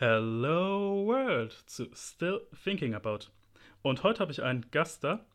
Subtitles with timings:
[0.00, 3.26] Hello World zu Still Thinking About.
[3.82, 5.26] Und heute habe ich einen Gast da,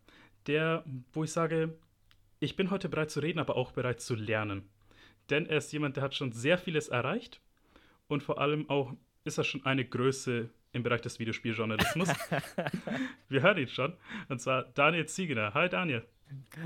[0.48, 1.78] der, wo ich sage,
[2.40, 4.68] ich bin heute bereit zu reden, aber auch bereit zu lernen.
[5.30, 7.42] Denn er ist jemand, der hat schon sehr vieles erreicht
[8.08, 8.92] und vor allem auch
[9.24, 12.10] ist er schon eine Größe im Bereich des Videospieljournalismus.
[13.30, 13.96] Wir hören ihn schon.
[14.30, 15.54] Und zwar Daniel Ziegener.
[15.54, 16.08] Hi Daniel.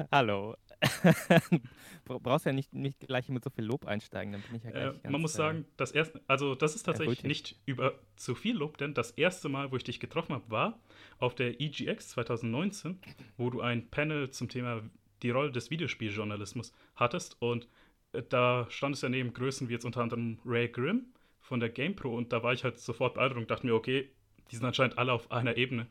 [0.10, 0.56] Hallo.
[2.06, 5.04] brauchst ja nicht, nicht gleich mit so viel Lob einsteigen, dann bin ich ja gleich
[5.04, 8.78] äh, Man muss sagen, das erste, also das ist tatsächlich nicht über zu viel Lob,
[8.78, 10.80] denn das erste Mal, wo ich dich getroffen habe, war
[11.20, 13.00] auf der EGX 2019,
[13.38, 14.82] wo du ein Panel zum Thema
[15.22, 17.42] die Rolle des Videospieljournalismus hattest.
[17.42, 17.68] Und
[18.14, 21.70] äh, da stand es ja neben Größen wie jetzt unter anderem Ray Grimm von der
[21.70, 22.16] GamePro.
[22.16, 24.10] Und da war ich halt sofort beeindruckt und dachte mir, okay,
[24.52, 25.88] die sind anscheinend alle auf einer Ebene,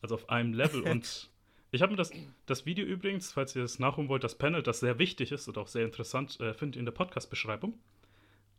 [0.00, 0.82] also auf einem Level.
[0.88, 1.30] Und
[1.70, 2.10] ich habe mir das,
[2.46, 5.58] das Video übrigens, falls ihr es nachholen wollt, das Panel, das sehr wichtig ist und
[5.58, 7.78] auch sehr interessant, äh, findet ihr in der Podcast-Beschreibung.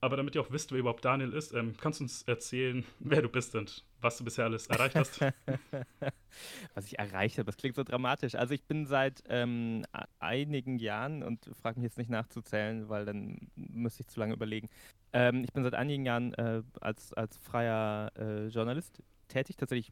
[0.02, 3.22] Aber damit ihr auch wisst, wer überhaupt Daniel ist, ähm, kannst du uns erzählen, wer
[3.22, 5.20] du bist und was du bisher alles erreicht hast?
[6.74, 8.36] was ich erreicht habe, das klingt so dramatisch.
[8.36, 9.84] Also ich bin seit ähm,
[10.20, 14.70] einigen Jahren, und frage mich jetzt nicht nachzuzählen, weil dann müsste ich zu lange überlegen.
[15.12, 19.92] Ähm, ich bin seit einigen Jahren äh, als, als freier äh, Journalist tätig, tatsächlich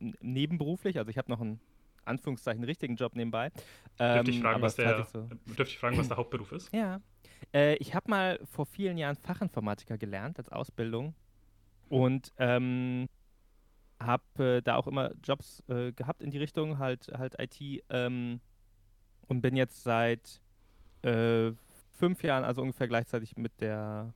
[0.00, 0.98] äh, nebenberuflich.
[0.98, 1.60] Also ich habe noch einen
[2.06, 3.50] Anführungszeichen richtigen Job nebenbei.
[3.98, 5.22] Dürfte ich, fragen, was der, so.
[5.46, 6.72] dürfte ich fragen, was der Hauptberuf ist?
[6.74, 7.00] Ja.
[7.52, 11.14] Äh, ich habe mal vor vielen Jahren Fachinformatiker gelernt als Ausbildung
[11.88, 13.08] und ähm,
[14.00, 18.40] habe äh, da auch immer Jobs äh, gehabt in die Richtung, halt, halt IT ähm,
[19.28, 20.40] und bin jetzt seit
[21.02, 21.52] äh,
[21.92, 24.12] fünf Jahren, also ungefähr gleichzeitig mit der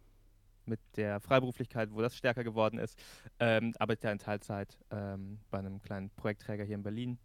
[0.67, 2.97] mit der Freiberuflichkeit, wo das stärker geworden ist,
[3.41, 7.19] ähm, arbeite ja in Teilzeit ähm, bei einem kleinen Projektträger hier in Berlin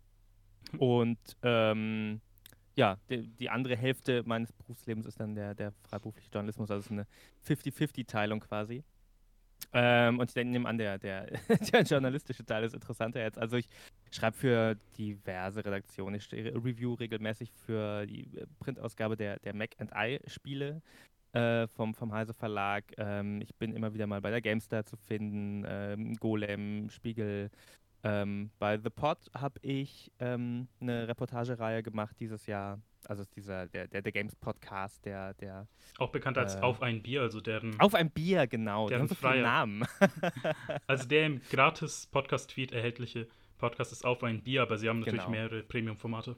[0.77, 2.21] und ähm,
[2.75, 7.08] ja, die, die, andere Hälfte meines Berufslebens ist dann der, der freiberufliche Journalismus, also eine
[7.47, 8.83] 50-50-Teilung quasi.
[9.71, 11.27] Ähm, und ich nehme an, der, der,
[11.71, 13.38] der, journalistische Teil ist interessanter jetzt.
[13.38, 13.67] Also ich
[14.11, 20.20] schreibe für diverse Redaktionen, ich review regelmäßig für die Printausgabe der, der Mac and I
[20.27, 20.82] Spiele
[21.33, 22.86] äh, vom, vom Heise Verlag.
[22.97, 27.49] Ähm, ich bin immer wieder mal bei der GameStar zu finden, ähm, Golem, Spiegel,
[28.05, 32.80] ähm, bei The Pod habe ich ähm, eine Reportagereihe gemacht dieses Jahr.
[33.08, 35.67] Also dieser, der, der, der Games Podcast, der, der.
[35.98, 37.80] Auch bekannt als äh, Auf ein Bier, also deren.
[37.80, 38.89] Auf ein Bier, genau.
[38.89, 39.88] Deren so freie Namen.
[40.88, 43.27] also der im gratis Podcast-Tweet erhältliche
[43.58, 45.32] Podcast ist Auf ein Bier, aber sie haben natürlich genau.
[45.32, 46.36] mehrere Premium-Formate.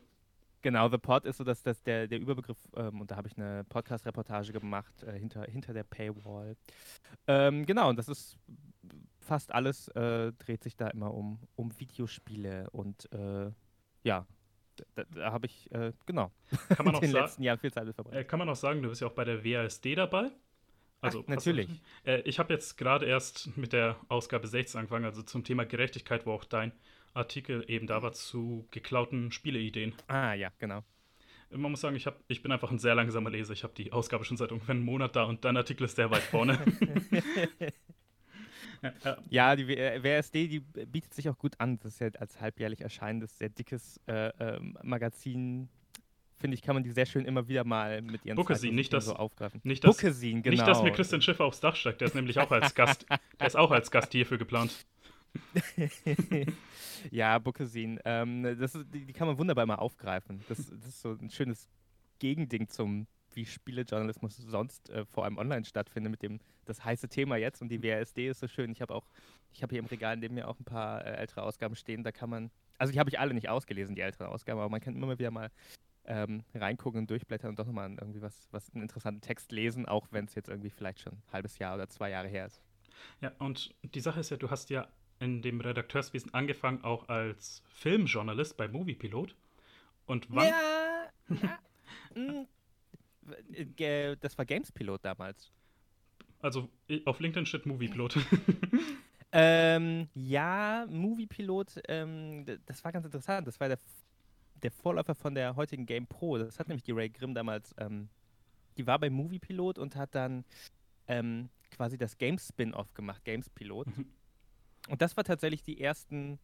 [0.61, 3.37] Genau, The Pod ist so dass, dass der, der Überbegriff, ähm, und da habe ich
[3.37, 6.55] eine Podcast-Reportage gemacht äh, hinter, hinter der Paywall.
[7.27, 8.37] Ähm, genau, und das ist
[9.27, 13.51] fast alles äh, dreht sich da immer um, um Videospiele und äh,
[14.03, 14.25] ja,
[14.95, 16.31] da, da habe ich, äh, genau,
[16.69, 18.15] kann man in den letzten Jahren viel Zeit verbracht.
[18.15, 20.31] Äh, kann man auch sagen, du bist ja auch bei der WASD dabei.
[21.01, 21.69] Also, Ach, natürlich.
[22.05, 26.25] Äh, ich habe jetzt gerade erst mit der Ausgabe 16 angefangen, also zum Thema Gerechtigkeit,
[26.25, 26.71] wo auch dein
[27.13, 29.93] Artikel eben da war zu geklauten Spieleideen.
[30.07, 30.83] Ah, ja, genau.
[31.49, 33.53] Man muss sagen, ich, hab, ich bin einfach ein sehr langsamer Leser.
[33.53, 36.11] Ich habe die Ausgabe schon seit ungefähr einem Monat da und dein Artikel ist sehr
[36.11, 36.59] weit vorne.
[39.29, 41.79] ja, die WSD, die bietet sich auch gut an.
[41.79, 45.69] Das ist ja als halbjährlich erscheinendes, sehr dickes äh, äh, Magazin.
[46.39, 49.05] Finde ich, kann man die sehr schön immer wieder mal mit ihren Bookesin, nicht das,
[49.05, 49.59] so aufgreifen.
[49.63, 50.55] Nicht das, Bookesin, genau.
[50.55, 52.01] Nicht, dass mir Christian Schiffer aufs Dach steigt.
[52.01, 53.07] Der ist nämlich auch als Gast,
[53.39, 54.85] der ist auch als Gast hierfür geplant.
[57.11, 57.99] ja, Bookesin.
[58.05, 60.43] Ähm, das ist, die, die, kann man wunderbar mal aufgreifen.
[60.47, 61.67] Das, das ist so ein schönes
[62.19, 67.37] Gegending zum wie Spielejournalismus sonst äh, vor allem online stattfindet, mit dem das heiße Thema
[67.37, 68.71] jetzt und die WASD ist so schön.
[68.71, 69.07] Ich habe auch,
[69.53, 72.11] ich habe hier im Regal neben mir auch ein paar äh, ältere Ausgaben stehen, da
[72.11, 74.95] kann man, also die habe ich alle nicht ausgelesen, die älteren Ausgaben, aber man kann
[74.95, 75.51] immer mal wieder mal
[76.05, 80.07] ähm, reingucken und durchblättern und doch nochmal irgendwie was, was einen interessanten Text lesen, auch
[80.11, 82.61] wenn es jetzt irgendwie vielleicht schon ein halbes Jahr oder zwei Jahre her ist.
[83.21, 84.87] Ja, und die Sache ist ja, du hast ja
[85.19, 89.35] in dem Redakteurswesen angefangen, auch als Filmjournalist bei Moviepilot.
[90.05, 90.47] Und wann?
[90.47, 91.11] Ja,
[92.15, 92.47] ja.
[93.77, 95.51] Äh, das war Gamespilot damals.
[96.39, 96.69] Also
[97.05, 98.17] auf LinkedIn steht Moviepilot.
[99.31, 103.47] ähm, ja, Moviepilot, ähm, das war ganz interessant.
[103.47, 103.79] Das war der,
[104.61, 106.37] der Vorläufer von der heutigen Game Pro.
[106.37, 108.09] Das hat nämlich die Ray Grimm damals, ähm,
[108.77, 110.45] die war bei Moviepilot und hat dann
[111.07, 113.87] ähm, quasi das Games-Spin-Off gemacht, Gamespilot.
[113.87, 114.05] Mhm.
[114.89, 116.39] Und das war tatsächlich die ersten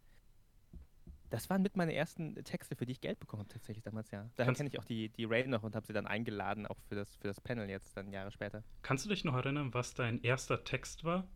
[1.33, 4.29] das waren mit meine ersten Texte, für die ich Geld bekommen habe, tatsächlich damals, ja.
[4.35, 6.93] Daher kenne ich auch die, die Ray noch und habe sie dann eingeladen, auch für
[6.93, 8.63] das, für das Panel jetzt, dann Jahre später.
[8.83, 11.27] Kannst du dich noch erinnern, was dein erster Text war?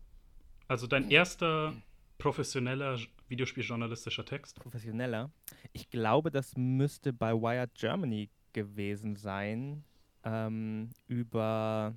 [0.67, 1.73] Also dein erster
[2.19, 4.59] professioneller Videospieljournalistischer Text?
[4.59, 5.31] Professioneller?
[5.73, 9.83] Ich glaube, das müsste bei Wired Germany gewesen sein.
[10.23, 11.95] Ähm, über,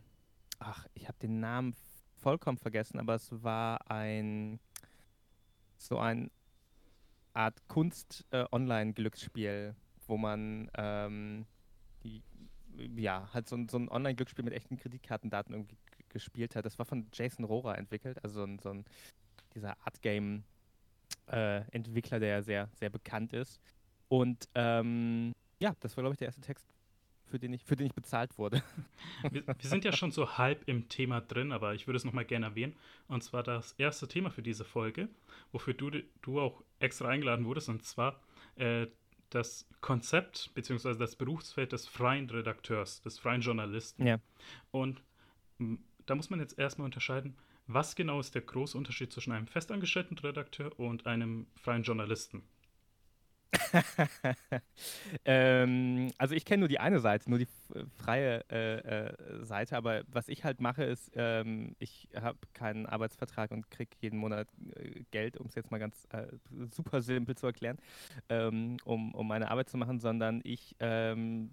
[0.59, 1.75] ach, ich habe den Namen
[2.17, 4.59] vollkommen vergessen, aber es war ein
[5.77, 6.31] so eine
[7.33, 9.73] Art Kunst-Online-Glücksspiel, äh,
[10.07, 11.47] wo man ähm,
[12.03, 12.23] die,
[12.97, 15.77] ja, halt so, so ein Online-Glücksspiel mit echten Kreditkartendaten irgendwie
[16.09, 16.65] gespielt hat.
[16.65, 18.85] Das war von Jason Rohrer entwickelt, also so ein, so ein
[19.55, 23.61] dieser Art-Game-Entwickler, äh, der sehr, sehr bekannt ist.
[24.09, 26.67] Und ähm, ja, das war, glaube ich, der erste Text,
[27.31, 28.63] für den ich, für den ich bezahlt wurde.
[29.31, 32.25] Wir, wir, sind ja schon so halb im Thema drin, aber ich würde es nochmal
[32.25, 32.75] gerne erwähnen.
[33.09, 35.09] Und zwar das erste Thema für diese Folge,
[35.53, 35.91] wofür du,
[36.23, 38.21] du auch extra eingeladen wurdest, und zwar
[38.57, 38.87] äh,
[39.31, 40.95] das Konzept bzw.
[40.95, 44.07] das Berufsfeld des freien Redakteurs, des freien Journalisten.
[44.07, 44.19] Ja.
[44.71, 45.03] Und
[46.07, 47.37] da muss man jetzt erstmal unterscheiden,
[47.67, 52.43] was genau ist der große Unterschied zwischen einem festangestellten Redakteur und einem freien Journalisten?
[55.25, 57.49] ähm, also ich kenne nur die eine Seite, nur die
[57.97, 63.51] freie äh, äh, Seite, aber was ich halt mache ist, ähm, ich habe keinen Arbeitsvertrag
[63.51, 66.27] und kriege jeden Monat äh, Geld, um es jetzt mal ganz äh,
[66.75, 67.79] super simpel zu erklären,
[68.29, 71.53] ähm, um, um meine Arbeit zu machen, sondern ich ähm,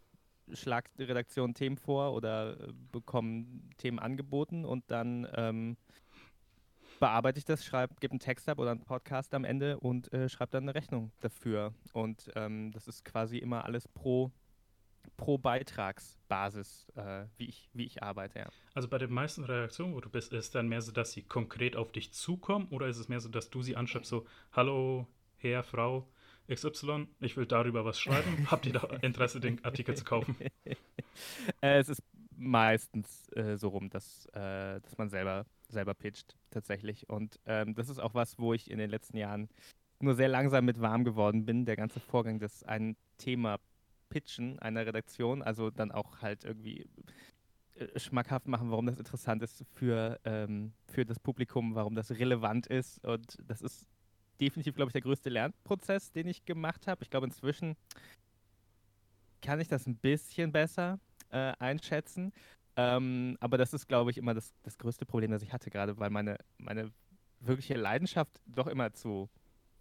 [0.53, 3.45] schlage Redaktion Themen vor oder äh, bekomme
[3.77, 5.77] Themen angeboten und dann ähm,
[6.99, 10.29] bearbeite ich das, schreibe, gebe einen Text ab oder einen Podcast am Ende und äh,
[10.29, 11.73] schreibe dann eine Rechnung dafür.
[11.93, 14.31] Und ähm, das ist quasi immer alles pro,
[15.15, 18.39] pro Beitragsbasis, äh, wie, ich, wie ich arbeite.
[18.39, 18.47] Ja.
[18.73, 21.75] Also bei den meisten Redaktionen, wo du bist, ist dann mehr so, dass sie konkret
[21.75, 25.07] auf dich zukommen oder ist es mehr so, dass du sie anschreibst, so, hallo,
[25.37, 26.07] Herr, Frau,
[26.51, 28.47] XY, ich will darüber was schreiben.
[28.51, 30.35] Habt ihr da Interesse, den Artikel zu kaufen?
[31.61, 32.01] äh, es ist
[32.35, 37.09] meistens äh, so rum, dass, äh, dass man selber selber pitcht, tatsächlich.
[37.09, 39.49] Und ähm, das ist auch was, wo ich in den letzten Jahren
[39.99, 41.65] nur sehr langsam mit warm geworden bin.
[41.65, 43.59] Der ganze Vorgang, das ein Thema
[44.09, 46.85] Pitchen einer Redaktion, also dann auch halt irgendwie
[47.75, 52.67] äh, schmackhaft machen, warum das interessant ist für, ähm, für das Publikum, warum das relevant
[52.67, 53.03] ist.
[53.03, 53.87] Und das ist
[54.39, 57.03] definitiv, glaube ich, der größte Lernprozess, den ich gemacht habe.
[57.03, 57.75] Ich glaube, inzwischen
[59.41, 60.99] kann ich das ein bisschen besser
[61.29, 62.31] äh, einschätzen.
[62.77, 65.97] Ähm, aber das ist, glaube ich, immer das, das größte Problem, das ich hatte, gerade
[65.97, 66.91] weil meine, meine
[67.39, 69.29] wirkliche Leidenschaft doch immer zu,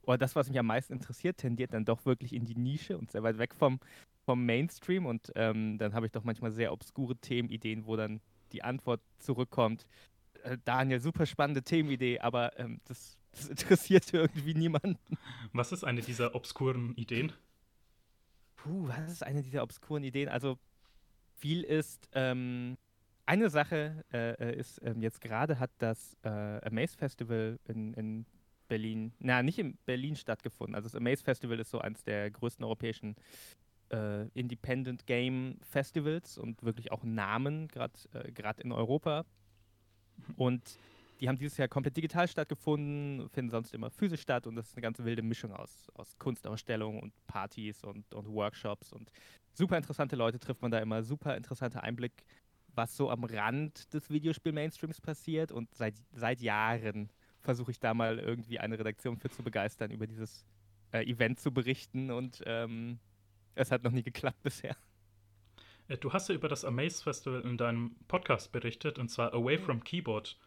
[0.03, 3.11] oder das, was mich am meisten interessiert, tendiert dann doch wirklich in die Nische und
[3.11, 3.81] sehr weit weg vom,
[4.25, 5.05] vom Mainstream.
[5.05, 8.21] Und ähm, dann habe ich doch manchmal sehr obskure Themenideen, wo dann
[8.53, 9.87] die Antwort zurückkommt.
[10.45, 15.19] Äh, Daniel, super spannende Themenidee, aber ähm, das, das interessiert irgendwie niemanden.
[15.53, 17.33] Was ist eine dieser obskuren Ideen?
[18.57, 20.29] Puh, was ist eine dieser obskuren Ideen?
[20.29, 20.57] Also
[21.35, 22.77] viel ist, ähm,
[23.27, 28.27] eine Sache äh, äh, ist, ähm, jetzt gerade hat das äh, Amaze Festival in, in
[28.69, 30.75] Berlin, na, nicht in Berlin stattgefunden.
[30.75, 33.17] Also das Amaze Festival ist so eines der größten europäischen
[33.93, 39.25] äh, Independent Game Festivals und wirklich auch Namen, gerade äh, in Europa.
[40.37, 40.79] Und
[41.21, 44.77] die haben dieses Jahr komplett digital stattgefunden, finden sonst immer physisch statt und das ist
[44.77, 49.11] eine ganz wilde Mischung aus, aus Kunstausstellungen und Partys und, und Workshops und
[49.55, 52.25] super interessante Leute trifft man da immer, super interessanter Einblick
[52.77, 55.53] was so am Rand des Videospiel-Mainstreams passiert.
[55.53, 60.07] Und seit, seit Jahren versuche ich da mal irgendwie eine Redaktion für zu begeistern, über
[60.07, 60.45] dieses
[60.93, 62.11] äh, Event zu berichten.
[62.11, 62.99] Und ähm,
[63.55, 64.77] es hat noch nie geklappt bisher.
[65.89, 69.59] Äh, du hast ja über das Amaze Festival in deinem Podcast berichtet, und zwar Away
[69.59, 70.39] from Keyboard.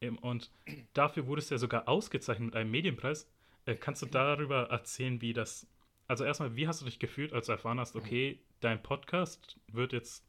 [0.00, 0.50] Ähm, und
[0.94, 3.30] dafür wurdest du ja sogar ausgezeichnet mit einem Medienpreis.
[3.66, 5.66] Äh, kannst du darüber erzählen, wie das.
[6.06, 9.92] Also erstmal, wie hast du dich gefühlt, als du erfahren hast, okay, dein Podcast wird
[9.92, 10.26] jetzt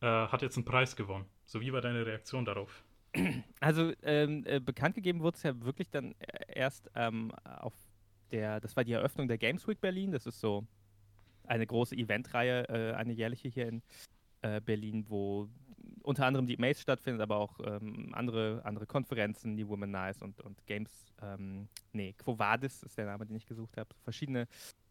[0.00, 1.26] äh, hat jetzt einen Preis gewonnen.
[1.44, 2.84] So, wie war deine Reaktion darauf?
[3.60, 7.72] Also ähm, äh, bekannt gegeben wurde es ja wirklich dann äh, erst ähm, auf
[8.30, 10.12] der, das war die Eröffnung der Games Week Berlin.
[10.12, 10.66] Das ist so
[11.44, 13.82] eine große Eventreihe, äh, eine jährliche hier in
[14.42, 15.48] äh, Berlin, wo
[16.02, 20.64] unter anderem die Maze stattfindet, aber auch ähm, andere, andere Konferenzen, die Womanize und, und
[20.66, 23.90] Games, ähm, nee, Quo Vadis ist der Name, den ich gesucht habe.
[24.04, 24.46] Verschiedene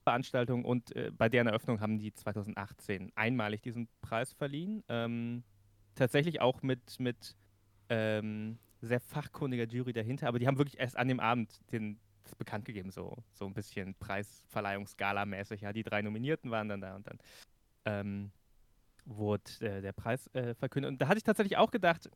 [0.07, 4.85] Veranstaltung und äh, bei deren Eröffnung haben die 2018 einmalig diesen Preis verliehen.
[4.87, 5.43] Ähm,
[5.95, 7.35] tatsächlich auch mit, mit
[7.89, 12.35] ähm, sehr fachkundiger Jury dahinter, aber die haben wirklich erst an dem Abend den, das
[12.35, 15.59] bekannt gegeben, so, so ein bisschen Preisverleihungsgala-mäßig.
[15.59, 17.17] Ja, die drei Nominierten waren dann da und dann
[17.83, 18.31] ähm,
[19.03, 20.89] wurde äh, der Preis äh, verkündet.
[20.89, 22.09] Und da hatte ich tatsächlich auch gedacht,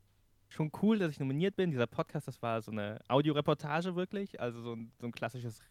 [0.47, 1.71] schon cool, dass ich nominiert bin.
[1.71, 5.61] Dieser Podcast, das war so eine Audioreportage wirklich, also so ein, so ein klassisches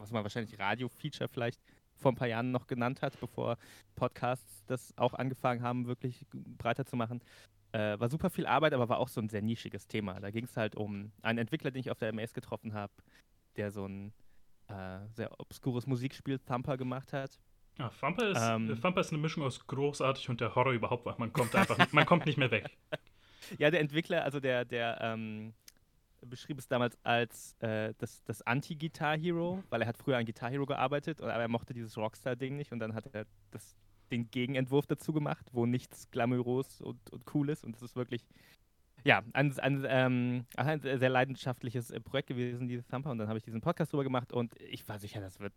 [0.00, 1.60] was man wahrscheinlich Radio-Feature vielleicht
[1.94, 3.58] vor ein paar Jahren noch genannt hat, bevor
[3.94, 7.20] Podcasts das auch angefangen haben, wirklich breiter zu machen.
[7.72, 10.18] Äh, war super viel Arbeit, aber war auch so ein sehr nischiges Thema.
[10.18, 12.92] Da ging es halt um einen Entwickler, den ich auf der MS getroffen habe,
[13.56, 14.12] der so ein
[14.68, 17.38] äh, sehr obskures Musikspiel Thumper gemacht hat.
[17.78, 21.06] Ja, Thumper ist, ähm, Thumper ist eine Mischung aus großartig und der Horror überhaupt.
[21.18, 22.70] Man kommt einfach, man kommt nicht mehr weg.
[23.58, 25.54] Ja, der Entwickler, also der, der, ähm,
[26.26, 30.66] beschrieb es damals als äh, das, das Anti-Guitar-Hero, weil er hat früher an Guitar Hero
[30.66, 33.76] gearbeitet, aber er mochte dieses Rockstar-Ding nicht und dann hat er das,
[34.10, 38.26] den Gegenentwurf dazu gemacht, wo nichts glamourös und, und cool ist und das ist wirklich
[39.04, 43.10] ja, ein, ein, ähm, ein sehr leidenschaftliches äh, Projekt gewesen, dieses Thumper.
[43.10, 45.54] Und dann habe ich diesen Podcast drüber gemacht und ich war sicher, das wird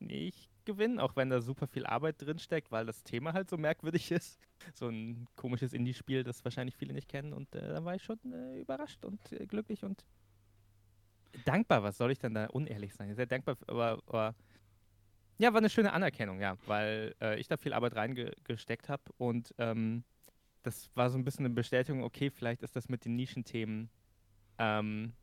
[0.00, 4.10] nicht gewinnen, auch wenn da super viel Arbeit drinsteckt, weil das Thema halt so merkwürdig
[4.10, 4.40] ist.
[4.74, 7.32] So ein komisches Indie-Spiel, das wahrscheinlich viele nicht kennen.
[7.32, 10.04] Und äh, da war ich schon äh, überrascht und äh, glücklich und
[11.44, 11.82] dankbar.
[11.82, 13.14] Was soll ich denn da unehrlich sein?
[13.14, 14.34] Sehr dankbar, aber, aber
[15.38, 19.54] ja, war eine schöne Anerkennung, ja, weil äh, ich da viel Arbeit reingesteckt habe und
[19.56, 20.04] ähm,
[20.62, 23.88] das war so ein bisschen eine Bestätigung, okay, vielleicht ist das mit den Nischenthemen
[24.58, 25.14] ähm,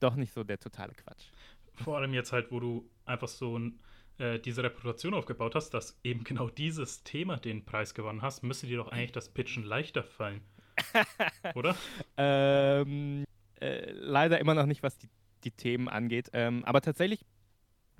[0.00, 1.26] doch nicht so der totale Quatsch.
[1.74, 3.78] Vor allem jetzt halt, wo du einfach so ein,
[4.20, 8.66] äh, diese Reputation aufgebaut hast, dass eben genau dieses Thema den Preis gewonnen hast, müsste
[8.66, 10.42] dir doch eigentlich das Pitchen leichter fallen.
[11.54, 11.74] Oder?
[12.16, 13.24] Ähm,
[13.60, 15.08] äh, leider immer noch nicht, was die,
[15.44, 16.30] die Themen angeht.
[16.32, 17.24] Ähm, aber tatsächlich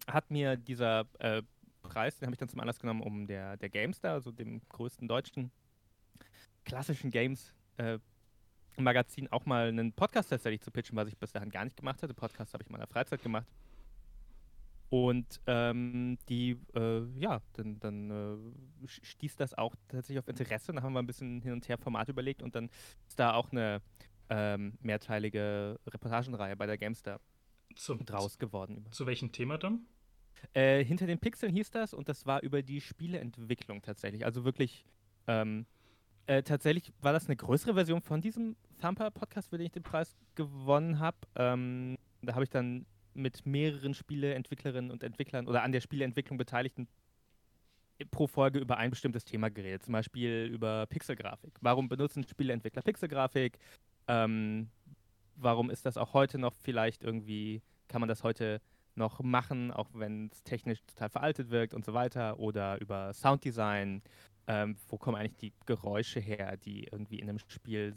[0.06, 1.42] hat mir dieser äh,
[1.82, 5.08] Preis, den habe ich dann zum Anlass genommen, um der, der GameStar, also dem größten
[5.08, 5.50] deutschen
[6.64, 7.98] klassischen Games äh,
[8.76, 12.02] Magazin auch mal einen Podcast tatsächlich zu pitchen, was ich bis dahin gar nicht gemacht
[12.02, 12.14] hatte.
[12.14, 13.46] Podcast habe ich in meiner Freizeit gemacht.
[14.90, 18.10] Und ähm, die, äh, ja, dann, dann
[18.82, 20.72] äh, stieß das auch tatsächlich auf Interesse.
[20.72, 22.68] Dann haben wir ein bisschen hin und her Format überlegt und dann
[23.06, 23.80] ist da auch eine
[24.30, 27.20] ähm, mehrteilige Reportagenreihe bei der Gamestar
[27.76, 28.84] Zum, draus geworden.
[28.90, 29.86] Zu welchem Thema dann?
[30.54, 34.24] Äh, hinter den Pixeln hieß das und das war über die Spieleentwicklung tatsächlich.
[34.24, 34.84] Also wirklich
[35.28, 35.66] ähm,
[36.26, 40.16] äh, tatsächlich war das eine größere Version von diesem Thumper-Podcast, für den ich den Preis
[40.34, 41.18] gewonnen habe.
[41.36, 46.88] Ähm, da habe ich dann mit mehreren Spieleentwicklerinnen und Entwicklern oder an der Spieleentwicklung Beteiligten
[48.10, 49.82] pro Folge über ein bestimmtes Thema geredet.
[49.82, 51.52] Zum Beispiel über Pixelgrafik.
[51.60, 53.58] Warum benutzen Spieleentwickler Pixelgrafik?
[54.08, 54.70] Ähm,
[55.36, 58.60] warum ist das auch heute noch vielleicht irgendwie, kann man das heute
[58.94, 62.38] noch machen, auch wenn es technisch total veraltet wirkt und so weiter?
[62.38, 64.02] Oder über Sounddesign,
[64.46, 67.94] ähm, wo kommen eigentlich die Geräusche her, die irgendwie in einem Spiel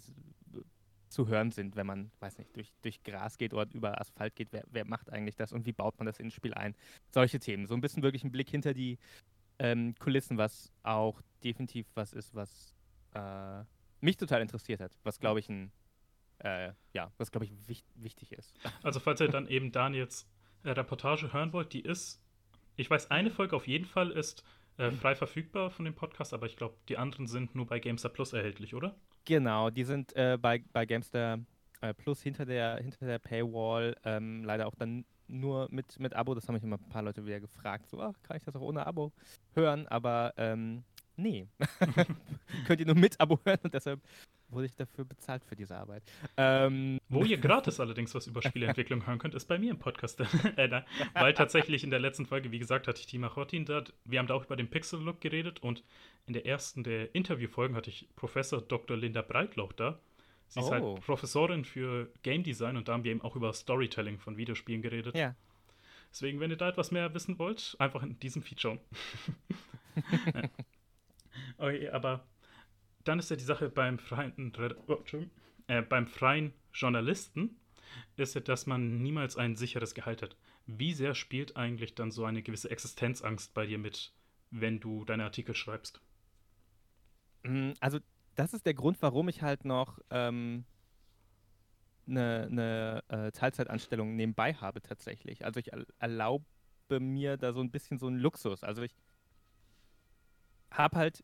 [1.13, 4.49] zu hören sind, wenn man, weiß nicht, durch, durch Gras geht oder über Asphalt geht.
[4.51, 6.75] Wer, wer macht eigentlich das und wie baut man das ins Spiel ein?
[7.11, 7.67] Solche Themen.
[7.67, 8.97] So ein bisschen wirklich ein Blick hinter die
[9.59, 12.75] ähm, Kulissen, was auch definitiv was ist, was
[13.13, 13.63] äh,
[14.01, 14.91] mich total interessiert hat.
[15.03, 15.71] Was, glaube ich, ein,
[16.39, 18.53] äh, ja, was, glaube ich, wich wichtig ist.
[18.81, 20.27] Also, falls ihr dann eben Daniels
[20.63, 22.21] äh, Reportage hören wollt, die ist,
[22.75, 24.43] ich weiß, eine Folge auf jeden Fall ist
[24.77, 28.11] äh, frei verfügbar von dem Podcast, aber ich glaube, die anderen sind nur bei Gamestar
[28.11, 28.95] Plus erhältlich, oder?
[29.25, 31.39] Genau, die sind äh, bei, bei Gamestar
[31.81, 36.35] äh, Plus hinter der, hinter der Paywall, ähm, leider auch dann nur mit, mit Abo.
[36.35, 38.61] Das haben mich immer ein paar Leute wieder gefragt, so, ach, kann ich das auch
[38.61, 39.11] ohne Abo
[39.55, 39.87] hören?
[39.87, 40.83] Aber ähm,
[41.15, 41.47] nee,
[42.67, 44.01] könnt ihr nur mit Abo hören und deshalb
[44.53, 46.03] wurde ich dafür bezahlt für diese Arbeit.
[46.37, 50.19] Ähm, Wo ihr gratis allerdings was über Spieleentwicklung hören könnt, ist bei mir im Podcast.
[50.55, 50.81] äh,
[51.13, 53.83] weil tatsächlich in der letzten Folge, wie gesagt, hatte ich Tima Chottin da.
[54.05, 55.83] Wir haben da auch über den Pixel-Look geredet und
[56.25, 58.97] in der ersten der Interviewfolgen hatte ich Professor Dr.
[58.97, 59.99] Linda Breitlauch da.
[60.47, 60.95] Sie ist halt oh.
[60.95, 65.15] Professorin für Game Design und da haben wir eben auch über Storytelling von Videospielen geredet.
[65.15, 65.35] Ja.
[66.11, 68.79] Deswegen, wenn ihr da etwas mehr wissen wollt, einfach in diesem Feed schauen.
[71.57, 72.23] okay, aber
[73.03, 74.53] dann ist ja die Sache beim freien,
[74.87, 74.97] oh,
[75.67, 77.57] äh, beim freien Journalisten,
[78.15, 80.35] ist ja, dass man niemals ein sicheres Gehalt hat.
[80.65, 84.13] Wie sehr spielt eigentlich dann so eine gewisse Existenzangst bei dir mit,
[84.51, 86.01] wenn du deine Artikel schreibst?
[87.43, 87.99] Mm, also,
[88.35, 90.65] das ist der Grund, warum ich halt noch ähm,
[92.07, 95.45] eine, eine äh, Teilzeitanstellung nebenbei habe tatsächlich.
[95.45, 96.45] Also ich erlaube
[96.89, 98.63] mir da so ein bisschen so einen Luxus.
[98.63, 98.95] Also ich
[100.71, 101.23] habe halt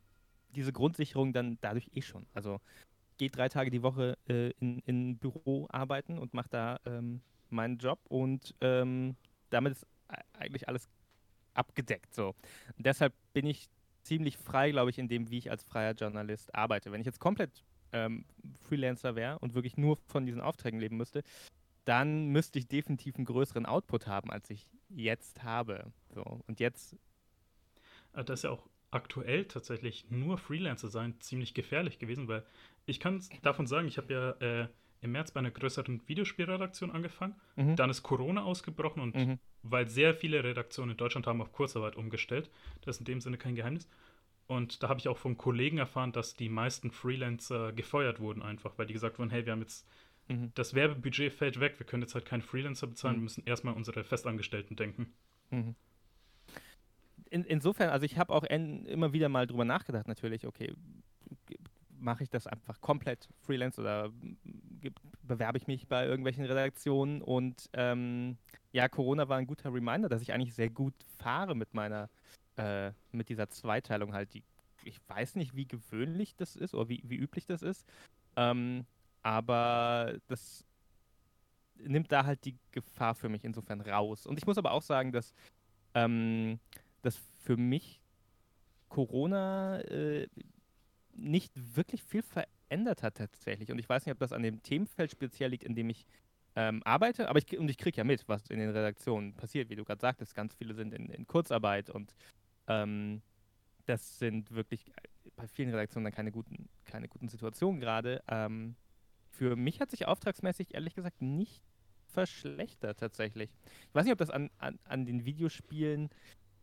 [0.55, 2.25] diese Grundsicherung dann dadurch eh schon.
[2.33, 2.59] Also
[3.17, 7.77] gehe drei Tage die Woche äh, in, in Büro arbeiten und mache da ähm, meinen
[7.77, 9.15] Job und ähm,
[9.49, 9.85] damit ist
[10.33, 10.87] eigentlich alles
[11.53, 12.13] abgedeckt.
[12.13, 12.33] So.
[12.77, 13.69] Deshalb bin ich
[14.03, 16.91] ziemlich frei, glaube ich, in dem, wie ich als freier Journalist arbeite.
[16.91, 18.25] Wenn ich jetzt komplett ähm,
[18.61, 21.23] Freelancer wäre und wirklich nur von diesen Aufträgen leben müsste,
[21.85, 25.91] dann müsste ich definitiv einen größeren Output haben, als ich jetzt habe.
[26.13, 26.41] So.
[26.47, 26.95] Und jetzt.
[28.13, 32.43] Ah, das ist ja auch aktuell tatsächlich nur Freelancer sein ziemlich gefährlich gewesen, weil
[32.85, 34.67] ich kann davon sagen, ich habe ja äh,
[35.01, 37.35] im März bei einer größeren Videospielredaktion angefangen.
[37.55, 37.75] Mhm.
[37.75, 39.39] Dann ist Corona ausgebrochen und mhm.
[39.63, 42.49] weil sehr viele Redaktionen in Deutschland haben auf Kurzarbeit umgestellt,
[42.81, 43.87] das ist in dem Sinne kein Geheimnis.
[44.47, 48.77] Und da habe ich auch von Kollegen erfahren, dass die meisten Freelancer gefeuert wurden, einfach,
[48.77, 49.87] weil die gesagt wurden, hey, wir haben jetzt
[50.27, 50.51] mhm.
[50.55, 53.19] das Werbebudget fällt weg, wir können jetzt halt keinen Freelancer bezahlen, mhm.
[53.19, 55.13] wir müssen erstmal unsere Festangestellten denken.
[57.29, 60.73] In, insofern, also ich habe auch en, immer wieder mal drüber nachgedacht, natürlich, okay,
[61.99, 64.11] mache ich das einfach komplett Freelance oder
[65.21, 67.21] bewerbe ich mich bei irgendwelchen Redaktionen.
[67.21, 68.37] Und ähm,
[68.71, 72.09] ja, Corona war ein guter Reminder, dass ich eigentlich sehr gut fahre mit meiner,
[72.55, 74.33] äh, mit dieser Zweiteilung halt.
[74.33, 74.43] Die,
[74.83, 77.85] ich weiß nicht, wie gewöhnlich das ist oder wie, wie üblich das ist.
[78.35, 78.85] Ähm,
[79.21, 80.63] aber das
[81.75, 84.25] nimmt da halt die Gefahr für mich insofern raus.
[84.25, 85.33] Und ich muss aber auch sagen, dass,
[85.93, 86.59] ähm,
[87.01, 88.01] dass für mich
[88.89, 90.27] Corona äh,
[91.13, 93.71] nicht wirklich viel verändert hat tatsächlich.
[93.71, 96.05] Und ich weiß nicht, ob das an dem Themenfeld speziell liegt, in dem ich
[96.55, 99.75] ähm, arbeite, aber ich, und ich kriege ja mit, was in den Redaktionen passiert, wie
[99.75, 100.35] du gerade sagtest.
[100.35, 102.15] Ganz viele sind in, in Kurzarbeit und
[102.67, 103.21] ähm,
[103.85, 104.91] das sind wirklich
[105.35, 108.21] bei vielen Redaktionen dann keine guten, keine guten Situationen gerade.
[108.27, 108.75] Ähm,
[109.29, 111.63] für mich hat sich auftragsmäßig ehrlich gesagt nicht
[112.07, 113.49] verschlechtert tatsächlich.
[113.87, 116.09] Ich weiß nicht, ob das an, an, an den Videospielen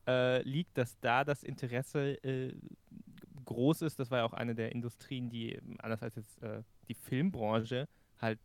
[0.06, 2.54] äh, liegt, dass da das Interesse äh,
[3.44, 3.98] groß ist.
[3.98, 7.88] Das war ja auch eine der Industrien, die, anders als jetzt äh, die Filmbranche,
[8.20, 8.38] halt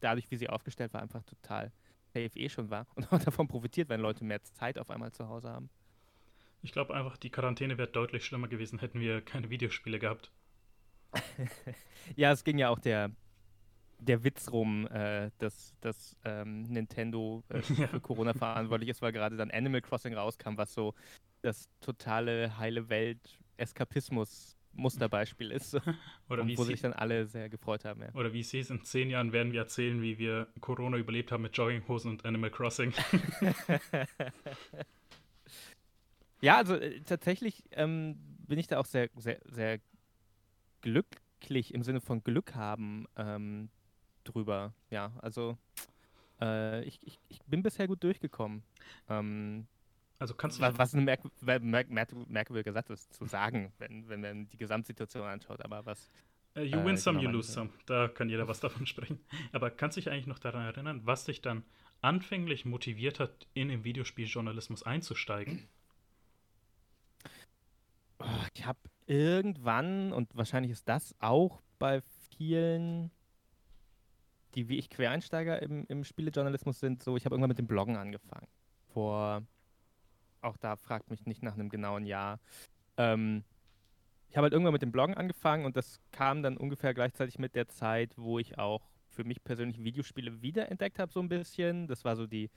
[0.00, 1.72] dadurch, wie sie aufgestellt war, einfach total
[2.06, 5.28] safe eh schon war und auch davon profitiert, wenn Leute mehr Zeit auf einmal zu
[5.28, 5.68] Hause haben.
[6.62, 10.30] Ich glaube einfach, die Quarantäne wäre deutlich schlimmer gewesen, hätten wir keine Videospiele gehabt.
[12.16, 13.10] ja, es ging ja auch der,
[13.98, 17.88] der Witz rum, äh, dass, dass ähm, Nintendo äh, ja.
[17.88, 20.94] für Corona verantwortlich ist, weil gerade dann Animal Crossing rauskam, was so
[21.42, 25.74] das totale heile Welt Eskapismus Musterbeispiel ist.
[26.28, 28.02] Oder und wie wo sich dann alle sehr gefreut haben.
[28.02, 28.14] Ja.
[28.14, 31.42] Oder wie es hieß, in zehn Jahren werden wir erzählen, wie wir Corona überlebt haben
[31.42, 32.92] mit Jogginghosen und Animal Crossing.
[36.40, 39.80] ja, also äh, tatsächlich ähm, bin ich da auch sehr, sehr, sehr
[40.82, 43.70] glücklich im Sinne von Glück haben, ähm,
[44.28, 44.74] drüber.
[44.90, 45.56] Ja, also
[46.40, 48.62] äh, ich, ich, ich bin bisher gut durchgekommen.
[49.08, 49.66] Ähm,
[50.18, 51.20] also kannst du was, was eine merk
[51.62, 56.10] merk merk merkwürdige Sache ist zu sagen, wenn, wenn man die Gesamtsituation anschaut, aber was.
[56.56, 57.70] Uh, you win äh, some, genau you lose some.
[57.84, 59.20] Da kann jeder was davon sprechen.
[59.52, 61.64] Aber kannst du dich eigentlich noch daran erinnern, was dich dann
[62.00, 65.68] anfänglich motiviert hat, in den Videospieljournalismus einzusteigen?
[68.18, 72.02] Oh, ich habe irgendwann, und wahrscheinlich ist das auch bei
[72.36, 73.10] vielen
[74.56, 77.96] die wie ich Quereinsteiger im, im Spielejournalismus sind, so, ich habe irgendwann mit dem Bloggen
[77.96, 78.48] angefangen.
[78.92, 79.42] Vor,
[80.40, 82.40] auch da fragt mich nicht nach einem genauen Jahr.
[82.96, 83.44] Ähm,
[84.30, 87.54] ich habe halt irgendwann mit dem Bloggen angefangen und das kam dann ungefähr gleichzeitig mit
[87.54, 91.86] der Zeit, wo ich auch für mich persönlich Videospiele wiederentdeckt habe, so ein bisschen.
[91.86, 92.50] Das war so die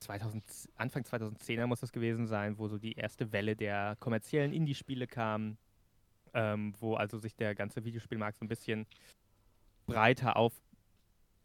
[0.00, 0.44] 2000,
[0.76, 5.56] Anfang 2010er muss das gewesen sein, wo so die erste Welle der kommerziellen Indie-Spiele kam,
[6.34, 8.86] ähm, wo also sich der ganze Videospielmarkt so ein bisschen
[9.86, 10.52] breiter auf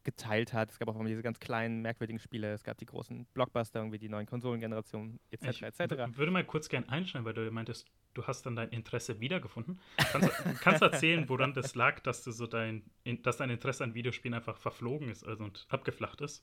[0.08, 0.72] geteilt hat.
[0.72, 2.54] Es gab auch immer diese ganz kleinen, merkwürdigen Spiele.
[2.54, 5.64] Es gab die großen Blockbuster, irgendwie die neuen Konsolengenerationen, etc.
[5.64, 5.82] etc.
[6.10, 9.82] Ich würde mal kurz gern einschneiden, weil du meintest, du hast dann dein Interesse wiedergefunden.
[9.98, 10.30] Kannst,
[10.62, 12.84] kannst erzählen, woran das lag, dass du so dein,
[13.22, 16.42] dass dein Interesse an Videospielen einfach verflogen ist also und abgeflacht ist?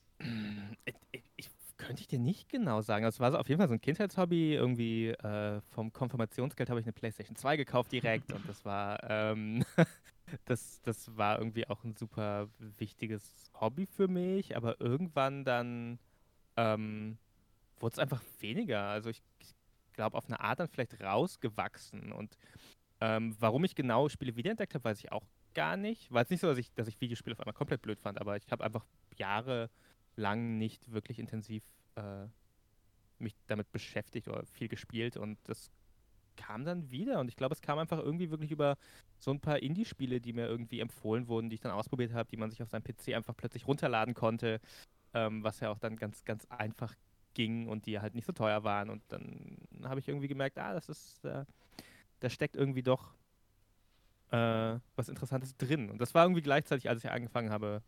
[0.85, 1.49] Ich, ich, ich
[1.85, 3.05] könnte ich dir nicht genau sagen.
[3.05, 4.55] Also, es war so auf jeden Fall so ein Kindheitshobby.
[4.55, 9.63] Irgendwie äh, vom Konfirmationsgeld habe ich eine PlayStation 2 gekauft direkt und das war ähm,
[10.45, 15.99] das, das war irgendwie auch ein super wichtiges Hobby für mich, aber irgendwann dann
[16.57, 17.17] ähm,
[17.79, 18.83] wurde es einfach weniger.
[18.83, 19.53] Also ich, ich
[19.93, 22.11] glaube, auf eine Art dann vielleicht rausgewachsen.
[22.11, 22.37] Und
[23.01, 26.11] ähm, warum ich genau Spiele wiederentdeckt habe, weiß ich auch gar nicht.
[26.11, 28.35] War es nicht so, dass ich, dass ich Videospiele auf einmal komplett blöd fand, aber
[28.37, 28.85] ich habe einfach
[30.15, 31.63] jahrelang nicht wirklich intensiv
[31.95, 32.27] äh,
[33.19, 35.71] mich damit beschäftigt oder viel gespielt und das
[36.35, 38.77] kam dann wieder und ich glaube, es kam einfach irgendwie wirklich über
[39.19, 42.35] so ein paar Indie-Spiele, die mir irgendwie empfohlen wurden, die ich dann ausprobiert habe, die
[42.35, 44.59] man sich auf seinem PC einfach plötzlich runterladen konnte,
[45.13, 46.93] ähm, was ja auch dann ganz, ganz einfach
[47.35, 50.73] ging und die halt nicht so teuer waren und dann habe ich irgendwie gemerkt, ah,
[50.73, 51.45] das ist, äh,
[52.19, 53.13] da steckt irgendwie doch
[54.31, 55.89] äh, was Interessantes drin.
[55.89, 57.81] Und das war irgendwie gleichzeitig, als ich angefangen habe,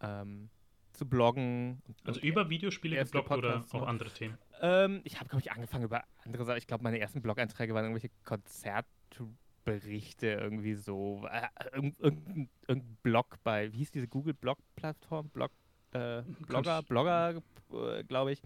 [0.00, 0.48] ähm,
[0.94, 1.82] zu bloggen.
[2.04, 4.38] Also über Videospiele gebloggt oder auch andere Themen?
[4.60, 6.58] Ähm, ich habe, glaube ich, angefangen über andere Sachen.
[6.58, 11.26] Ich glaube, meine ersten Blog-Einträge waren irgendwelche Konzertberichte, irgendwie so.
[11.30, 15.28] Äh, irgendein, irgendein Blog bei, wie hieß diese Google-Blog-Plattform?
[15.30, 15.50] Blog,
[15.92, 18.42] äh, Blogger, Blogger, äh, glaube ich.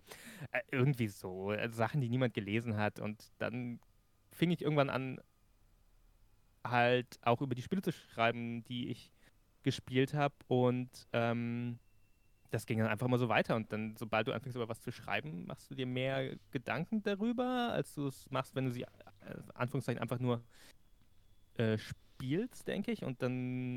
[0.53, 1.53] Äh, irgendwie so.
[1.53, 2.99] Äh, Sachen, die niemand gelesen hat.
[2.99, 3.79] Und dann
[4.33, 5.21] fing ich irgendwann an,
[6.65, 9.13] halt auch über die Spiele zu schreiben, die ich
[9.63, 10.35] gespielt habe.
[10.47, 11.79] Und ähm,
[12.51, 14.91] das ging dann einfach mal so weiter und dann, sobald du anfängst, über was zu
[14.91, 18.87] schreiben, machst du dir mehr Gedanken darüber, als du es machst, wenn du sie, äh,
[19.55, 20.43] Anführungszeichen, einfach nur
[21.55, 23.05] äh, spielst, denke ich.
[23.05, 23.77] Und dann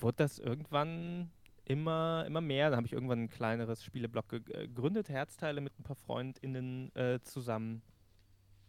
[0.00, 1.30] wurde das irgendwann
[1.64, 2.70] immer, immer mehr.
[2.70, 7.82] Dann habe ich irgendwann ein kleineres Spieleblock gegründet, Herzteile mit ein paar FreundInnen äh, zusammen.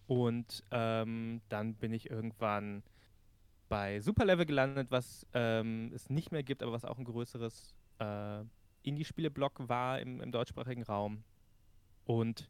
[0.06, 2.84] Und ähm, dann bin ich irgendwann
[3.70, 8.44] bei Superlevel gelandet, was ähm, es nicht mehr gibt, aber was auch ein größeres äh,
[8.84, 11.24] Indie-Spiele-Blog war im, im deutschsprachigen Raum.
[12.06, 12.50] Und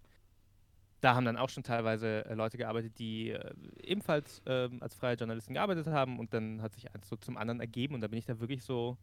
[1.04, 5.16] da haben dann auch schon teilweise äh, Leute gearbeitet, die äh, ebenfalls äh, als freie
[5.16, 8.18] Journalisten gearbeitet haben und dann hat sich eins so zum anderen ergeben und da bin
[8.18, 8.98] ich da wirklich so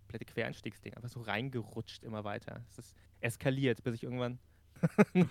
[0.00, 2.64] komplette Quereinstiegsding, einfach so reingerutscht immer weiter.
[2.70, 4.38] Es ist eskaliert, bis ich irgendwann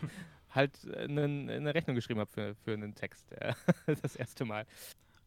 [0.50, 3.28] halt eine, eine, Rechnung geschrieben habe für, für einen Text.
[3.86, 4.66] das erste Mal.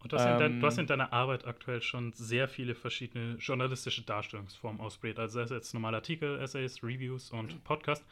[0.03, 3.35] Und du hast, ähm, dein, du hast, in deiner Arbeit aktuell schon sehr viele verschiedene
[3.35, 5.19] journalistische Darstellungsformen ausprobiert.
[5.19, 8.05] Also sei es jetzt normale Artikel, Essays, Reviews und Podcast.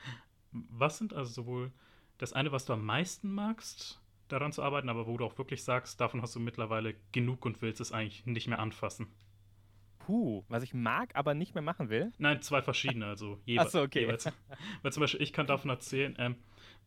[0.53, 1.73] Was sind also sowohl
[2.19, 5.65] das eine, was du am meisten magst, daran zu arbeiten, aber wo du auch wirklich
[5.65, 9.07] sagst, davon hast du mittlerweile genug und willst es eigentlich nicht mehr anfassen?
[10.01, 12.13] Puh, was ich mag, aber nicht mehr machen will?
[12.19, 14.01] Nein, zwei verschiedene, also jewe Achso, okay.
[14.01, 14.27] jeweils.
[14.83, 16.37] Weil zum Beispiel, ich kann davon erzählen, ähm,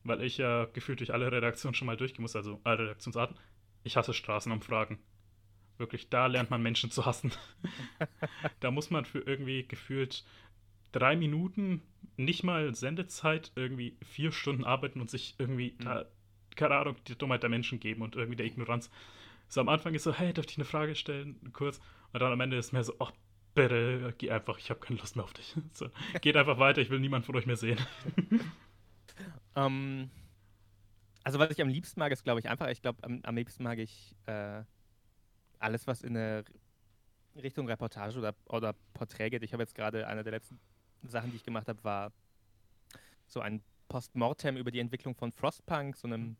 [0.04, 3.38] weil ich ja gefühlt durch alle Redaktionen schon mal durchgehen muss, also alle Redaktionsarten,
[3.84, 5.00] ich hasse Straßenumfragen.
[5.78, 7.32] Wirklich, da lernt man Menschen zu hassen.
[8.60, 10.24] da muss man für irgendwie gefühlt
[10.92, 11.82] drei Minuten,
[12.18, 15.86] nicht mal Sendezeit, irgendwie vier Stunden arbeiten und sich irgendwie mhm.
[15.86, 16.06] da,
[16.56, 18.92] keine Ahnung, die Dummheit der Menschen geben und irgendwie der Ignoranz.
[19.48, 21.52] So am Anfang ist so, hey, darf ich eine Frage stellen?
[21.54, 21.80] Kurz.
[22.14, 23.12] Und dann am Ende ist mehr so, ach,
[23.54, 25.56] bitte, geh einfach, ich habe keine Lust mehr auf dich.
[25.74, 25.90] So,
[26.22, 27.80] geht einfach weiter, ich will niemanden von euch mehr sehen.
[28.30, 28.40] um,
[29.56, 30.10] ähm,
[31.24, 33.64] also was ich am liebsten mag, ist glaube ich einfach, ich glaube am, am, liebsten
[33.64, 34.64] mag ich äh,
[35.60, 36.44] alles, was in eine
[37.36, 39.44] Richtung Reportage oder, oder Porträt geht.
[39.44, 40.60] Ich habe jetzt gerade eine der letzten
[41.04, 42.12] Sachen, die ich gemacht habe, war
[43.28, 46.38] so ein Postmortem über die Entwicklung von Frostpunk, so einem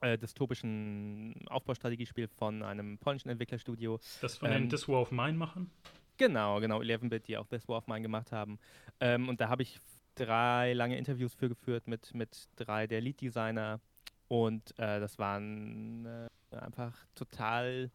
[0.00, 3.98] äh, dystopischen Aufbaustrategiespiel von einem polnischen Entwicklerstudio.
[4.20, 5.70] Das von ähm, den This War of Mine machen?
[6.16, 8.58] Genau, genau, 11-Bit, die auch This War of Mine gemacht haben.
[9.00, 9.80] Ähm, und da habe ich
[10.18, 13.80] drei lange Interviews für geführt mit, mit drei der Lead-Designer
[14.28, 17.90] und äh, das waren äh, einfach total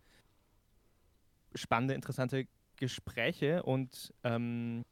[1.55, 3.63] spannende, interessante Gespräche.
[3.63, 4.83] Und ähm,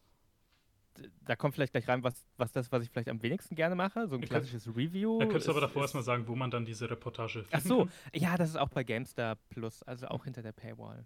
[1.26, 4.08] da kommt vielleicht gleich rein, was, was das, was ich vielleicht am wenigsten gerne mache,
[4.08, 5.20] so ein klassisches kann, Review.
[5.20, 7.54] Da könntest du aber davor erstmal sagen, wo man dann diese Reportage findet.
[7.54, 11.06] Ach so, ja, das ist auch bei GameStar Plus, also auch hinter der Paywall.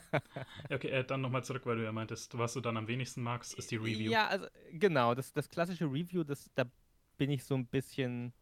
[0.70, 3.54] okay, äh, dann nochmal zurück, weil du ja meintest, was du dann am wenigsten magst,
[3.54, 4.10] ist die Review.
[4.10, 6.64] Ja, also genau, das, das klassische Review, das, da
[7.18, 8.32] bin ich so ein bisschen,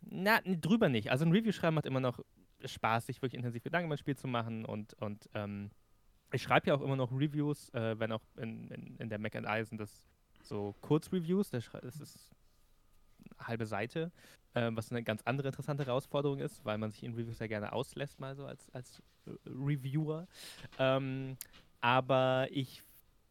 [0.00, 1.10] na, drüber nicht.
[1.10, 2.20] Also ein Review schreiben macht immer noch
[2.64, 5.70] Spaß, sich wirklich intensiv Gedanken über ein Spiel zu machen und, und ähm,
[6.32, 9.36] ich schreibe ja auch immer noch Reviews, äh, wenn auch in, in, in der Mac
[9.36, 10.06] and sind das
[10.42, 11.66] so Kurzreviews, das
[12.00, 12.34] ist
[13.38, 14.10] eine halbe Seite,
[14.54, 17.72] äh, was eine ganz andere interessante Herausforderung ist, weil man sich in Reviews ja gerne
[17.72, 20.26] auslässt, mal so als, als äh, Reviewer.
[20.78, 21.36] Ähm,
[21.80, 22.82] aber ich,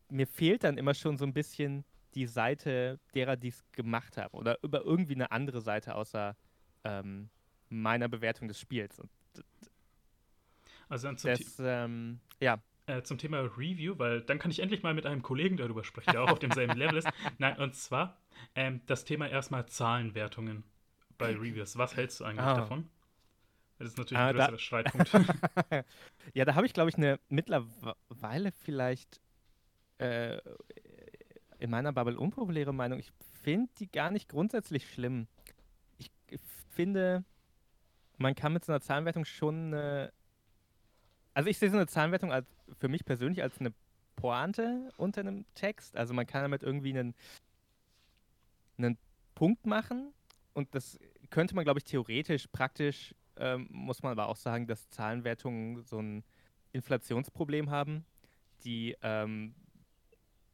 [0.10, 4.38] mir fehlt dann immer schon so ein bisschen die Seite derer, die es gemacht haben
[4.38, 6.36] oder über irgendwie eine andere Seite außer
[6.84, 7.30] ähm,
[7.70, 9.00] meiner Bewertung des Spiels.
[9.00, 9.10] Und,
[10.90, 15.06] also das, ähm, ja, äh, zum Thema Review, weil dann kann ich endlich mal mit
[15.06, 17.08] einem Kollegen darüber sprechen, der auch auf demselben Level ist.
[17.38, 18.18] Nein, und zwar
[18.56, 20.64] ähm, das Thema erstmal Zahlenwertungen
[21.18, 21.78] bei Reviews.
[21.78, 22.56] Was hältst du eigentlich ah.
[22.56, 22.90] davon?
[23.80, 25.12] Das ist natürlich ah, ein größerer da Streitpunkt.
[26.34, 29.22] ja, da habe ich, glaube ich, eine mittlerweile vielleicht
[29.98, 30.38] äh,
[31.60, 33.00] in meiner Bubble unpopuläre Meinung.
[33.00, 35.28] Ich finde die gar nicht grundsätzlich schlimm.
[35.98, 36.12] Ich
[36.70, 37.24] finde,
[38.18, 40.14] man kann mit so einer Zahlenwertung schon eine
[41.34, 42.48] also ich sehe so eine Zahlenwertung als,
[42.80, 43.74] für mich persönlich als eine
[44.16, 45.96] Pointe unter einem Text.
[45.96, 47.16] Also man kann damit irgendwie einen,
[48.78, 48.98] einen
[49.36, 50.14] Punkt machen
[50.54, 54.90] und das könnte man, glaube ich, theoretisch, praktisch ähm, muss man aber auch sagen, dass
[54.90, 56.24] Zahlenwertungen so ein
[56.72, 58.06] Inflationsproblem haben,
[58.64, 59.56] die ähm,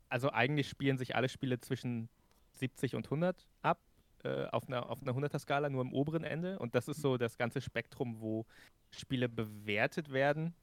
[0.08, 2.10] also eigentlich spielen sich alle Spiele zwischen
[2.54, 3.80] 70 und 100 ab
[4.24, 6.60] äh, auf einer, auf einer 100er-Skala, nur im oberen Ende.
[6.60, 8.46] Und das ist so das ganze Spektrum, wo
[8.92, 10.56] Spiele bewertet werden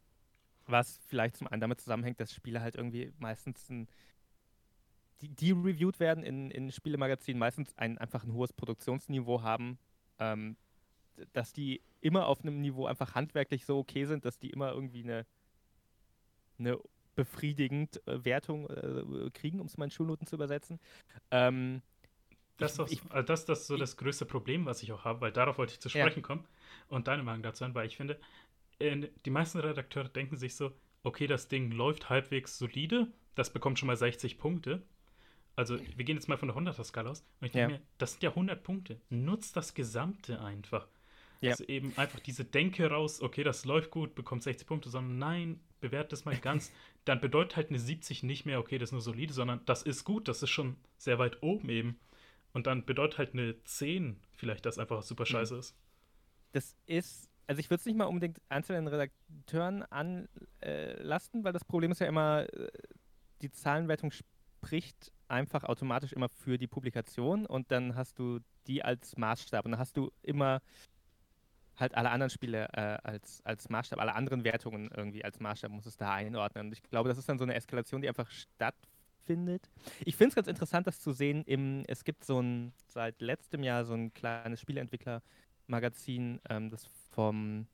[0.67, 3.89] was vielleicht zum einen damit zusammenhängt, dass Spiele halt irgendwie meistens ein,
[5.21, 9.79] die, die reviewed werden in, in Spielemagazinen, meistens ein, einfach ein hohes Produktionsniveau haben,
[10.19, 10.57] ähm,
[11.33, 15.03] dass die immer auf einem Niveau einfach handwerklich so okay sind, dass die immer irgendwie
[15.03, 15.27] eine,
[16.59, 16.79] eine
[17.15, 20.79] befriedigend äh, Wertung äh, kriegen, um es mal in Schulnoten zu übersetzen.
[21.31, 21.83] Ähm,
[22.59, 25.33] das, ich, ist, das, das ist so das größte Problem, was ich auch habe, weil
[25.33, 26.27] darauf wollte ich zu sprechen ja.
[26.27, 26.47] kommen
[26.89, 28.19] und deine Meinung dazu an, weil ich finde,
[28.81, 33.87] die meisten Redakteure denken sich so, okay, das Ding läuft halbwegs solide, das bekommt schon
[33.87, 34.83] mal 60 Punkte.
[35.55, 37.25] Also wir gehen jetzt mal von der 100er-Skala aus.
[37.41, 37.79] Und ich denke ja.
[37.79, 39.01] mir, das sind ja 100 Punkte.
[39.09, 40.87] Nutzt das Gesamte einfach.
[41.41, 41.53] Ja.
[41.53, 45.61] Also eben einfach diese Denke raus, okay, das läuft gut, bekommt 60 Punkte, sondern nein,
[45.81, 46.73] bewert das mal ganz.
[47.05, 50.05] Dann bedeutet halt eine 70 nicht mehr, okay, das ist nur solide, sondern das ist
[50.05, 52.01] gut, das ist schon sehr weit oben eben.
[52.53, 55.27] Und dann bedeutet halt eine 10 vielleicht, dass einfach super mhm.
[55.27, 55.77] scheiße ist.
[56.53, 61.93] Das ist also ich würde es nicht mal unbedingt einzelnen Redakteuren anlasten, weil das Problem
[61.93, 62.69] ist ja immer, äh,
[63.43, 69.17] die Zahlenwertung spricht einfach automatisch immer für die Publikation und dann hast du die als
[69.17, 70.61] Maßstab und dann hast du immer
[71.77, 75.87] halt alle anderen Spiele äh, als, als Maßstab, alle anderen Wertungen irgendwie als Maßstab muss
[75.87, 76.67] es da einordnen.
[76.67, 79.69] Und ich glaube, das ist dann so eine Eskalation, die einfach stattfindet.
[80.05, 81.43] Ich finde es ganz interessant, das zu sehen.
[81.45, 87.67] Im, es gibt so ein, seit letztem Jahr so ein kleines Spieleentwickler-Magazin, ähm, das vom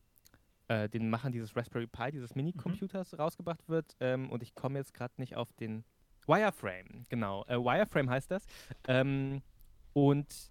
[0.69, 3.19] äh, den Machern dieses Raspberry Pi, dieses Mini-Computers mhm.
[3.19, 3.95] rausgebracht wird.
[4.01, 5.85] Ähm, und ich komme jetzt gerade nicht auf den
[6.27, 7.45] Wireframe, genau.
[7.47, 8.47] Äh, Wireframe heißt das.
[8.89, 9.43] Ähm,
[9.93, 10.51] und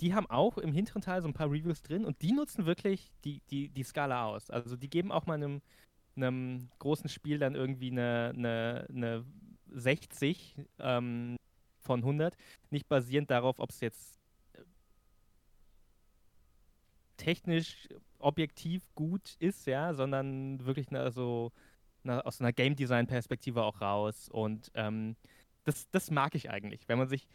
[0.00, 3.10] die haben auch im hinteren Teil so ein paar Reviews drin und die nutzen wirklich
[3.24, 4.48] die, die, die Skala aus.
[4.48, 5.60] Also die geben auch mal einem,
[6.16, 9.24] einem großen Spiel dann irgendwie eine, eine, eine
[9.70, 11.36] 60 ähm,
[11.80, 12.36] von 100,
[12.70, 14.20] nicht basierend darauf, ob es jetzt
[14.52, 14.62] äh,
[17.18, 21.52] technisch objektiv gut ist, ja, sondern wirklich eine, so
[22.04, 25.16] eine, aus einer Game Design Perspektive auch raus und ähm,
[25.64, 27.28] das, das mag ich eigentlich, wenn man sich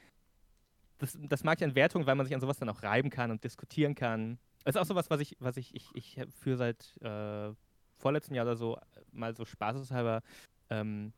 [0.98, 3.30] das, das mag ich an Wertung, weil man sich an sowas dann auch reiben kann
[3.30, 4.39] und diskutieren kann.
[4.63, 7.54] Das ist auch sowas, was ich, was ich, ich, ich für seit äh,
[7.98, 8.78] vorletztem Jahr oder so
[9.12, 10.22] mal so spaßeshalber
[10.69, 11.13] ähm,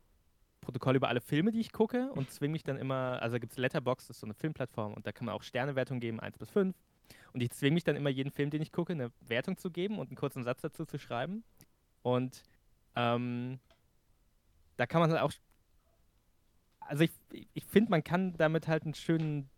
[0.60, 3.58] Protokoll über alle Filme, die ich gucke und zwinge mich dann immer, also gibt es
[3.58, 6.50] Letterbox, das ist so eine Filmplattform und da kann man auch Sternewertung geben, 1 bis
[6.50, 6.74] 5.
[7.32, 9.98] Und ich zwinge mich dann immer jeden Film, den ich gucke, eine Wertung zu geben
[9.98, 11.44] und einen kurzen Satz dazu zu schreiben.
[12.02, 12.42] Und
[12.94, 13.58] ähm,
[14.76, 15.32] da kann man halt auch.
[16.80, 17.10] Also ich,
[17.52, 19.50] ich finde, man kann damit halt einen schönen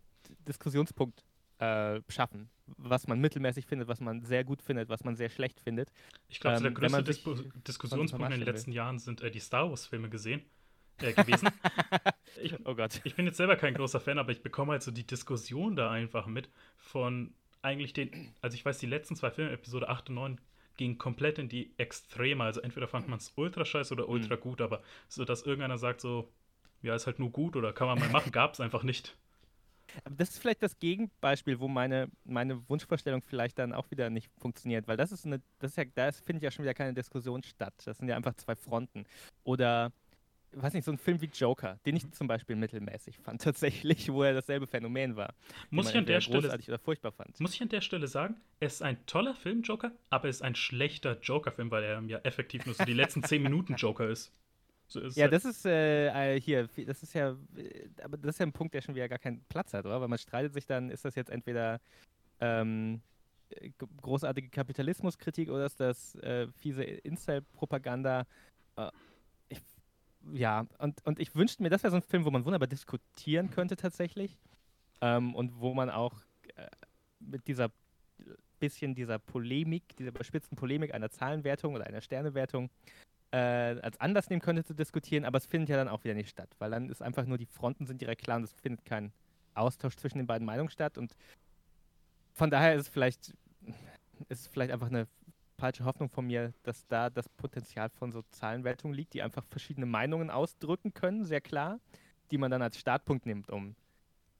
[0.47, 1.23] Diskussionspunkt
[1.59, 5.59] äh, schaffen, was man mittelmäßig findet, was man sehr gut findet, was man sehr schlecht
[5.59, 5.91] findet.
[6.27, 7.23] Ich glaube, ähm, der größte Dis
[7.67, 8.77] Diskussionspunkt in den letzten will.
[8.77, 10.41] Jahren sind äh, die Star Wars-Filme gesehen.
[11.01, 11.49] Äh, gewesen.
[12.41, 13.01] ich, oh Gott.
[13.03, 15.91] Ich bin jetzt selber kein großer Fan, aber ich bekomme halt so die Diskussion da
[15.91, 20.15] einfach mit von eigentlich den, also ich weiß, die letzten zwei Filme, Episode 8 und
[20.15, 20.41] 9,
[20.77, 22.43] gingen komplett in die Extreme.
[22.43, 24.39] Also entweder fand man es ultra scheiße oder ultra mhm.
[24.39, 26.31] gut, aber so, dass irgendeiner sagt so,
[26.81, 29.17] ja, ist halt nur gut oder kann man mal machen, gab es einfach nicht.
[30.05, 34.29] Aber das ist vielleicht das Gegenbeispiel, wo meine, meine Wunschvorstellung vielleicht dann auch wieder nicht
[34.37, 37.43] funktioniert, weil das ist eine, das ist ja, da findet ja schon wieder keine Diskussion
[37.43, 37.73] statt.
[37.83, 39.05] Das sind ja einfach zwei Fronten.
[39.43, 39.91] Oder
[40.51, 44.23] weiß nicht, so ein Film wie Joker, den ich zum Beispiel mittelmäßig fand, tatsächlich, wo
[44.23, 45.33] er dasselbe Phänomen war.
[45.69, 47.39] Muss ich an der Stelle oder furchtbar fand.
[47.39, 50.41] Muss ich an der Stelle sagen, es ist ein toller Film, Joker, aber es ist
[50.41, 54.31] ein schlechter Joker-Film, weil er ja effektiv nur so die letzten zehn Minuten Joker ist.
[54.87, 58.47] So ja, das ist äh, äh hier, das ist ja, äh, aber das ist ja
[58.47, 60.01] ein Punkt, der schon wieder gar keinen Platz hat, oder?
[60.01, 61.79] Weil man streitet sich dann, ist das jetzt entweder
[62.39, 63.01] ähm,
[64.01, 68.25] großartige Kapitalismuskritik oder ist das äh, fiese Incel-Propaganda?
[70.33, 73.49] Ja, und, und ich wünschte mir, das wäre so ein Film, wo man wunderbar diskutieren
[73.49, 74.37] könnte tatsächlich.
[75.01, 76.13] Ähm, und wo man auch
[76.55, 76.67] äh,
[77.19, 77.71] mit dieser
[78.59, 82.69] bisschen dieser Polemik, dieser überspitzten Polemik einer Zahlenwertung oder einer Sternewertung
[83.31, 86.29] äh, als Anlass nehmen könnte zu diskutieren, aber es findet ja dann auch wieder nicht
[86.29, 89.11] statt, weil dann ist einfach nur die Fronten sind direkt klar und es findet kein
[89.53, 91.15] Austausch zwischen den beiden Meinungen statt und
[92.33, 93.33] von daher ist es vielleicht,
[94.29, 95.07] ist es vielleicht einfach eine
[95.59, 99.85] falsche Hoffnung von mir, dass da das Potenzial von so Zahlenwertungen liegt, die einfach verschiedene
[99.85, 101.79] Meinungen ausdrücken können, sehr klar,
[102.31, 103.75] die man dann als Startpunkt nimmt, um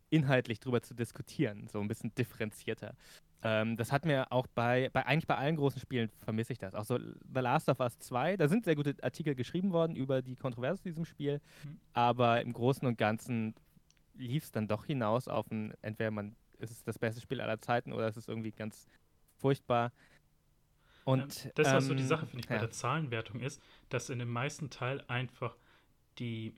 [0.10, 2.95] inhaltlich drüber zu diskutieren, so ein bisschen differenzierter.
[3.41, 6.73] Ähm, das hat mir auch bei, bei, eigentlich bei allen großen Spielen vermisse ich das.
[6.75, 10.21] Auch so The Last of Us 2, da sind sehr gute Artikel geschrieben worden über
[10.21, 11.79] die Kontroverse zu diesem Spiel, mhm.
[11.93, 13.55] aber im Großen und Ganzen
[14.15, 17.60] lief es dann doch hinaus auf ein, entweder man ist es das beste Spiel aller
[17.60, 18.88] Zeiten oder es ist irgendwie ganz
[19.38, 19.93] furchtbar.
[21.05, 22.55] Und, ja, das, was ähm, so die Sache, finde ich, ja.
[22.55, 25.55] bei der Zahlenwertung ist, dass in dem meisten Teil einfach
[26.19, 26.53] die,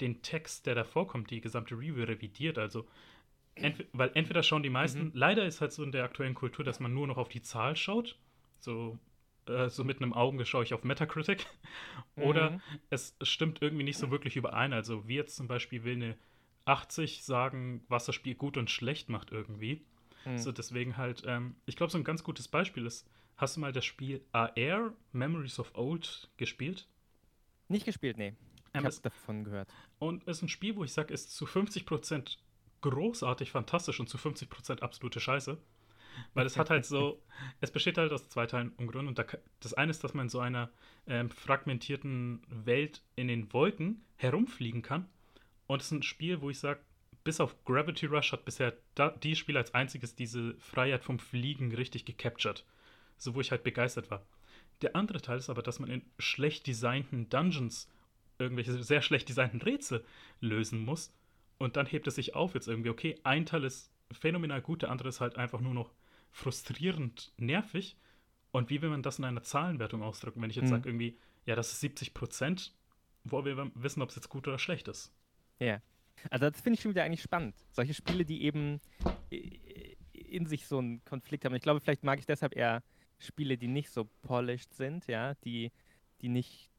[0.00, 2.58] den Text, der da vorkommt, die gesamte Review revidiert.
[2.58, 2.86] Also
[3.60, 5.10] Entweder, weil entweder schauen die meisten, mhm.
[5.14, 7.76] leider ist halt so in der aktuellen Kultur, dass man nur noch auf die Zahl
[7.76, 8.16] schaut.
[8.60, 8.98] So,
[9.46, 11.46] äh, so mit einem Auge schaue ich auf Metacritic.
[12.16, 12.60] Oder mhm.
[12.90, 14.72] es stimmt irgendwie nicht so wirklich überein.
[14.72, 16.16] Also, wie jetzt zum Beispiel will eine
[16.64, 19.84] 80 sagen, was das Spiel gut und schlecht macht irgendwie.
[20.24, 20.38] Mhm.
[20.38, 23.72] So, deswegen halt, ähm, ich glaube, so ein ganz gutes Beispiel ist, hast du mal
[23.72, 26.86] das Spiel AR, Memories of Old, gespielt?
[27.68, 28.34] Nicht gespielt, nee.
[28.72, 29.72] Ich ähm, habe davon gehört.
[29.98, 32.36] Und es ist ein Spiel, wo ich sage, ist zu 50%
[32.82, 35.56] großartig, fantastisch und zu 50% absolute Scheiße.
[36.34, 37.22] Weil es hat halt so,
[37.60, 39.08] es besteht halt aus zwei Teilen im Grunde.
[39.08, 39.24] Und da,
[39.60, 40.70] das eine ist, dass man in so einer
[41.06, 45.08] ähm, fragmentierten Welt in den Wolken herumfliegen kann.
[45.66, 46.80] Und es ist ein Spiel, wo ich sage,
[47.22, 51.74] bis auf Gravity Rush hat bisher da, die Spiel als einziges diese Freiheit vom Fliegen
[51.74, 52.64] richtig gecaptured.
[53.18, 54.24] So, wo ich halt begeistert war.
[54.82, 57.88] Der andere Teil ist aber, dass man in schlecht designten Dungeons
[58.38, 60.04] irgendwelche sehr schlecht designten Rätsel
[60.40, 61.12] lösen muss
[61.58, 64.90] und dann hebt es sich auf jetzt irgendwie, okay, ein Teil ist phänomenal gut, der
[64.90, 65.92] andere ist halt einfach nur noch
[66.30, 67.96] frustrierend nervig.
[68.52, 70.70] Und wie will man das in einer Zahlenwertung ausdrücken, wenn ich jetzt hm.
[70.70, 72.72] sage, irgendwie, ja, das ist 70 Prozent,
[73.24, 75.12] wo wir wissen, ob es jetzt gut oder schlecht ist?
[75.58, 75.82] Ja.
[76.30, 77.54] Also das finde ich schon wieder eigentlich spannend.
[77.72, 78.80] Solche Spiele, die eben
[80.12, 81.54] in sich so einen Konflikt haben.
[81.54, 82.82] Ich glaube, vielleicht mag ich deshalb eher
[83.18, 85.72] Spiele, die nicht so polished sind, ja, die,
[86.20, 86.70] die nicht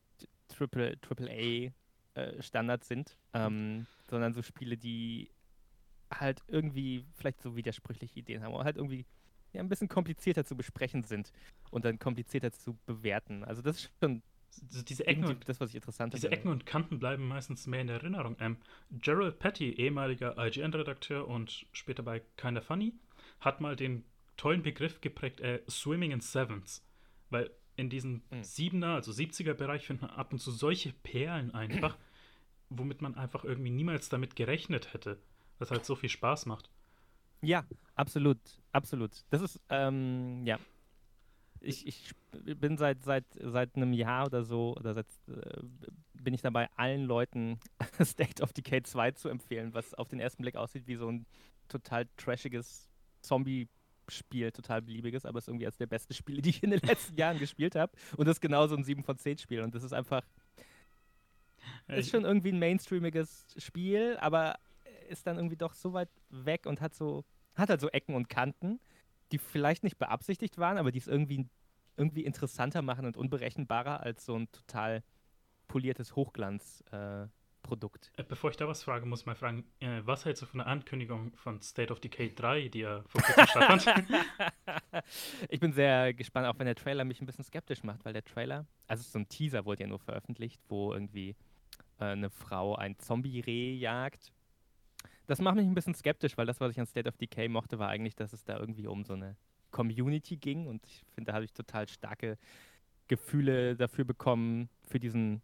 [0.47, 5.31] Triple, Triple A äh, Standard sind, ähm, sondern so Spiele, die
[6.11, 9.05] halt irgendwie vielleicht so widersprüchliche Ideen haben oder halt irgendwie
[9.53, 11.31] ja, ein bisschen komplizierter zu besprechen sind
[11.71, 13.43] und dann komplizierter zu bewerten.
[13.43, 14.21] Also das ist schon
[14.61, 17.81] also diese Ecken und, das, was ich interessant Diese Ecken und Kanten bleiben meistens mehr
[17.81, 18.35] in Erinnerung.
[18.39, 18.57] Ähm,
[18.91, 22.93] Gerald Patty, ehemaliger IGN-Redakteur und später bei Kinda Funny,
[23.39, 24.03] hat mal den
[24.39, 26.81] tollen Begriff geprägt, äh, Swimming in Sevens.
[27.29, 28.43] Weil in diesem mhm.
[28.43, 31.97] Siebener, also 70er-Bereich finden ab und zu solche Perlen einfach,
[32.69, 35.19] womit man einfach irgendwie niemals damit gerechnet hätte,
[35.59, 36.69] was halt so viel Spaß macht.
[37.41, 38.37] Ja, absolut,
[38.71, 39.11] absolut.
[39.29, 40.57] Das ist, ähm, ja.
[41.61, 45.63] Ich, ich bin seit, seit, seit einem Jahr oder so, oder seit, äh,
[46.13, 47.59] bin ich dabei, allen Leuten
[48.01, 51.25] State of Decay 2 zu empfehlen, was auf den ersten Blick aussieht wie so ein
[51.67, 52.89] total trashiges
[54.09, 56.81] Zombie-Spiel, total beliebiges, aber es ist irgendwie eines der besten Spiele, die ich in den
[56.81, 57.91] letzten Jahren gespielt habe.
[58.17, 59.61] Und das ist genauso ein 7 von 10 Spiel.
[59.61, 60.23] Und das ist einfach.
[61.87, 64.59] Ist schon irgendwie ein mainstreamiges Spiel, aber
[65.09, 68.29] ist dann irgendwie doch so weit weg und hat so, hat halt so Ecken und
[68.29, 68.79] Kanten,
[69.31, 71.47] die vielleicht nicht beabsichtigt waren, aber die es irgendwie,
[71.97, 75.03] irgendwie interessanter machen und unberechenbarer als so ein total
[75.67, 77.27] poliertes Hochglanz äh,
[77.61, 78.11] Produkt.
[78.17, 80.59] Äh, bevor ich da was frage, muss ich mal fragen, äh, was hältst du von
[80.59, 84.07] der Ankündigung von State of Decay 3, die ja vor kurzem stattfand?
[85.49, 88.23] ich bin sehr gespannt, auch wenn der Trailer mich ein bisschen skeptisch macht, weil der
[88.23, 91.35] Trailer, also so ein Teaser wurde ja nur veröffentlicht, wo irgendwie
[91.99, 94.31] äh, eine Frau ein Zombie-Reh jagt.
[95.27, 97.77] Das macht mich ein bisschen skeptisch, weil das, was ich an State of Decay mochte,
[97.77, 99.35] war eigentlich, dass es da irgendwie um so eine
[99.71, 102.37] Community ging und ich finde, da habe ich total starke
[103.07, 105.41] Gefühle dafür bekommen, für diesen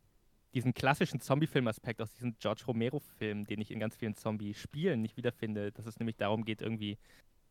[0.55, 5.73] diesen klassischen Zombie-Film-Aspekt aus diesem George Romero-Film, den ich in ganz vielen Zombie-Spielen nicht wiederfinde,
[5.73, 6.97] dass es nämlich darum geht, irgendwie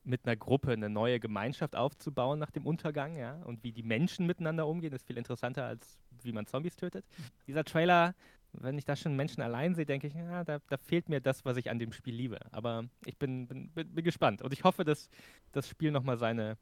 [0.05, 4.27] mit einer Gruppe eine neue Gemeinschaft aufzubauen nach dem Untergang, ja, und wie die Menschen
[4.27, 7.05] miteinander umgehen, ist viel interessanter, als wie man Zombies tötet.
[7.47, 8.14] Dieser Trailer,
[8.53, 11.45] wenn ich da schon Menschen allein sehe, denke ich, ja, da, da, fehlt mir das,
[11.45, 12.38] was ich an dem Spiel liebe.
[12.53, 15.11] Aber ich bin, bin, bin, gespannt und ich hoffe, dass
[15.53, 16.57] das Spiel nochmal seine,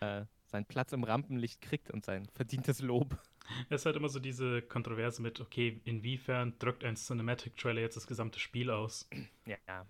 [0.00, 3.18] äh, seinen Platz im Rampenlicht kriegt und sein verdientes Lob.
[3.68, 8.06] Es ist halt immer so diese Kontroverse mit, okay, inwiefern drückt ein Cinematic-Trailer jetzt das
[8.06, 9.08] gesamte Spiel aus?
[9.46, 9.86] Ja, klar.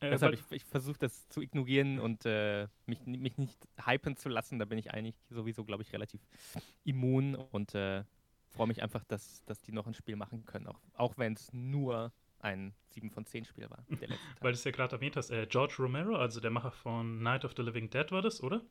[0.00, 4.28] Äh, Deshalb, ich, ich versuche das zu ignorieren und äh, mich, mich nicht hypen zu
[4.28, 4.58] lassen.
[4.58, 6.20] Da bin ich eigentlich sowieso, glaube ich, relativ
[6.84, 8.04] immun und äh,
[8.50, 11.52] freue mich einfach, dass, dass die noch ein Spiel machen können, auch, auch wenn es
[11.52, 13.84] nur ein 7 von 10 Spiel war.
[14.40, 17.44] Weil du es ja gerade erwähnt hast, äh, George Romero, also der Macher von Night
[17.44, 18.62] of the Living Dead war das, oder?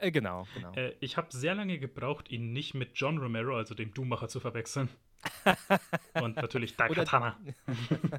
[0.00, 0.72] Äh, genau, genau.
[0.72, 4.40] Äh, ich habe sehr lange gebraucht, ihn nicht mit John Romero, also dem Doommacher, zu
[4.40, 4.88] verwechseln.
[6.14, 7.38] Und natürlich Daikatana.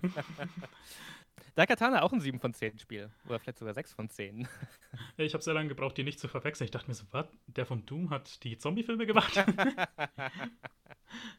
[1.55, 3.09] Daikatana auch ein 7 von 10 Spiel.
[3.25, 4.47] Oder vielleicht sogar 6 von 10.
[5.17, 6.65] Ich habe sehr lange gebraucht, die nicht zu verwechseln.
[6.65, 7.27] Ich dachte mir so, was?
[7.47, 9.33] Der von Doom hat die Zombie-Filme gemacht?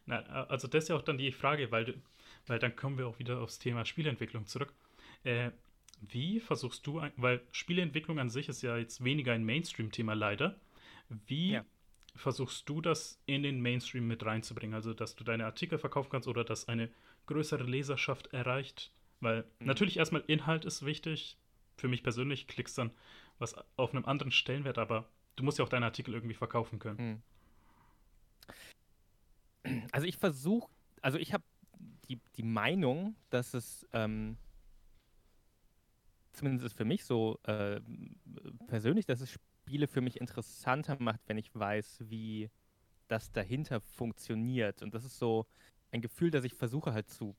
[0.07, 2.01] Nein, also das ist ja auch dann die Frage, weil,
[2.47, 4.73] weil dann kommen wir auch wieder aufs Thema Spielentwicklung zurück.
[5.25, 5.51] Äh,
[6.09, 10.59] wie versuchst du, weil Spieleentwicklung an sich ist ja jetzt weniger ein Mainstream-Thema leider.
[11.27, 11.65] Wie ja.
[12.17, 14.75] versuchst du das in den Mainstream mit reinzubringen?
[14.75, 16.91] Also, dass du deine Artikel verkaufen kannst oder dass eine
[17.27, 18.91] größere Leserschaft erreicht?
[19.21, 19.67] Weil mhm.
[19.67, 21.37] natürlich erstmal Inhalt ist wichtig.
[21.77, 22.91] Für mich persönlich klickst dann
[23.39, 27.23] was auf einem anderen Stellenwert, aber du musst ja auch deine Artikel irgendwie verkaufen können.
[29.65, 29.83] Mhm.
[29.93, 31.45] Also ich versuche, also ich habe
[32.09, 34.37] die, die Meinung, dass es ähm,
[36.33, 37.81] zumindest ist für mich so äh,
[38.67, 42.51] persönlich, dass es Spiele für mich interessanter macht, wenn ich weiß, wie
[43.09, 44.83] das dahinter funktioniert.
[44.83, 45.47] Und das ist so
[45.91, 47.37] ein Gefühl, das ich versuche halt zu,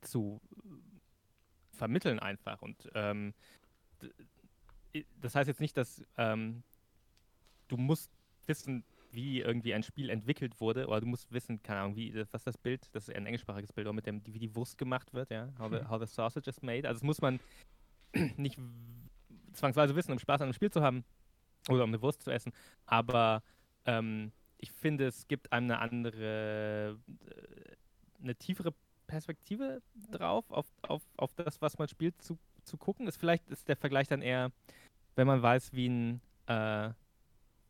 [0.00, 0.40] zu
[1.70, 2.62] vermitteln einfach.
[2.62, 3.34] Und ähm,
[5.20, 6.62] das heißt jetzt nicht, dass ähm,
[7.68, 8.10] du musst
[8.46, 12.42] wissen, wie irgendwie ein Spiel entwickelt wurde, oder du musst wissen, keine Ahnung, wie, was
[12.42, 15.52] das Bild, das ist ein englischsprachiges Bild, mit dem, wie die Wurst gemacht wird, ja,
[15.58, 15.88] how the, hm.
[15.88, 16.86] how the sausage is made.
[16.86, 17.38] Also das muss man
[18.36, 18.58] nicht
[19.52, 21.04] zwangsweise wissen, um Spaß an einem Spiel zu haben
[21.68, 22.52] oder um eine Wurst zu essen,
[22.86, 23.42] aber
[23.86, 28.74] ähm, ich finde, es gibt einem eine andere, äh, eine tiefere
[29.06, 33.06] Perspektive drauf, auf, auf, auf das, was man spielt, zu, zu gucken.
[33.06, 34.50] Ist vielleicht ist der Vergleich dann eher,
[35.16, 36.92] wenn man weiß, wie ein äh,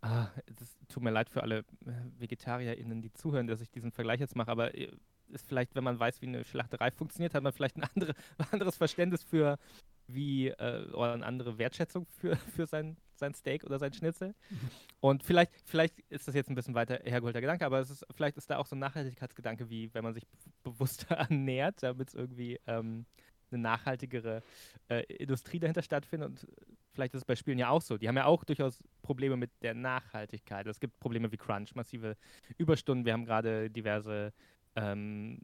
[0.05, 0.31] ah,
[0.61, 4.37] es tut mir leid für alle äh, VegetarierInnen, die zuhören, dass ich diesen Vergleich jetzt
[4.37, 4.91] mache, aber äh,
[5.29, 8.15] ist vielleicht, wenn man weiß, wie eine Schlachterei funktioniert, hat man vielleicht ein andere,
[8.53, 9.59] anderes Verständnis für
[10.07, 14.35] wie äh, oder eine andere Wertschätzung für, für sein sein Steak oder sein Schnitzel.
[15.01, 18.37] Und vielleicht, vielleicht ist das jetzt ein bisschen weiter hergeholter Gedanke, aber es ist, vielleicht
[18.37, 20.27] ist da auch so ein Nachhaltigkeitsgedanke, wie wenn man sich
[20.63, 23.07] bewusster ernährt, damit es irgendwie ähm,
[23.51, 24.43] eine nachhaltigere
[24.89, 26.29] äh, Industrie dahinter stattfindet.
[26.29, 26.49] Und
[26.93, 27.99] vielleicht ist es bei Spielen ja auch so.
[27.99, 30.67] Die haben ja auch durchaus Probleme mit der Nachhaltigkeit.
[30.67, 32.17] Es gibt Probleme wie Crunch, massive
[32.59, 33.05] Überstunden.
[33.05, 34.33] Wir haben gerade diverse
[34.77, 35.39] ähm,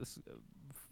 [0.00, 0.20] es,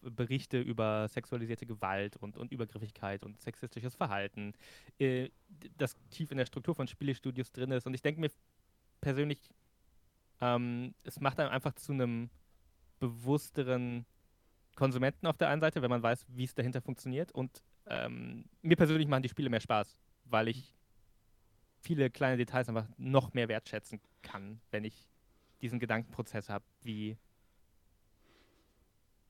[0.03, 4.55] Berichte über sexualisierte Gewalt und, und Übergriffigkeit und sexistisches Verhalten,
[4.99, 5.31] äh,
[5.77, 7.87] das tief in der Struktur von Spielestudios drin ist.
[7.87, 8.31] Und ich denke mir
[9.01, 9.51] persönlich,
[10.41, 12.31] ähm, es macht einem einfach zu einem
[13.01, 14.07] bewussteren
[14.75, 17.33] Konsumenten auf der einen Seite, wenn man weiß, wie es dahinter funktioniert.
[17.33, 20.75] Und ähm, mir persönlich machen die Spiele mehr Spaß, weil ich
[21.81, 25.09] viele kleine Details einfach noch mehr wertschätzen kann, wenn ich
[25.61, 27.17] diesen Gedankenprozess habe, wie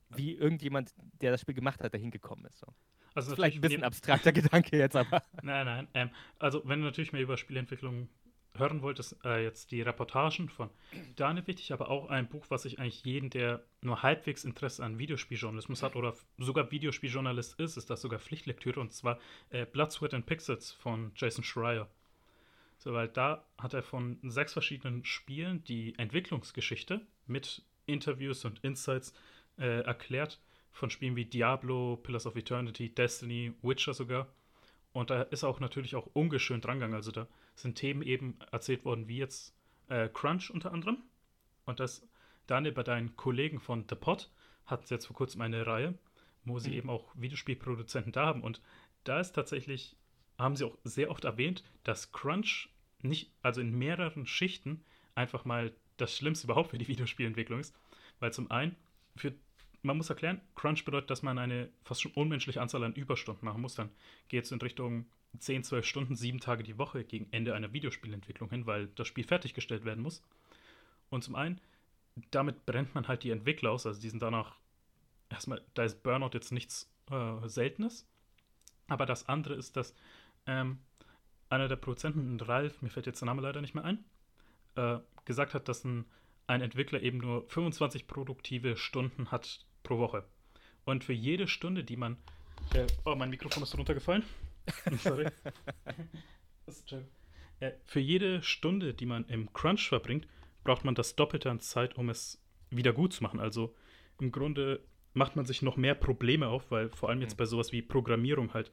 [0.09, 2.59] wie irgendjemand, der das Spiel gemacht hat, dahin gekommen ist.
[2.59, 2.67] So.
[3.13, 5.23] Also ist vielleicht ein bisschen abstrakter Gedanke jetzt, aber.
[5.41, 5.87] Nein, nein.
[5.93, 8.09] Ähm, also, wenn du natürlich mehr über Spielentwicklung
[8.55, 10.69] hören wolltest, äh, jetzt die Reportagen von
[11.15, 14.99] Daniel wichtig, aber auch ein Buch, was ich eigentlich jeden, der nur halbwegs Interesse an
[14.99, 20.13] Videospieljournalismus hat oder sogar Videospieljournalist ist, ist das sogar Pflichtlektüre und zwar äh, Blood, Sweat
[20.13, 21.87] and Pixels von Jason Schreier.
[22.77, 29.13] So, weil da hat er von sechs verschiedenen Spielen die Entwicklungsgeschichte mit Interviews und Insights
[29.59, 30.39] äh, erklärt
[30.71, 34.27] von Spielen wie Diablo, Pillars of Eternity, Destiny, Witcher sogar.
[34.91, 36.95] Und da ist auch natürlich auch ungeschönt drangegangen.
[36.95, 39.55] Also da sind Themen eben erzählt worden, wie jetzt
[39.87, 40.97] äh, Crunch unter anderem.
[41.65, 42.07] Und das
[42.47, 44.31] Daniel bei deinen Kollegen von The Pot
[44.65, 45.97] hat jetzt vor kurzem eine Reihe,
[46.45, 46.75] wo sie mhm.
[46.75, 48.41] eben auch Videospielproduzenten da haben.
[48.41, 48.61] Und
[49.03, 49.95] da ist tatsächlich,
[50.37, 52.69] haben sie auch sehr oft erwähnt, dass Crunch
[53.01, 54.83] nicht, also in mehreren Schichten
[55.15, 57.75] einfach mal das Schlimmste überhaupt für die Videospielentwicklung ist.
[58.19, 58.75] Weil zum einen
[59.15, 59.33] für
[59.81, 63.61] man muss erklären, Crunch bedeutet, dass man eine fast schon unmenschliche Anzahl an Überstunden machen
[63.61, 63.75] muss.
[63.75, 63.89] Dann
[64.27, 65.05] geht es in Richtung
[65.37, 69.23] 10, 12 Stunden, sieben Tage die Woche gegen Ende einer Videospielentwicklung hin, weil das Spiel
[69.23, 70.23] fertiggestellt werden muss.
[71.09, 71.61] Und zum einen,
[72.31, 73.85] damit brennt man halt die Entwickler aus.
[73.85, 74.55] Also die sind danach,
[75.29, 78.07] erstmal, da ist Burnout jetzt nichts äh, Seltenes.
[78.87, 79.95] Aber das andere ist, dass
[80.45, 80.79] ähm,
[81.49, 84.03] einer der Produzenten, Ralf, mir fällt jetzt der Name leider nicht mehr ein,
[84.75, 86.05] äh, gesagt hat, dass ein,
[86.47, 90.23] ein Entwickler eben nur 25 produktive Stunden hat pro Woche.
[90.85, 92.17] Und für jede Stunde, die man.
[92.73, 94.23] Äh, oh, mein Mikrofon ist runtergefallen.
[95.03, 95.25] Sorry.
[97.59, 100.27] äh, für jede Stunde, die man im Crunch verbringt,
[100.63, 103.39] braucht man das Doppelte an Zeit, um es wieder gut zu machen.
[103.39, 103.75] Also
[104.19, 107.37] im Grunde macht man sich noch mehr Probleme auf, weil vor allem jetzt mhm.
[107.37, 108.71] bei sowas wie Programmierung halt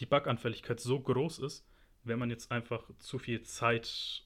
[0.00, 1.66] die Buganfälligkeit so groß ist,
[2.04, 4.24] wenn man jetzt einfach zu viel Zeit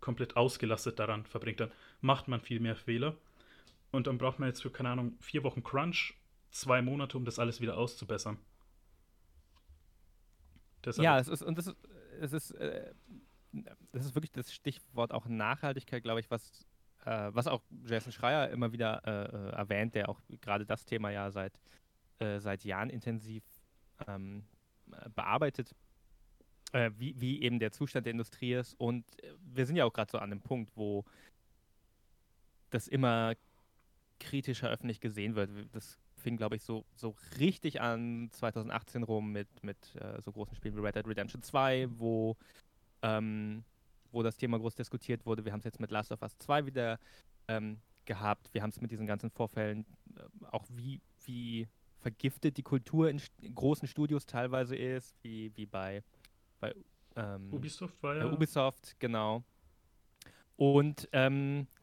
[0.00, 3.16] komplett ausgelastet daran verbringt, dann macht man viel mehr Fehler.
[3.90, 6.14] Und dann braucht man jetzt für, keine Ahnung, vier Wochen Crunch,
[6.50, 8.38] zwei Monate, um das alles wieder auszubessern.
[10.84, 11.76] Deshalb ja, es ist, und das ist,
[12.20, 12.92] es ist, äh,
[13.92, 16.66] das ist wirklich das Stichwort auch Nachhaltigkeit, glaube ich, was,
[17.04, 21.10] äh, was auch Jason Schreier immer wieder äh, äh erwähnt, der auch gerade das Thema
[21.10, 21.58] ja seit,
[22.18, 23.42] äh, seit Jahren intensiv
[24.06, 24.44] ähm,
[25.14, 25.74] bearbeitet,
[26.72, 28.74] äh, wie, wie eben der Zustand der Industrie ist.
[28.74, 29.04] Und
[29.40, 31.04] wir sind ja auch gerade so an dem Punkt, wo
[32.70, 33.34] das immer
[34.18, 35.50] kritischer öffentlich gesehen wird.
[35.72, 40.56] Das fing, glaube ich, so, so richtig an 2018 rum mit, mit äh, so großen
[40.56, 42.36] Spielen wie Red Dead Redemption 2, wo,
[43.02, 43.64] ähm,
[44.10, 45.44] wo das Thema groß diskutiert wurde.
[45.44, 46.98] Wir haben es jetzt mit Last of Us 2 wieder
[47.46, 48.52] ähm, gehabt.
[48.52, 51.68] Wir haben es mit diesen ganzen Vorfällen, äh, auch wie, wie
[52.00, 56.02] vergiftet die Kultur in, in, großen Studios teilweise ist, wie, wie bei,
[56.60, 56.74] bei
[57.16, 58.26] ähm, Ubisoft war ja.
[58.26, 59.42] Ubisoft, genau.
[60.56, 61.77] Und ähm, äh,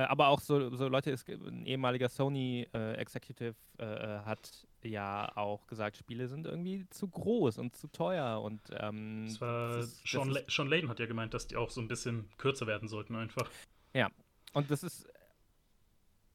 [0.00, 5.96] aber auch so, so Leute, es, ein ehemaliger Sony-Executive äh, äh, hat ja auch gesagt,
[5.96, 10.28] Spiele sind irgendwie zu groß und zu teuer und ähm, das war das ist, Sean,
[10.28, 12.88] das ist, Sean Layden hat ja gemeint, dass die auch so ein bisschen kürzer werden
[12.88, 13.50] sollten einfach.
[13.94, 14.08] Ja,
[14.52, 15.08] und das ist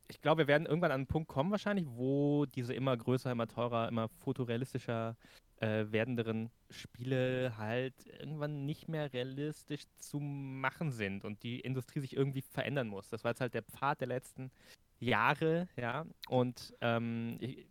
[0.10, 3.48] ich glaube, wir werden irgendwann an einen Punkt kommen wahrscheinlich, wo diese immer größer, immer
[3.48, 5.16] teurer, immer fotorealistischer
[5.64, 12.18] äh, werdenderen Spiele halt irgendwann nicht mehr realistisch zu machen sind und die Industrie sich
[12.18, 13.08] irgendwie verändern muss.
[13.10, 14.52] Das war jetzt halt der Pfad der letzten
[15.00, 16.06] Jahre, ja.
[16.28, 17.66] Und ähm, ich,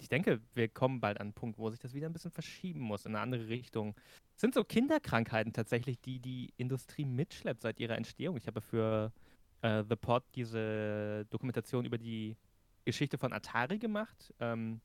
[0.00, 2.80] ich denke, wir kommen bald an einen Punkt, wo sich das wieder ein bisschen verschieben
[2.80, 3.94] muss in eine andere Richtung.
[4.34, 8.38] Es sind so Kinderkrankheiten tatsächlich, die die Industrie mitschleppt seit ihrer Entstehung.
[8.38, 9.12] Ich habe für
[9.60, 12.38] äh, The Pod diese Dokumentation über die
[12.86, 14.32] Geschichte von Atari gemacht.
[14.40, 14.80] Ähm,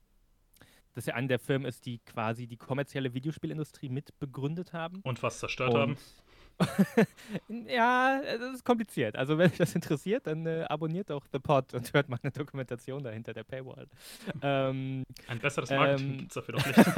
[0.97, 5.01] das ja eine der Firmen ist, die quasi die kommerzielle Videospielindustrie mitbegründet haben.
[5.03, 5.97] Und was zerstört und haben.
[7.67, 9.15] ja, das ist kompliziert.
[9.15, 12.31] Also wenn euch das interessiert, dann äh, abonniert auch The Pod und hört mal eine
[12.31, 13.87] Dokumentation dahinter der Paywall.
[14.41, 16.77] ähm, Ein besseres Marketing ähm, gibt es dafür doch nicht.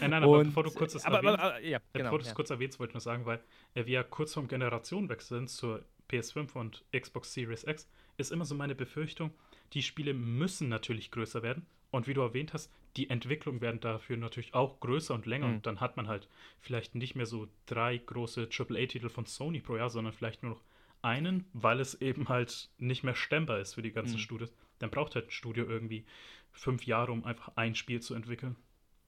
[0.00, 2.22] nein, nein, aber bevor du kurz das aber, erwähnst, aber, aber, ja, genau, bevor du
[2.22, 2.34] es ja.
[2.34, 3.38] kurz erwähnst, wollte ich nur sagen, weil
[3.74, 8.56] wir ja kurz vorm Generationenwechsel sind zur PS5 und Xbox Series X, ist immer so
[8.56, 9.32] meine Befürchtung,
[9.72, 11.64] die Spiele müssen natürlich größer werden.
[11.92, 15.46] Und wie du erwähnt hast, die Entwicklungen werden dafür natürlich auch größer und länger.
[15.46, 15.54] Mhm.
[15.54, 16.28] Und dann hat man halt
[16.60, 20.62] vielleicht nicht mehr so drei große AAA-Titel von Sony pro Jahr, sondern vielleicht nur noch
[21.02, 24.20] einen, weil es eben halt nicht mehr stemmbar ist für die ganzen mhm.
[24.20, 24.52] Studios.
[24.78, 26.04] Dann braucht halt ein Studio irgendwie
[26.50, 28.56] fünf Jahre, um einfach ein Spiel zu entwickeln.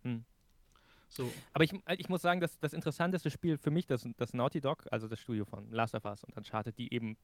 [0.03, 0.25] Mhm.
[1.09, 1.33] So.
[1.53, 4.87] Aber ich, ich muss sagen, dass das interessanteste Spiel für mich, das, das Naughty Dog,
[4.91, 7.17] also das Studio von Last of Us und Uncharted, die eben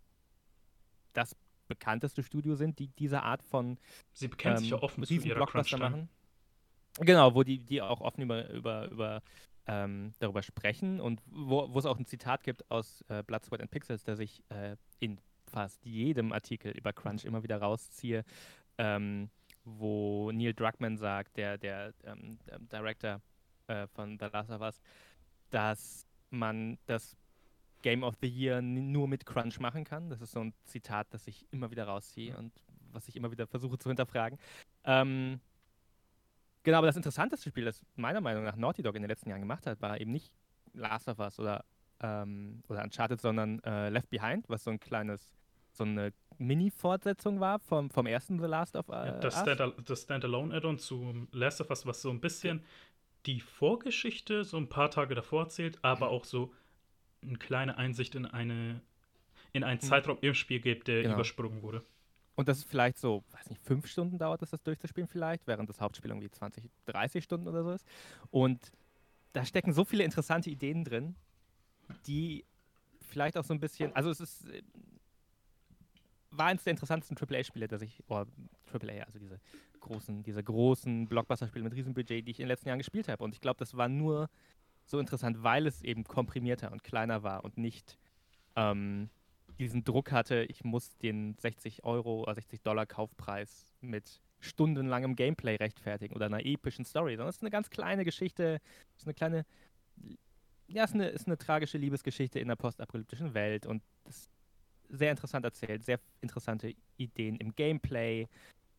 [1.12, 1.36] das
[1.70, 3.78] bekannteste Studio sind, die diese Art von
[4.12, 6.08] Sie bekennen ähm, sich ja offen zu ihrer Blockbuster machen.
[6.98, 9.22] Genau, wo die, die auch offen über, über, über
[9.66, 13.60] ähm, darüber sprechen und wo, wo es auch ein Zitat gibt aus äh, Blood, Sweat
[13.60, 18.24] and Pixels, das ich äh, in fast jedem Artikel über Crunch immer wieder rausziehe,
[18.78, 19.30] ähm,
[19.64, 22.38] wo Neil Druckmann sagt, der, der ähm,
[22.72, 23.20] Director
[23.68, 24.80] äh, von The Last of Us,
[25.50, 27.16] dass man das
[27.82, 30.10] Game of the Year nur mit Crunch machen kann.
[30.10, 32.52] Das ist so ein Zitat, das ich immer wieder rausziehe und
[32.92, 34.38] was ich immer wieder versuche zu hinterfragen.
[34.84, 35.40] Ähm,
[36.62, 39.40] genau, aber das interessanteste Spiel, das meiner Meinung nach Naughty Dog in den letzten Jahren
[39.40, 40.32] gemacht hat, war eben nicht
[40.74, 41.64] Last of Us oder,
[42.00, 45.34] ähm, oder Uncharted, sondern äh, Left Behind, was so ein kleines,
[45.72, 49.06] so eine Mini-Fortsetzung war vom, vom ersten The Last of Us.
[49.06, 52.64] Ja, das, Stand das Standalone-Add-on zu Last of Us, was so ein bisschen
[53.26, 56.52] die Vorgeschichte so ein paar Tage davor erzählt, aber auch so
[57.22, 58.80] eine kleine Einsicht in eine
[59.52, 59.88] in einen hm.
[59.88, 61.14] Zeitraum im Spiel gibt, der genau.
[61.14, 61.84] übersprungen wurde.
[62.36, 65.68] Und das ist vielleicht so, weiß nicht, fünf Stunden dauert es, das durchzuspielen vielleicht, während
[65.68, 67.86] das Hauptspiel irgendwie 20, 30 Stunden oder so ist.
[68.30, 68.72] Und
[69.32, 71.16] da stecken so viele interessante Ideen drin,
[72.06, 72.44] die
[73.00, 74.62] vielleicht auch so ein bisschen, also es ist, äh,
[76.30, 78.26] war eines der interessantesten AAA-Spiele, dass ich, oder
[78.72, 79.40] AAA, also diese
[79.80, 83.22] großen, diese großen Blockbuster-Spiele mit Riesenbudget, die ich in den letzten Jahren gespielt habe.
[83.24, 84.30] Und ich glaube, das war nur
[84.91, 87.97] so interessant, weil es eben komprimierter und kleiner war und nicht
[88.57, 89.09] ähm,
[89.59, 95.57] diesen Druck hatte, ich muss den 60 Euro oder 60 Dollar Kaufpreis mit stundenlangem Gameplay
[95.57, 98.61] rechtfertigen oder einer epischen Story, sondern es ist eine ganz kleine Geschichte,
[98.95, 99.47] es ist eine kleine,
[100.66, 104.28] ja, es ist eine, ist eine tragische Liebesgeschichte in der postapokalyptischen Welt und das
[104.88, 108.26] sehr interessant erzählt, sehr interessante Ideen im Gameplay,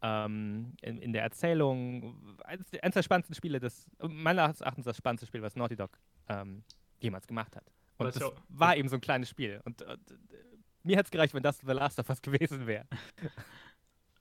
[0.02, 2.38] ähm, in, in, der Erzählung.
[2.44, 5.98] Eines, eines der spannendsten Spiele, das, meines Erachtens das spannendste Spiel, was Naughty Dog
[6.28, 6.64] ähm,
[7.00, 7.72] jemals gemacht hat.
[7.98, 9.62] Und das, das war eben so ein kleines Spiel.
[9.64, 10.00] Und, und
[10.84, 12.86] mir hätte es gereicht, wenn das The Last of Us gewesen wäre.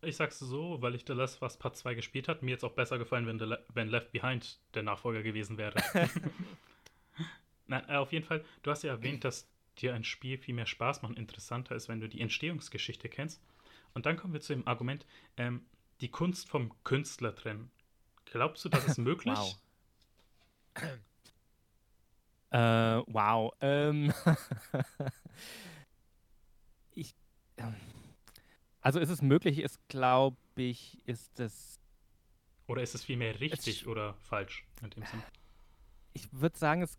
[0.02, 2.64] Ich sag's so, weil ich The Last of Us Part 2 gespielt habe, mir jetzt
[2.64, 5.74] auch besser gefallen, wenn, Le wenn Left Behind der Nachfolger gewesen wäre.
[7.66, 10.64] Na, äh, auf jeden Fall, du hast ja erwähnt, dass dir ein Spiel viel mehr
[10.64, 13.42] Spaß macht und interessanter ist, wenn du die Entstehungsgeschichte kennst.
[13.94, 15.66] Und dann kommen wir zu dem Argument, ähm,
[16.00, 17.70] die Kunst vom Künstler trennen.
[18.24, 19.38] Glaubst du, das ist möglich?
[19.38, 19.60] wow.
[22.50, 23.52] äh, wow.
[23.60, 24.12] Ähm
[26.92, 27.14] ich.
[27.56, 27.74] Ähm,
[28.80, 31.78] also ist es möglich, ist, glaube ich, ist es.
[32.66, 35.22] Oder ist es vielmehr richtig es, oder falsch in dem Sinn?
[36.12, 36.98] Ich würde sagen, es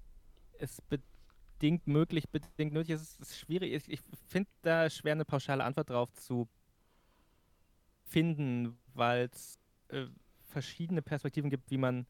[0.60, 2.96] ist bedingt möglich, bedingt nötig.
[2.96, 3.74] Es ist, schwierig.
[3.74, 6.48] Ich, ich finde da schwer eine pauschale Antwort drauf zu
[8.12, 9.60] finden, weil es
[9.90, 10.06] äh,
[10.50, 12.06] verschiedene Perspektiven gibt, wie man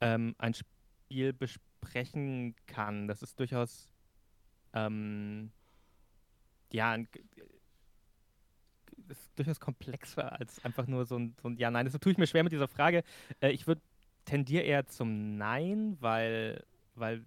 [0.00, 3.08] ähm, ein Spiel besprechen kann.
[3.08, 3.88] Das ist durchaus
[4.74, 5.50] ähm,
[6.72, 7.08] ja ein,
[9.08, 11.86] ist durchaus komplexer als einfach nur so ein, so ein Ja, Nein.
[11.86, 13.02] Das tue ich mir schwer mit dieser Frage.
[13.40, 13.80] Äh, ich würde
[14.24, 16.64] tendiere eher zum Nein, weil,
[16.94, 17.24] weil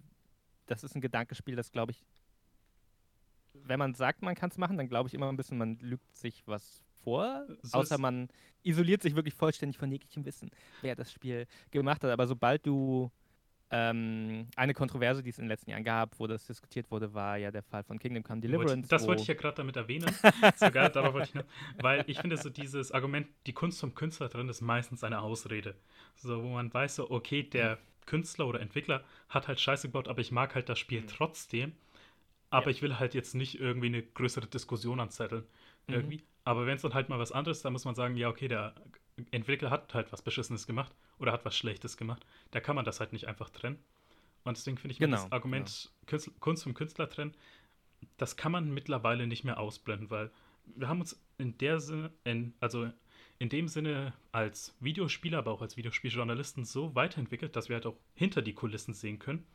[0.66, 2.04] das ist ein Gedankenspiel, das glaube ich,
[3.54, 6.16] wenn man sagt, man kann es machen, dann glaube ich immer ein bisschen, man lügt
[6.16, 8.28] sich was vor, so außer man
[8.62, 10.50] isoliert sich wirklich vollständig von jeglichem Wissen,
[10.82, 12.10] wer das Spiel gemacht hat.
[12.10, 13.10] Aber sobald du
[13.70, 17.36] ähm, eine Kontroverse, die es in den letzten Jahren gab, wo das diskutiert wurde, war
[17.36, 18.88] ja der Fall von Kingdom Come Deliverance.
[18.88, 20.14] das wollte ich ja gerade damit erwähnen.
[20.56, 21.44] Sogar darauf wollte ich noch,
[21.82, 25.74] weil ich finde so dieses Argument, die Kunst vom Künstler drin ist meistens eine Ausrede.
[26.14, 27.78] So, wo man weiß, so, okay, der mhm.
[28.06, 31.08] Künstler oder Entwickler hat halt Scheiße gebaut, aber ich mag halt das Spiel mhm.
[31.08, 31.72] trotzdem.
[32.50, 32.70] Aber ja.
[32.70, 35.44] ich will halt jetzt nicht irgendwie eine größere Diskussion anzetteln.
[35.86, 35.94] Mhm.
[35.94, 36.22] Irgendwie.
[36.48, 38.74] Aber wenn es dann halt mal was anderes, dann muss man sagen, ja, okay, der
[39.32, 42.24] Entwickler hat halt was Beschissenes gemacht oder hat was Schlechtes gemacht.
[42.52, 43.78] Da kann man das halt nicht einfach trennen.
[44.44, 46.22] Und deswegen finde ich genau, das Argument genau.
[46.40, 47.34] Kunst vom Künstler trennen,
[48.16, 50.30] das kann man mittlerweile nicht mehr ausblenden, weil
[50.64, 52.90] wir haben uns in der Sinne, in, also
[53.38, 57.98] in dem Sinne als Videospieler, aber auch als Videospieljournalisten so weiterentwickelt, dass wir halt auch
[58.14, 59.46] hinter die Kulissen sehen können.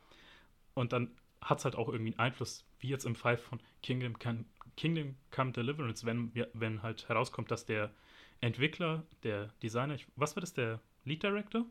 [0.74, 1.10] Und dann
[1.44, 4.44] hat es halt auch irgendwie einen Einfluss, wie jetzt im Fall von Kingdom Come,
[4.76, 7.90] Kingdom Come Deliverance, wenn, wenn halt herauskommt, dass der
[8.40, 11.66] Entwickler, der Designer, was war das, der Lead Director?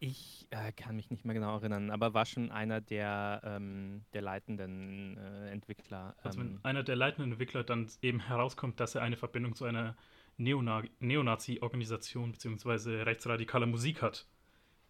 [0.00, 4.22] Ich äh, kann mich nicht mehr genau erinnern, aber war schon einer der, ähm, der
[4.22, 6.14] leitenden äh, Entwickler.
[6.22, 9.64] Also wenn ähm, einer der leitenden Entwickler dann eben herauskommt, dass er eine Verbindung zu
[9.64, 9.96] einer
[10.36, 13.02] Neona Neonazi-Organisation bzw.
[13.02, 14.26] rechtsradikaler Musik hat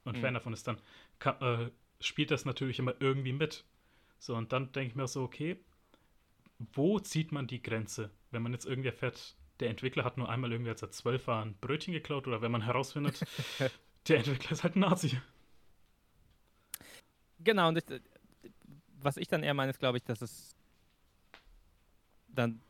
[0.05, 0.21] und mhm.
[0.21, 0.79] Fan davon ist, dann
[1.19, 3.65] kann, äh, spielt das natürlich immer irgendwie mit.
[4.19, 5.59] So, und dann denke ich mir so, okay,
[6.73, 8.11] wo zieht man die Grenze?
[8.31, 11.45] Wenn man jetzt irgendwie erfährt, der Entwickler hat nur einmal irgendwie, als er zwölf war,
[11.45, 13.21] ein Brötchen geklaut oder wenn man herausfindet,
[14.09, 15.21] der Entwickler ist halt ein Nazi.
[17.41, 17.85] Genau, und ich,
[19.01, 20.57] was ich dann eher meine, ist, glaube ich, dass es
[22.29, 22.61] dann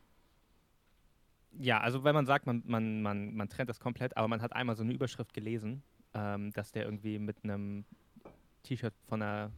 [1.58, 4.52] ja, also wenn man sagt, man, man, man, man trennt das komplett, aber man hat
[4.52, 5.82] einmal so eine Überschrift gelesen,
[6.14, 7.84] ähm, dass der irgendwie mit einem
[8.62, 9.50] T-Shirt von einer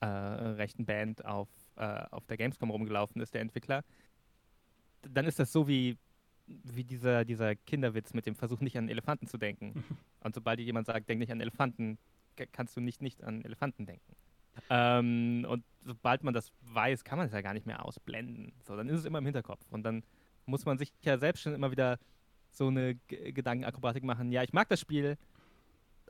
[0.00, 3.84] äh, rechten Band auf, äh, auf der Gamescom rumgelaufen ist, der Entwickler,
[5.02, 5.96] dann ist das so wie,
[6.46, 9.84] wie dieser, dieser Kinderwitz mit dem Versuch, nicht an Elefanten zu denken.
[10.20, 11.98] Und sobald dir jemand sagt, denk nicht an Elefanten,
[12.52, 14.14] kannst du nicht nicht an Elefanten denken.
[14.70, 18.52] Ähm, und sobald man das weiß, kann man es ja gar nicht mehr ausblenden.
[18.64, 19.64] So, dann ist es immer im Hinterkopf.
[19.70, 20.02] Und dann
[20.46, 21.98] muss man sich ja selbst schon immer wieder
[22.50, 24.32] so eine G Gedankenakrobatik machen.
[24.32, 25.16] Ja, ich mag das Spiel,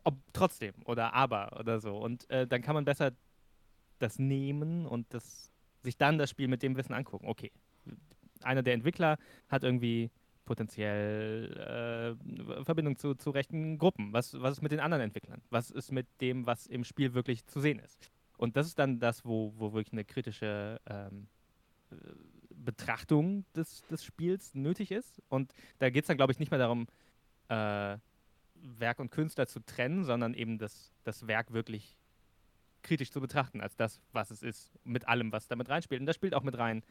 [0.04, 1.96] ob trotzdem oder aber oder so.
[1.98, 3.12] Und äh, dann kann man besser
[3.98, 5.50] das nehmen und das,
[5.82, 7.28] sich dann das Spiel mit dem Wissen angucken.
[7.28, 7.52] Okay,
[8.42, 9.18] einer der Entwickler
[9.48, 10.10] hat irgendwie
[10.44, 14.12] potenziell äh, Verbindung zu, zu rechten Gruppen.
[14.12, 15.42] Was, was ist mit den anderen Entwicklern?
[15.50, 17.98] Was ist mit dem, was im Spiel wirklich zu sehen ist?
[18.38, 21.26] Und das ist dann das, wo, wo wirklich eine kritische ähm,
[22.50, 25.22] Betrachtung des, des Spiels nötig ist.
[25.28, 26.86] Und da geht es dann, glaube ich, nicht mehr darum,
[27.48, 27.98] äh,
[28.54, 31.96] Werk und Künstler zu trennen, sondern eben das, das Werk wirklich
[32.88, 36.00] kritisch zu betrachten, als das, was es ist, mit allem, was damit reinspielt.
[36.00, 36.82] Und da spielt auch mit rein,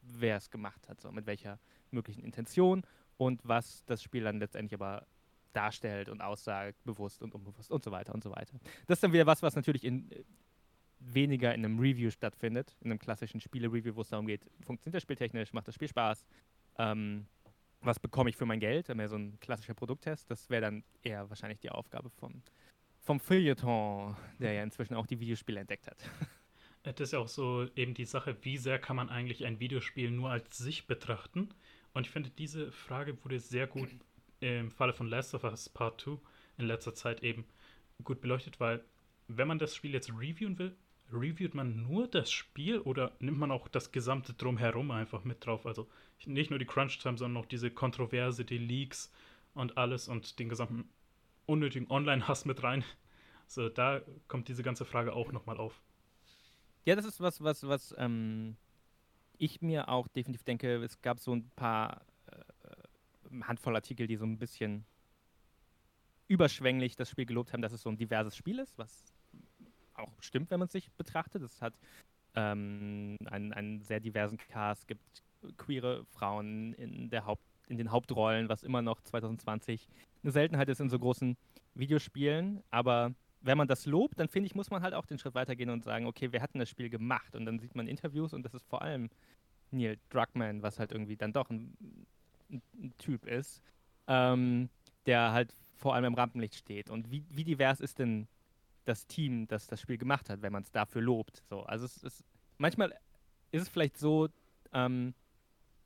[0.00, 1.58] wer es gemacht hat, so mit welcher
[1.90, 2.82] möglichen Intention
[3.18, 5.06] und was das Spiel dann letztendlich aber
[5.52, 8.58] darstellt und aussagt, bewusst und unbewusst und so weiter und so weiter.
[8.86, 10.08] Das ist dann wieder was, was natürlich in,
[10.98, 15.02] weniger in einem Review stattfindet, in einem klassischen Spiele-Review, wo es darum geht, funktioniert das
[15.02, 16.24] Spiel technisch, macht das Spiel Spaß,
[16.78, 17.26] ähm,
[17.82, 21.28] was bekomme ich für mein Geld, mehr so ein klassischer Produkttest, das wäre dann eher
[21.28, 22.42] wahrscheinlich die Aufgabe vom,
[23.02, 25.98] vom Feuilleton, der ja inzwischen auch die Videospiele entdeckt hat.
[26.84, 30.10] Das ist ja auch so eben die Sache, wie sehr kann man eigentlich ein Videospiel
[30.10, 31.54] nur als sich betrachten?
[31.94, 33.88] Und ich finde, diese Frage wurde sehr gut
[34.40, 36.18] im Falle von Last of Us Part 2
[36.58, 37.44] in letzter Zeit eben
[38.02, 38.82] gut beleuchtet, weil
[39.28, 40.74] wenn man das Spiel jetzt reviewen will,
[41.12, 45.66] reviewt man nur das Spiel oder nimmt man auch das gesamte Drumherum einfach mit drauf?
[45.66, 45.88] Also
[46.26, 49.12] nicht nur die Crunch-Time, sondern auch diese Kontroverse, die Leaks
[49.54, 50.88] und alles und den gesamten
[51.52, 52.84] unnötigen Online-Hass mit rein.
[53.46, 55.82] So, da kommt diese ganze Frage auch nochmal auf.
[56.84, 58.56] Ja, das ist was, was, was ähm,
[59.38, 64.24] ich mir auch definitiv denke, es gab so ein paar äh, Handvoll Artikel, die so
[64.24, 64.84] ein bisschen
[66.28, 69.12] überschwänglich das Spiel gelobt haben, dass es so ein diverses Spiel ist, was
[69.94, 71.42] auch stimmt, wenn man es sich betrachtet.
[71.42, 71.74] Es hat
[72.34, 75.22] ähm, einen, einen sehr diversen Cast, gibt
[75.58, 79.88] queere Frauen in, der Haupt, in den Hauptrollen, was immer noch 2020
[80.22, 81.36] eine Seltenheit ist in so großen
[81.74, 82.62] Videospielen.
[82.70, 85.70] Aber wenn man das lobt, dann finde ich, muss man halt auch den Schritt weitergehen
[85.70, 87.34] und sagen, okay, wer hat denn das Spiel gemacht?
[87.34, 89.10] Und dann sieht man Interviews und das ist vor allem
[89.70, 91.76] Neil Druckmann, was halt irgendwie dann doch ein,
[92.50, 93.62] ein Typ ist,
[94.06, 94.68] ähm,
[95.06, 96.90] der halt vor allem im Rampenlicht steht.
[96.90, 98.28] Und wie, wie divers ist denn
[98.84, 101.42] das Team, das das Spiel gemacht hat, wenn man es dafür lobt.
[101.48, 102.24] So, also es ist
[102.58, 102.92] manchmal
[103.50, 104.28] ist es vielleicht so,
[104.72, 105.14] ähm,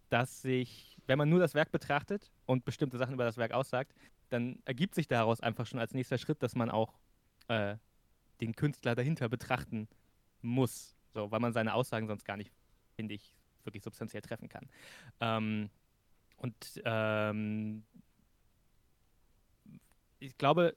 [0.09, 3.93] dass sich, wenn man nur das Werk betrachtet und bestimmte Sachen über das Werk aussagt,
[4.29, 6.99] dann ergibt sich daraus einfach schon als nächster Schritt, dass man auch
[7.49, 7.77] äh,
[8.41, 9.89] den Künstler dahinter betrachten
[10.43, 12.53] muss, so, weil man seine Aussagen sonst gar nicht,
[12.95, 14.69] finde ich, wirklich substanziell treffen kann.
[15.21, 15.71] Ähm,
[16.39, 17.85] und ähm,
[20.19, 20.77] ich glaube,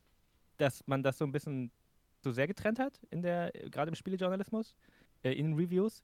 [0.57, 1.71] dass man das so ein bisschen
[2.21, 4.75] so sehr getrennt hat, in der, gerade im Spielejournalismus,
[5.23, 6.01] äh, in Reviews.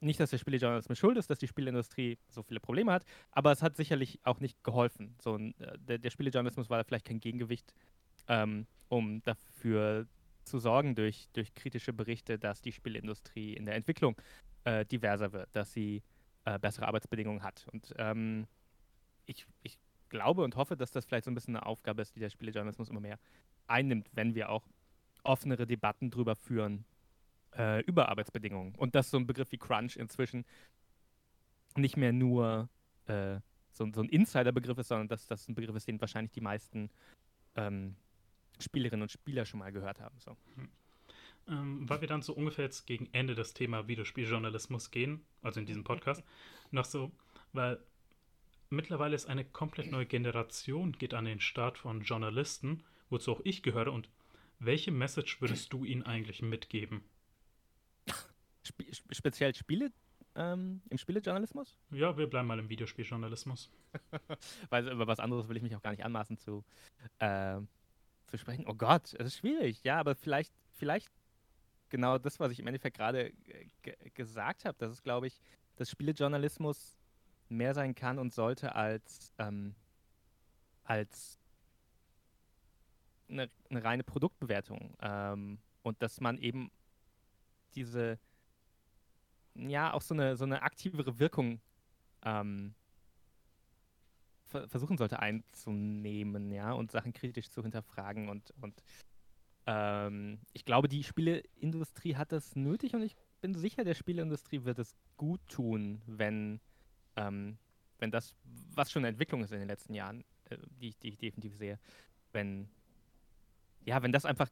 [0.00, 3.62] Nicht, dass der Spielejournalismus schuld ist, dass die Spielindustrie so viele Probleme hat, aber es
[3.62, 5.16] hat sicherlich auch nicht geholfen.
[5.20, 7.74] So, äh, der, der Spielejournalismus war vielleicht kein Gegengewicht,
[8.28, 10.06] ähm, um dafür
[10.44, 14.16] zu sorgen durch, durch kritische Berichte, dass die Spielindustrie in der Entwicklung
[14.64, 16.02] äh, diverser wird, dass sie
[16.44, 17.66] äh, bessere Arbeitsbedingungen hat.
[17.72, 18.46] Und ähm,
[19.26, 19.78] ich, ich
[20.08, 22.88] glaube und hoffe, dass das vielleicht so ein bisschen eine Aufgabe ist, die der Spielejournalismus
[22.88, 23.18] immer mehr
[23.66, 24.64] einnimmt, wenn wir auch
[25.22, 26.84] offenere Debatten drüber führen,
[27.56, 28.74] äh, über Arbeitsbedingungen.
[28.74, 30.44] Und dass so ein Begriff wie Crunch inzwischen
[31.76, 32.68] nicht mehr nur
[33.06, 33.40] äh,
[33.70, 36.90] so, so, ein Insider-Begriff ist, sondern dass das ein Begriff ist, den wahrscheinlich die meisten
[37.54, 37.94] ähm,
[38.58, 40.18] Spielerinnen und Spieler schon mal gehört haben.
[40.18, 40.36] So.
[40.56, 40.68] Hm.
[41.48, 45.66] Ähm, weil wir dann so ungefähr jetzt gegen Ende das Thema Videospieljournalismus gehen, also in
[45.66, 46.24] diesem Podcast,
[46.70, 47.12] noch so,
[47.52, 47.78] weil
[48.70, 53.62] mittlerweile ist eine komplett neue Generation, geht an den Start von Journalisten wozu auch ich
[53.62, 53.92] gehöre.
[53.92, 54.08] Und
[54.58, 57.02] welche Message würdest du ihnen eigentlich mitgeben?
[58.64, 59.92] Spe speziell Spiele,
[60.34, 61.76] ähm, im Spielejournalismus?
[61.90, 63.70] Ja, wir bleiben mal im Videospieljournalismus.
[64.70, 66.64] Weil über was anderes will ich mich auch gar nicht anmaßen zu,
[67.18, 67.60] äh,
[68.28, 68.64] zu sprechen.
[68.68, 71.10] Oh Gott, es ist schwierig, ja, aber vielleicht, vielleicht
[71.88, 73.32] genau das, was ich im Endeffekt gerade
[74.14, 74.76] gesagt habe.
[74.78, 75.40] Das ist, glaube ich,
[75.76, 76.98] dass Spielejournalismus
[77.48, 79.74] mehr sein kann und sollte als, ähm,
[80.84, 81.38] als
[83.28, 84.96] eine, eine, reine Produktbewertung.
[85.00, 86.70] Ähm, und dass man eben
[87.74, 88.18] diese,
[89.58, 91.60] ja, auch so eine, so eine aktivere Wirkung
[92.24, 92.74] ähm,
[94.46, 98.82] versuchen sollte einzunehmen, ja, und Sachen kritisch zu hinterfragen und, und
[99.66, 104.78] ähm, ich glaube, die Spieleindustrie hat das nötig und ich bin sicher, der Spieleindustrie wird
[104.78, 106.60] es gut tun, wenn,
[107.16, 107.58] ähm,
[107.98, 108.34] wenn das,
[108.74, 111.78] was schon eine Entwicklung ist in den letzten Jahren, äh, die, die ich definitiv sehe,
[112.32, 112.70] wenn,
[113.84, 114.48] ja, wenn das einfach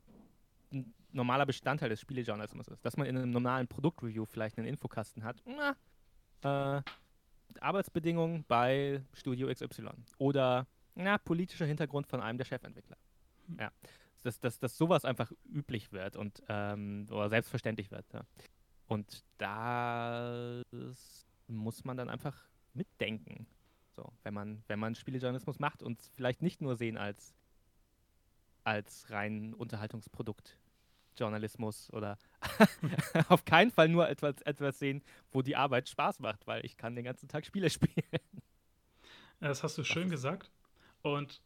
[0.76, 5.24] ein normaler Bestandteil des Spielejournalismus ist, dass man in einem normalen Produktreview vielleicht einen Infokasten
[5.24, 5.76] hat, na,
[6.78, 6.82] äh,
[7.60, 12.96] Arbeitsbedingungen bei Studio XY oder na, politischer Hintergrund von einem der Chefentwickler.
[13.48, 13.58] Hm.
[13.60, 13.72] Ja
[14.26, 18.04] dass, dass, dass sowas einfach üblich wird und ähm, oder selbstverständlich wird.
[18.12, 18.22] Ja.
[18.88, 20.62] Und da
[21.46, 22.36] muss man dann einfach
[22.74, 23.46] mitdenken.
[23.94, 27.34] So, wenn man, wenn man Spielejournalismus macht und vielleicht nicht nur sehen als,
[28.64, 30.58] als rein Unterhaltungsprodukt.
[31.18, 32.18] Journalismus oder
[33.28, 35.02] auf keinen Fall nur etwas, etwas sehen,
[35.32, 38.04] wo die Arbeit Spaß macht, weil ich kann den ganzen Tag Spiele spielen.
[39.40, 40.50] Das hast du das schön gesagt.
[41.02, 41.40] Und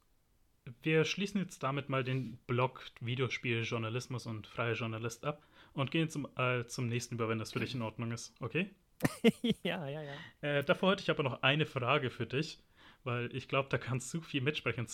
[0.83, 6.09] wir schließen jetzt damit mal den Blog Videospiel, Journalismus und freier Journalist ab und gehen
[6.09, 8.71] zum, äh, zum nächsten über, wenn das für dich in Ordnung ist, okay?
[9.63, 10.13] ja, ja, ja.
[10.43, 12.59] Äh, davor hatte ich aber noch eine Frage für dich,
[13.05, 14.87] weil ich glaube, da kannst du viel mitsprechen.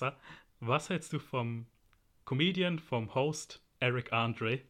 [0.61, 1.67] Was hältst du vom
[2.25, 4.61] Comedian, vom Host Eric Andre?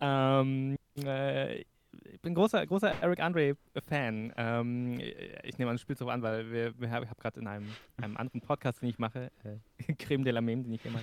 [0.00, 1.64] ähm, äh,
[2.04, 4.32] ich bin großer, großer Eric Andre-Fan.
[4.36, 5.00] Ähm,
[5.42, 7.68] ich nehme an, du spielst auch an, weil wir, wir habe hab gerade in einem,
[7.96, 11.00] einem anderen Podcast, den ich mache, äh, Creme de la Meme, den ich immer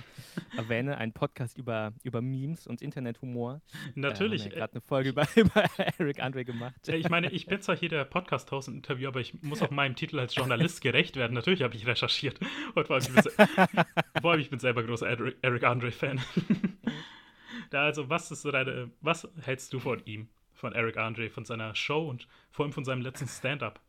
[0.56, 3.60] erwähne, einen Podcast über, über Memes und Internethumor.
[3.94, 4.46] Natürlich.
[4.46, 5.64] Äh, gerade eine Folge über, über
[5.98, 6.74] Eric Andre gemacht.
[6.88, 9.96] Ich meine, ich bin zwar hier der Podcast-Host und Interview, aber ich muss auch meinem
[9.96, 11.34] Titel als Journalist gerecht werden.
[11.34, 12.38] Natürlich habe ich recherchiert.
[12.74, 13.22] Und vor allem, ich bin,
[14.20, 15.06] vor allem, ich bin selber großer
[15.42, 16.20] Eric Andre-Fan.
[17.70, 20.28] da also, was ist so deine, was hältst du von ihm?
[20.54, 23.80] Von Eric Andre, von seiner Show und vor allem von seinem letzten Stand-up.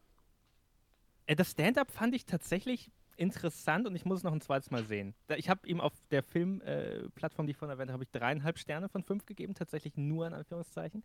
[1.28, 4.84] Äh, das Stand-up fand ich tatsächlich interessant und ich muss es noch ein zweites Mal
[4.84, 5.14] sehen.
[5.38, 8.90] Ich habe ihm auf der Filmplattform, äh, die ich vorhin erwähnt habe, ich dreieinhalb Sterne
[8.90, 11.04] von fünf gegeben, tatsächlich nur in Anführungszeichen.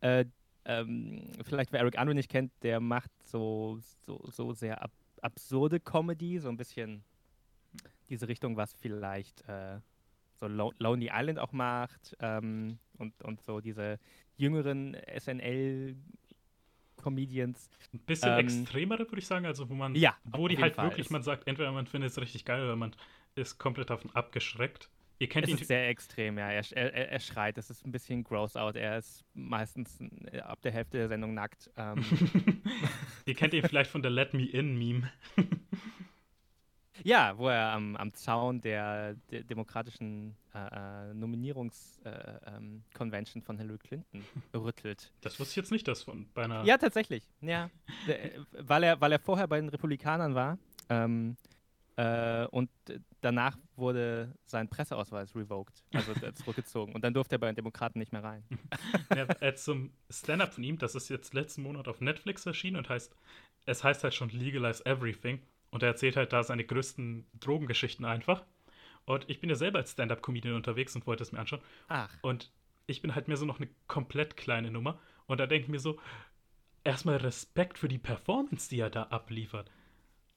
[0.00, 0.26] Äh,
[0.64, 5.80] ähm, vielleicht wer Eric Andre nicht kennt, der macht so, so, so sehr ab absurde
[5.80, 7.02] Comedy, so ein bisschen
[8.08, 9.80] diese Richtung, was vielleicht äh,
[10.36, 13.98] so Lonely Island auch macht ähm, und, und so diese
[14.38, 17.68] jüngeren SNL-Comedians.
[17.92, 20.86] Ein bisschen ähm, extremere, würde ich sagen, also wo man, ja, wo die halt Fall.
[20.86, 22.96] wirklich, man sagt, entweder man findet es richtig geil oder man
[23.34, 24.88] ist komplett davon abgeschreckt.
[25.20, 25.58] Ihr kennt es ihn.
[25.58, 26.48] ist sehr extrem, ja.
[26.50, 28.76] Er, er, er schreit, es ist ein bisschen gross out.
[28.76, 29.98] Er ist meistens
[30.30, 31.68] äh, ab der Hälfte der Sendung nackt.
[31.76, 32.04] Ähm.
[33.26, 35.10] Ihr kennt ihn vielleicht von der Let Me In Meme.
[37.04, 43.58] Ja, wo er am, am Zaun der, der demokratischen äh, äh Nominierungskonvention äh, ähm, von
[43.58, 44.24] Hillary Clinton
[44.54, 45.10] rüttelt.
[45.20, 46.66] Das wusste ich jetzt nicht, das von beinahe.
[46.66, 47.24] Ja, tatsächlich.
[47.40, 47.70] Ja.
[48.06, 50.58] der, weil, er, weil er vorher bei den Republikanern war.
[50.88, 51.36] Ähm,
[51.98, 52.70] äh, und
[53.20, 56.94] danach wurde sein Presseausweis revoked, also zurückgezogen.
[56.94, 58.44] Und dann durfte er bei den Demokraten nicht mehr rein.
[59.16, 62.88] ja, äh, zum Stand-up von ihm, das ist jetzt letzten Monat auf Netflix erschienen und
[62.88, 63.12] heißt,
[63.66, 65.42] es heißt halt schon Legalize Everything.
[65.70, 68.44] Und er erzählt halt da seine größten Drogengeschichten einfach.
[69.04, 71.62] Und ich bin ja selber als Stand-Up-Comedian unterwegs und wollte es mir anschauen.
[71.88, 72.10] Ach.
[72.22, 72.50] Und
[72.86, 74.98] ich bin halt mir so noch eine komplett kleine Nummer.
[75.26, 75.98] Und da denke ich mir so,
[76.84, 79.70] erstmal Respekt für die Performance, die er da abliefert.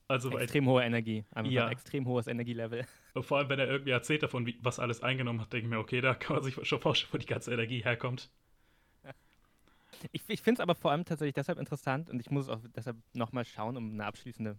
[0.08, 1.24] Also, extrem weil, hohe Energie.
[1.30, 1.70] Einfach ja.
[1.70, 2.84] extrem hohes Energielevel.
[3.20, 5.78] Vor allem, wenn er irgendwie erzählt davon, wie, was alles eingenommen hat, denke ich mir,
[5.78, 8.30] okay, da kann man sich schon vorstellen, wo die ganze Energie herkommt.
[10.10, 12.96] Ich, ich finde es aber vor allem tatsächlich deshalb interessant und ich muss auch deshalb
[13.12, 14.58] nochmal schauen, um eine abschließende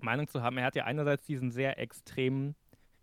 [0.00, 0.58] Meinung zu haben.
[0.58, 2.54] Er hat ja einerseits diesen sehr extremen,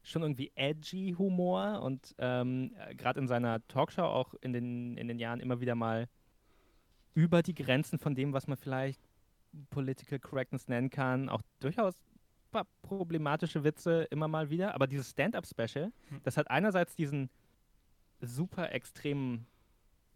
[0.03, 5.19] schon irgendwie edgy Humor und ähm, gerade in seiner Talkshow auch in den, in den
[5.19, 6.07] Jahren immer wieder mal
[7.15, 9.01] über die Grenzen von dem, was man vielleicht
[9.69, 11.95] Political Correctness nennen kann, auch durchaus
[12.81, 14.75] problematische Witze immer mal wieder.
[14.75, 16.21] Aber dieses Stand-up-Special, hm.
[16.23, 17.29] das hat einerseits diesen
[18.21, 19.47] super extremen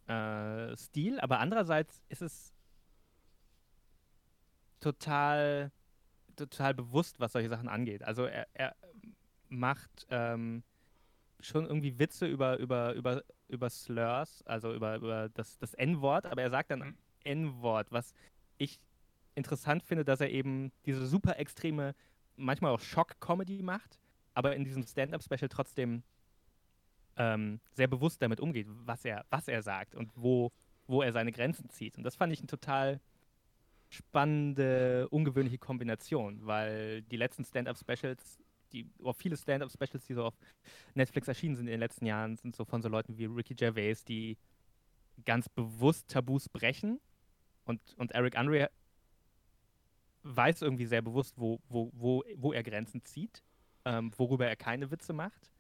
[0.07, 2.53] äh, Stil, aber andererseits ist es
[4.79, 5.71] total
[6.45, 8.03] total bewusst, was solche Sachen angeht.
[8.03, 8.75] Also er, er
[9.49, 10.63] macht ähm,
[11.39, 16.41] schon irgendwie Witze über, über, über, über Slurs, also über, über das, das N-Wort, aber
[16.41, 16.97] er sagt dann mhm.
[17.23, 18.13] N-Wort, was
[18.57, 18.79] ich
[19.35, 21.95] interessant finde, dass er eben diese super extreme,
[22.35, 23.99] manchmal auch Schock-Comedy macht,
[24.33, 26.03] aber in diesem Stand-Up-Special trotzdem
[27.15, 30.51] ähm, sehr bewusst damit umgeht, was er, was er sagt und wo,
[30.87, 31.97] wo er seine Grenzen zieht.
[31.97, 32.99] Und das fand ich eine total
[33.89, 38.39] spannende, ungewöhnliche Kombination, weil die letzten Stand-Up-Specials,
[38.71, 40.35] die, oder viele Stand-Up-Specials, die so auf
[40.93, 44.05] Netflix erschienen sind in den letzten Jahren, sind so von so Leuten wie Ricky Gervais,
[44.07, 44.37] die
[45.25, 46.99] ganz bewusst Tabus brechen.
[47.65, 48.69] Und, und Eric Andre
[50.23, 53.43] weiß irgendwie sehr bewusst, wo, wo, wo, wo er Grenzen zieht,
[53.85, 55.51] ähm, worüber er keine Witze macht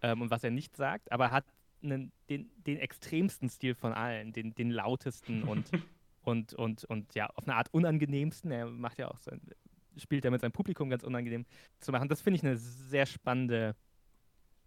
[0.00, 1.44] ähm, und was er nicht sagt, aber hat
[1.82, 5.70] einen, den, den extremsten Stil von allen, den, den lautesten und,
[6.24, 8.50] und, und, und ja, auf eine Art unangenehmsten.
[8.50, 9.40] Er macht ja auch sein,
[9.96, 11.46] spielt ja mit seinem Publikum ganz unangenehm
[11.80, 12.08] zu machen.
[12.08, 13.76] Das finde ich eine sehr spannende,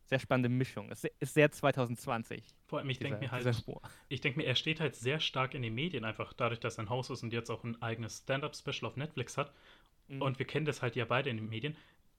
[0.06, 0.90] sehr spannende Mischung.
[0.90, 2.44] Es ist sehr 2020.
[2.66, 3.64] Vor allem, ich denke mir halt,
[4.08, 6.86] ich denke mir, er steht halt sehr stark in den Medien, einfach dadurch, dass er
[6.86, 9.54] ein Haus ist und jetzt auch ein eigenes Stand-Up-Special auf Netflix hat.
[10.08, 10.22] Mhm.
[10.22, 11.76] Und wir kennen das halt ja beide in den Medien.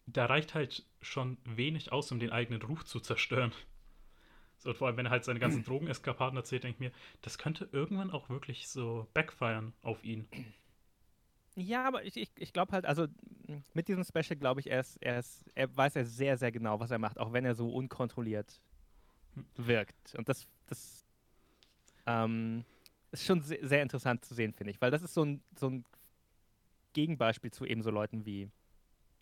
[0.06, 3.52] Da reicht halt schon wenig aus, um den eigenen Ruf zu zerstören.
[4.58, 6.92] So, vor allem, wenn er halt seine ganzen Drogeneskapaden erzählt, denke ich mir,
[7.22, 10.28] das könnte irgendwann auch wirklich so backfiren auf ihn.
[11.54, 13.06] Ja, aber ich, ich, ich glaube halt, also
[13.74, 16.78] mit diesem Special glaube ich, er, ist, er, ist, er weiß ja sehr, sehr genau,
[16.78, 18.60] was er macht, auch wenn er so unkontrolliert
[19.56, 20.14] wirkt.
[20.16, 21.04] Und das, das
[22.06, 22.64] ähm,
[23.10, 25.68] ist schon sehr, sehr interessant zu sehen, finde ich, weil das ist so ein, so
[25.68, 25.84] ein
[26.92, 28.50] Gegenbeispiel zu eben so Leuten wie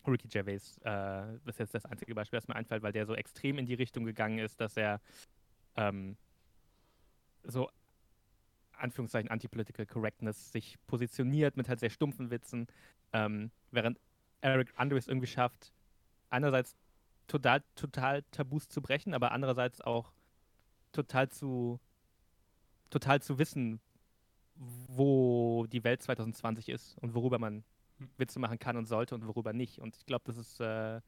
[0.07, 0.77] Ricky Gervais.
[0.79, 3.65] Äh, das ist jetzt das einzige Beispiel, das mir einfällt, weil der so extrem in
[3.65, 5.01] die Richtung gegangen ist, dass er
[5.77, 6.17] ähm,
[7.43, 7.69] so
[8.73, 12.67] Anführungszeichen Anti-Political Correctness sich positioniert mit halt sehr stumpfen Witzen,
[13.13, 13.99] ähm, während
[14.41, 15.71] Eric Andrews irgendwie schafft,
[16.29, 16.75] einerseits
[17.27, 20.11] total, total Tabus zu brechen, aber andererseits auch
[20.91, 21.79] total zu,
[22.89, 23.79] total zu wissen,
[24.55, 27.63] wo die Welt 2020 ist und worüber man
[27.99, 28.09] hm.
[28.17, 29.79] Witze machen kann und sollte und worüber nicht.
[29.79, 31.01] Und ich glaube, das ist äh,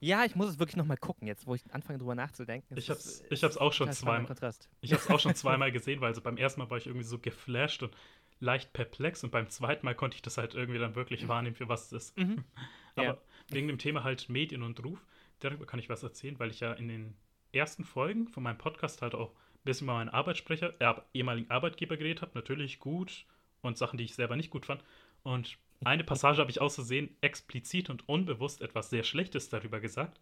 [0.00, 2.76] ja, ich muss es wirklich nochmal gucken, jetzt wo ich anfange drüber nachzudenken.
[2.76, 4.54] Ich hab's, ich hab's auch schon zweimal.
[4.80, 7.18] Ich hab's auch schon zweimal gesehen, weil so beim ersten Mal war ich irgendwie so
[7.18, 7.96] geflasht und
[8.38, 11.28] leicht perplex und beim zweiten Mal konnte ich das halt irgendwie dann wirklich mhm.
[11.28, 12.18] wahrnehmen, für was es ist.
[12.18, 12.44] Mhm.
[12.96, 13.18] Aber ja.
[13.48, 15.04] wegen dem Thema halt Medien und Ruf,
[15.40, 17.16] darüber kann ich was erzählen, weil ich ja in den
[17.52, 21.96] ersten Folgen von meinem Podcast halt auch ein bisschen über meinen Arbeitssprecher, äh, ehemaligen Arbeitgeber
[21.96, 22.32] geredet habe.
[22.34, 23.24] Natürlich gut
[23.62, 24.84] und Sachen, die ich selber nicht gut fand.
[25.22, 30.20] Und eine Passage habe ich auszusehen explizit und unbewusst etwas sehr Schlechtes darüber gesagt,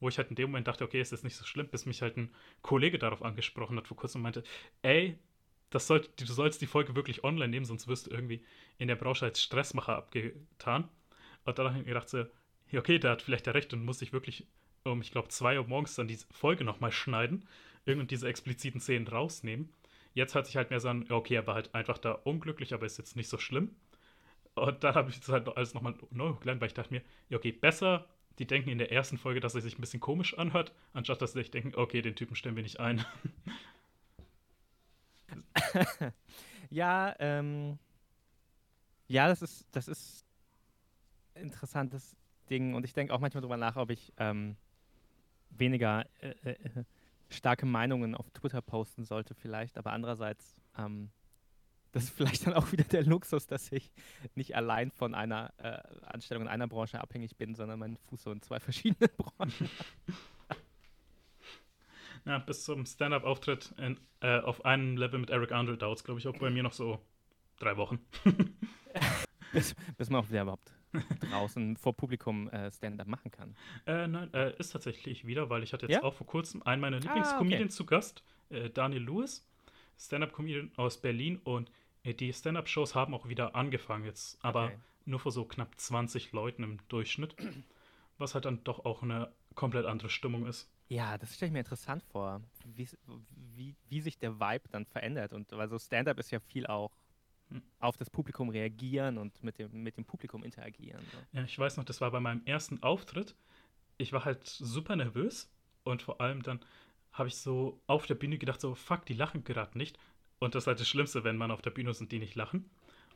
[0.00, 2.02] wo ich halt in dem Moment dachte, okay, es ist nicht so schlimm, bis mich
[2.02, 4.44] halt ein Kollege darauf angesprochen hat vor kurzem und meinte,
[4.82, 5.18] ey,
[5.70, 8.44] das soll, du sollst die Folge wirklich online nehmen, sonst wirst du irgendwie
[8.78, 10.88] in der Branche als Stressmacher abgetan.
[11.44, 12.24] Und dann habe ich gedacht, so,
[12.72, 14.46] okay, der hat vielleicht ja recht und muss sich wirklich
[14.84, 17.48] um, ich glaube, zwei Uhr morgens dann diese Folge nochmal schneiden,
[17.86, 19.72] irgend diese expliziten Szenen rausnehmen.
[20.12, 22.86] Jetzt hört sich halt mehr so an, okay, er war halt einfach da unglücklich, aber
[22.86, 23.74] ist jetzt nicht so schlimm.
[24.54, 27.38] Und dann habe ich das halt alles nochmal neu hochgeladen, weil ich dachte mir, ja,
[27.38, 28.06] okay, besser,
[28.38, 31.32] die denken in der ersten Folge, dass er sich ein bisschen komisch anhört, anstatt dass
[31.32, 33.04] sie sich denken, okay, den Typen stellen wir nicht ein.
[36.70, 37.78] ja, ähm,
[39.08, 40.24] ja, das ist, das ist
[41.34, 42.16] ein interessantes
[42.48, 44.56] Ding und ich denke auch manchmal drüber nach, ob ich ähm,
[45.50, 46.84] weniger äh, äh,
[47.28, 51.10] starke Meinungen auf Twitter posten sollte vielleicht, aber andererseits ähm,
[51.94, 53.92] das ist vielleicht dann auch wieder der Luxus, dass ich
[54.34, 58.32] nicht allein von einer äh, Anstellung in einer Branche abhängig bin, sondern meinen Fuß so
[58.32, 59.70] in zwei verschiedenen Branchen
[62.24, 63.74] Ja, bis zum Stand-Up-Auftritt
[64.20, 66.72] äh, auf einem Level mit Eric Andre dauert es, glaube ich, auch bei mir noch
[66.72, 66.98] so
[67.60, 68.00] drei Wochen.
[69.52, 70.74] bis, bis man auch wieder überhaupt
[71.30, 73.54] draußen vor Publikum äh, Stand-Up machen kann.
[73.86, 76.02] Äh, nein, äh, ist tatsächlich wieder, weil ich hatte jetzt ja?
[76.02, 77.76] auch vor kurzem einen meiner Lieblingscomedians ah, okay.
[77.76, 79.48] zu Gast, äh, Daniel Lewis,
[79.96, 81.70] Stand-Up-Comedian aus Berlin und
[82.12, 84.78] die Stand-up-Shows haben auch wieder angefangen jetzt, aber okay.
[85.06, 87.34] nur vor so knapp 20 Leuten im Durchschnitt,
[88.18, 90.70] was halt dann doch auch eine komplett andere Stimmung ist.
[90.88, 92.86] Ja, das stelle ich mir interessant vor, wie,
[93.54, 95.32] wie, wie sich der Vibe dann verändert.
[95.32, 96.92] Und weil so Stand-up ist ja viel auch
[97.48, 97.62] hm.
[97.78, 101.02] auf das Publikum reagieren und mit dem, mit dem Publikum interagieren.
[101.10, 101.38] So.
[101.38, 103.34] Ja, ich weiß noch, das war bei meinem ersten Auftritt.
[103.96, 105.50] Ich war halt super nervös
[105.84, 106.60] und vor allem dann
[107.12, 109.98] habe ich so auf der Bühne gedacht, so, fuck, die lachen gerade nicht.
[110.38, 112.34] Und das ist halt das Schlimmste, wenn man auf der Bühne ist und die nicht
[112.34, 112.70] lachen.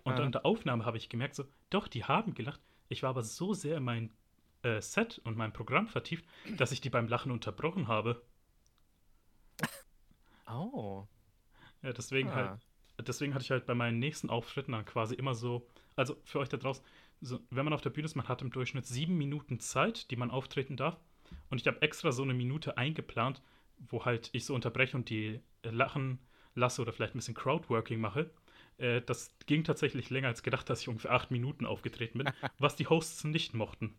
[0.05, 0.19] Und ja.
[0.19, 2.61] dann in der Aufnahme habe ich gemerkt, so, doch, die haben gelacht.
[2.89, 4.11] Ich war aber so sehr in mein
[4.63, 6.25] äh, Set und mein Programm vertieft,
[6.57, 8.23] dass ich die beim Lachen unterbrochen habe.
[10.51, 11.07] Oh.
[11.83, 12.35] Ja, deswegen ah.
[12.35, 12.61] halt,
[13.07, 16.49] deswegen hatte ich halt bei meinen nächsten Auftritten dann quasi immer so, also für euch
[16.49, 16.83] da draußen,
[17.21, 20.17] so, wenn man auf der Bühne ist, man hat im Durchschnitt sieben Minuten Zeit, die
[20.17, 20.99] man auftreten darf.
[21.51, 23.43] Und ich habe extra so eine Minute eingeplant,
[23.77, 26.19] wo halt ich so unterbreche und die lachen
[26.59, 28.31] lasse oder vielleicht ein bisschen Crowdworking mache.
[28.79, 32.77] Äh, das ging tatsächlich länger als gedacht, dass ich ungefähr acht Minuten aufgetreten bin, was
[32.77, 33.95] die Hosts nicht mochten.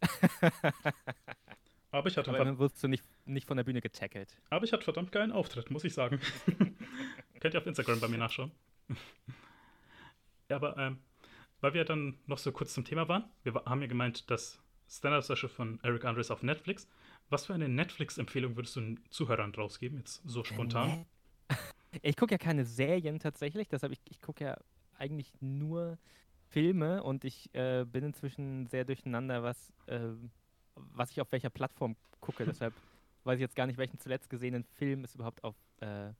[1.90, 4.34] Aber ich hatte Aber dann wirst du nicht, nicht von der Bühne getackelt.
[4.48, 6.20] Aber ich hatte verdammt geilen Auftritt, muss ich sagen.
[7.40, 8.50] Könnt ihr auf Instagram bei mir nachschauen.
[10.48, 10.98] ja, aber ähm,
[11.60, 14.58] weil wir dann noch so kurz zum Thema waren, wir haben ja gemeint, das
[14.88, 16.88] Stand-Up-Session von Eric Andres auf Netflix.
[17.28, 21.06] Was für eine Netflix-Empfehlung würdest du den Zuhörern rausgeben, jetzt so spontan?
[22.00, 24.56] Ich gucke ja keine Serien tatsächlich, deshalb ich, ich gucke ja
[24.98, 25.98] eigentlich nur
[26.48, 30.00] Filme und ich äh, bin inzwischen sehr durcheinander, was, äh,
[30.74, 32.44] was ich auf welcher Plattform gucke.
[32.44, 32.74] deshalb
[33.24, 35.54] weiß ich jetzt gar nicht, welchen zuletzt gesehenen Film es überhaupt auf.
[35.80, 36.12] Äh,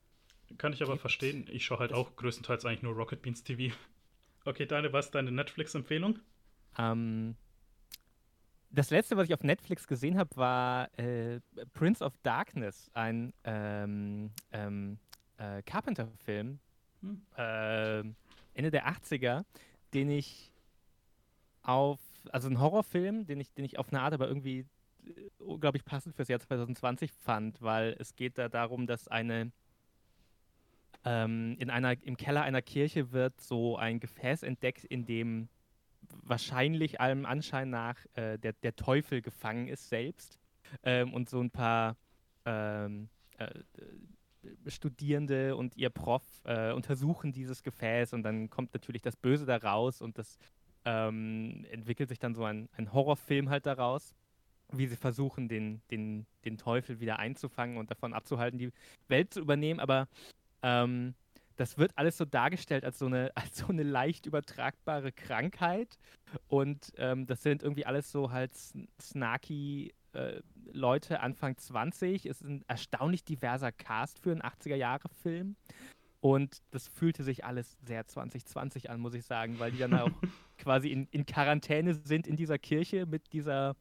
[0.59, 1.01] Kann ich aber gibt.
[1.03, 1.47] verstehen.
[1.51, 3.75] Ich schaue halt auch größtenteils eigentlich nur Rocket Beans TV.
[4.45, 6.19] Okay, deine, was ist deine Netflix-Empfehlung?
[6.77, 7.37] Ähm,
[8.71, 11.39] das letzte, was ich auf Netflix gesehen habe, war äh,
[11.75, 14.99] Prince of Darkness, ein ähm, ähm,
[15.43, 16.59] äh, Carpenter-Film,
[17.01, 17.23] hm.
[17.37, 18.01] äh,
[18.55, 19.45] Ende der 80er,
[19.95, 20.53] den ich
[21.63, 24.67] auf, also ein Horrorfilm, den ich, den ich auf eine Art aber irgendwie
[25.07, 29.53] äh, unglaublich passend fürs Jahr 2020 fand, weil es geht da darum, dass eine
[31.05, 35.49] ähm, in einer, im Keller einer Kirche wird so ein Gefäß entdeckt, in dem
[36.23, 40.39] wahrscheinlich allem Anschein nach äh, der, der Teufel gefangen ist selbst
[40.85, 41.97] ähm, und so ein paar
[42.45, 43.51] ähm, äh,
[44.67, 49.57] Studierende und ihr Prof äh, untersuchen dieses Gefäß und dann kommt natürlich das Böse da
[49.57, 50.39] raus und das
[50.85, 54.15] ähm, entwickelt sich dann so ein, ein Horrorfilm halt daraus,
[54.73, 58.73] wie sie versuchen, den, den, den Teufel wieder einzufangen und davon abzuhalten, die
[59.09, 59.81] Welt zu übernehmen.
[59.81, 60.09] Aber
[60.63, 61.15] ähm,
[61.57, 65.99] das wird alles so dargestellt als so eine, als so eine leicht übertragbare Krankheit.
[66.49, 68.53] Und ähm, das sind irgendwie alles so halt
[69.01, 70.41] snarky äh,
[70.73, 72.27] Leute Anfang 20.
[72.27, 75.57] Es ist ein erstaunlich diverser Cast für einen 80er-Jahre-Film.
[76.21, 80.11] Und das fühlte sich alles sehr 2020 an, muss ich sagen, weil die dann auch
[80.59, 83.75] quasi in, in Quarantäne sind in dieser Kirche mit dieser,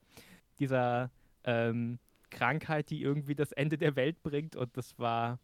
[0.58, 1.12] dieser
[1.44, 2.00] ähm,
[2.32, 4.56] Krankheit, die irgendwie das Ende der Welt bringt.
[4.56, 5.40] Und das war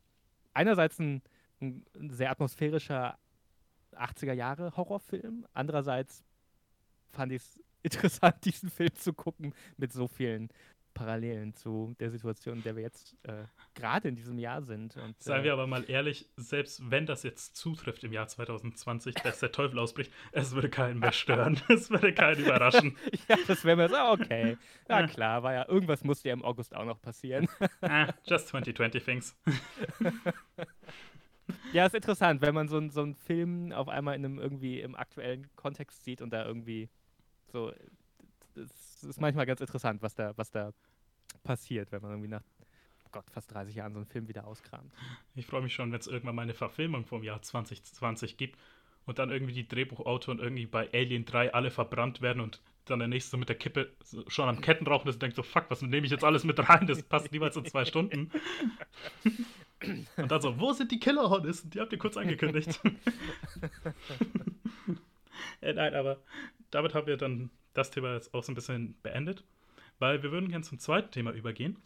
[0.53, 1.21] einerseits ein,
[1.61, 3.19] ein sehr atmosphärischer
[3.93, 5.45] 80er-Jahre-Horrorfilm.
[5.53, 6.23] Andererseits
[7.11, 10.49] fand ich es interessant, diesen Film zu gucken mit so vielen
[10.97, 13.43] Parallelen zu der Situation, in der wir jetzt äh,
[13.75, 14.97] gerade in diesem Jahr sind.
[14.97, 19.13] Und, Seien äh, wir aber mal ehrlich, selbst wenn das jetzt zutrifft im Jahr 2020,
[19.15, 21.61] dass der Teufel ausbricht, es würde keinen mehr stören.
[21.69, 22.97] es würde keinen überraschen.
[23.29, 24.57] ja, das wäre mir so, okay.
[24.89, 27.47] Ja, klar, war ja, irgendwas musste ja im August auch noch passieren.
[27.81, 29.37] ah, just 2020 things.
[31.73, 34.95] ja, ist interessant, wenn man so, so einen Film auf einmal in einem irgendwie im
[34.95, 36.89] aktuellen Kontext sieht und da irgendwie
[37.51, 37.71] so
[38.57, 40.73] es ist manchmal ganz interessant, was da, was da
[41.47, 42.43] passiert, wenn man irgendwie nach
[43.05, 44.91] oh Gott, fast 30 Jahren so einen Film wieder auskramt.
[45.35, 48.59] Ich freue mich schon, wenn es irgendwann mal eine Verfilmung vom Jahr 2020 gibt
[49.05, 53.07] und dann irgendwie die Drehbuchautoren irgendwie bei Alien 3 alle verbrannt werden und dann der
[53.07, 53.91] nächste mit der Kippe
[54.27, 56.87] schon am Kettenrauchen ist und denkt so, fuck, was nehme ich jetzt alles mit rein?
[56.87, 58.31] Das passt niemals in zwei Stunden.
[60.17, 61.69] und dann so, wo sind die Killer Hornets?
[61.69, 62.79] Die habt ihr kurz angekündigt.
[65.61, 66.17] äh, nein, aber
[66.71, 69.43] damit haben wir dann das Thema jetzt auch so ein bisschen beendet,
[69.99, 71.77] weil wir würden gerne zum zweiten Thema übergehen.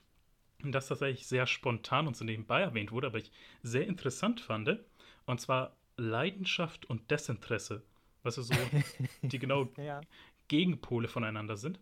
[0.63, 3.31] Das tatsächlich sehr spontan und so nebenbei erwähnt wurde, aber ich
[3.63, 4.79] sehr interessant fand.
[5.25, 7.83] Und zwar Leidenschaft und Desinteresse.
[8.23, 8.53] Was so
[9.23, 10.01] die genau ja.
[10.47, 11.79] Gegenpole voneinander sind.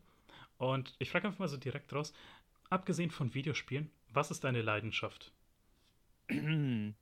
[0.57, 2.13] Und ich frage einfach mal so direkt raus,
[2.69, 5.31] abgesehen von Videospielen, was ist deine Leidenschaft?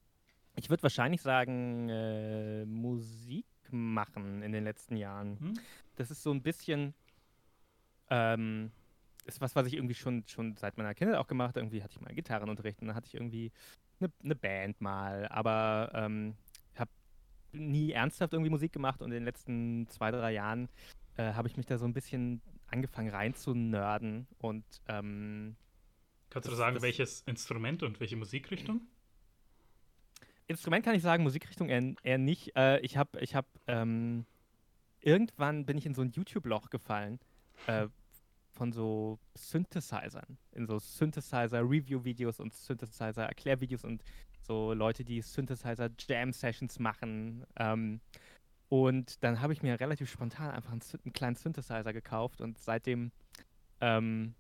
[0.60, 5.40] Ich würde wahrscheinlich sagen, äh, Musik machen in den letzten Jahren.
[5.40, 5.54] Hm?
[5.98, 6.96] Das ist so ein bisschen,
[8.10, 8.72] ähm,
[9.28, 11.60] ist was, was ich irgendwie schon, schon seit meiner Kindheit auch gemacht habe.
[11.62, 13.52] Irgendwie hatte ich mal Gitarrenunterricht und dann hatte ich irgendwie
[14.00, 16.36] eine, eine Band mal, aber ähm,
[16.76, 16.92] habe
[17.52, 20.70] nie ernsthaft irgendwie Musik gemacht und in den letzten zwei, drei Jahren
[21.18, 25.56] äh, habe ich mich da so ein bisschen angefangen rein zu nerden und ähm,
[26.30, 28.82] Kannst du sagen, welches Instrument und welche Musikrichtung?
[30.48, 32.56] Instrument kann ich sagen, Musikrichtung eher, eher nicht.
[32.56, 34.26] Äh, ich habe, ich habe, ähm,
[35.02, 37.20] irgendwann bin ich in so ein YouTube-Loch gefallen
[37.68, 37.88] äh,
[38.58, 44.04] von so Synthesizern, in so Synthesizer-Review-Videos und Synthesizer-Erklärvideos und
[44.42, 47.46] so Leute, die Synthesizer-Jam-Sessions machen.
[47.58, 48.02] Ähm,
[48.70, 53.12] und dann habe ich mir relativ spontan einfach einen, einen kleinen Synthesizer gekauft und seitdem
[53.80, 54.34] ähm,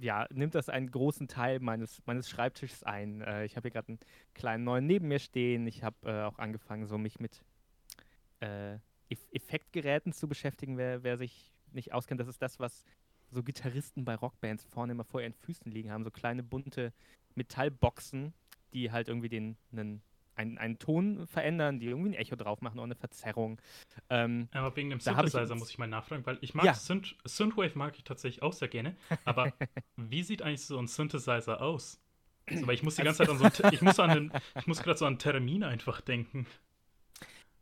[0.00, 3.20] ja, nimmt das einen großen Teil meines, meines Schreibtisches ein.
[3.22, 4.00] Äh, ich habe hier gerade einen
[4.34, 5.66] kleinen neuen neben mir stehen.
[5.66, 7.42] Ich habe äh, auch angefangen, so mich mit
[8.40, 8.78] äh,
[9.08, 12.20] Effektgeräten zu beschäftigen, wer, wer sich nicht auskennt.
[12.20, 12.84] Das ist das, was
[13.30, 16.04] so Gitarristen bei Rockbands vorne immer vor ihren Füßen liegen haben.
[16.04, 16.92] So kleine bunte
[17.34, 18.34] Metallboxen,
[18.72, 20.02] die halt irgendwie den, einen,
[20.34, 23.60] einen, einen Ton verändern, die irgendwie ein Echo drauf machen oder eine Verzerrung.
[24.08, 26.74] Ähm, aber wegen dem Synthesizer ich muss ich mal nachfragen, weil ich mag ja.
[26.74, 28.96] Synth Synthwave mag ich tatsächlich auch sehr gerne.
[29.24, 29.52] Aber
[29.96, 32.00] wie sieht eigentlich so ein Synthesizer aus?
[32.46, 34.66] Also, weil ich muss die ganze Zeit an so ein, ich muss an den, ich
[34.66, 36.46] muss gerade so an Termin einfach denken.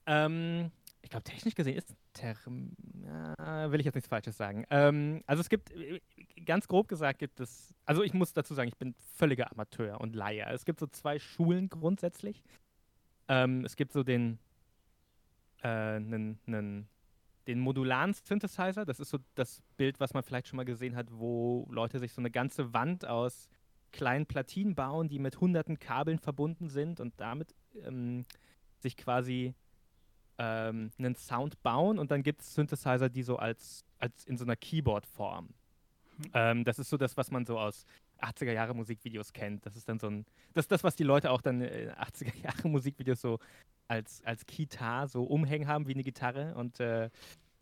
[0.06, 0.70] Ähm,
[1.02, 2.72] ich glaube, technisch gesehen ist Term.
[3.02, 4.64] Ja, will ich jetzt nichts Falsches sagen.
[4.70, 6.00] Ähm, also es gibt, äh,
[6.44, 10.14] ganz grob gesagt, gibt es, also ich muss dazu sagen, ich bin völliger Amateur und
[10.14, 10.44] Laie.
[10.50, 12.42] Es gibt so zwei Schulen grundsätzlich.
[13.28, 14.38] Ähm, es gibt so den,
[15.62, 16.88] äh, einen, einen,
[17.46, 18.84] den modularen Synthesizer.
[18.84, 22.12] Das ist so das Bild, was man vielleicht schon mal gesehen hat, wo Leute sich
[22.12, 23.48] so eine ganze Wand aus
[23.92, 28.24] kleinen Platinen bauen, die mit hunderten Kabeln verbunden sind und damit ähm,
[28.80, 29.54] sich quasi
[30.38, 34.44] ähm, einen Sound bauen und dann gibt es Synthesizer, die so als, als in so
[34.44, 35.46] einer Keyboard-Form.
[35.46, 36.24] Mhm.
[36.34, 37.84] Ähm, das ist so das, was man so aus
[38.20, 39.64] 80er Jahre Musikvideos kennt.
[39.66, 40.24] Das ist dann so ein,
[40.54, 43.38] das ist das, was die Leute auch dann in 80er Jahre Musikvideos so
[43.86, 47.10] als, als Kitar so umhängen haben wie eine Gitarre und äh,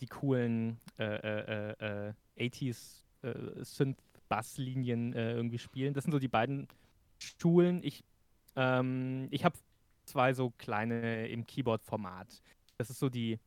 [0.01, 5.95] die coolen äh, äh, 80s äh, äh, Synth-Basslinien äh, irgendwie spielen.
[5.95, 6.69] Das sind so die beiden
[7.19, 7.83] Schulen.
[7.83, 8.05] Ich,
[8.57, 9.57] ähm, ich habe
[10.05, 12.43] zwei so kleine im Keyboard-Format.
[12.79, 13.39] Das ist so die,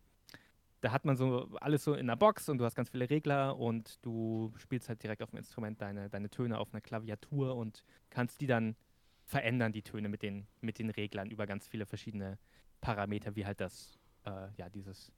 [0.82, 3.58] da hat man so alles so in der Box und du hast ganz viele Regler
[3.58, 7.84] und du spielst halt direkt auf dem Instrument deine, deine Töne auf einer Klaviatur und
[8.10, 8.76] kannst die dann
[9.24, 12.40] verändern, die Töne mit den, mit den Reglern über ganz viele verschiedene
[12.82, 15.12] Parameter, wie halt das, äh, ja, dieses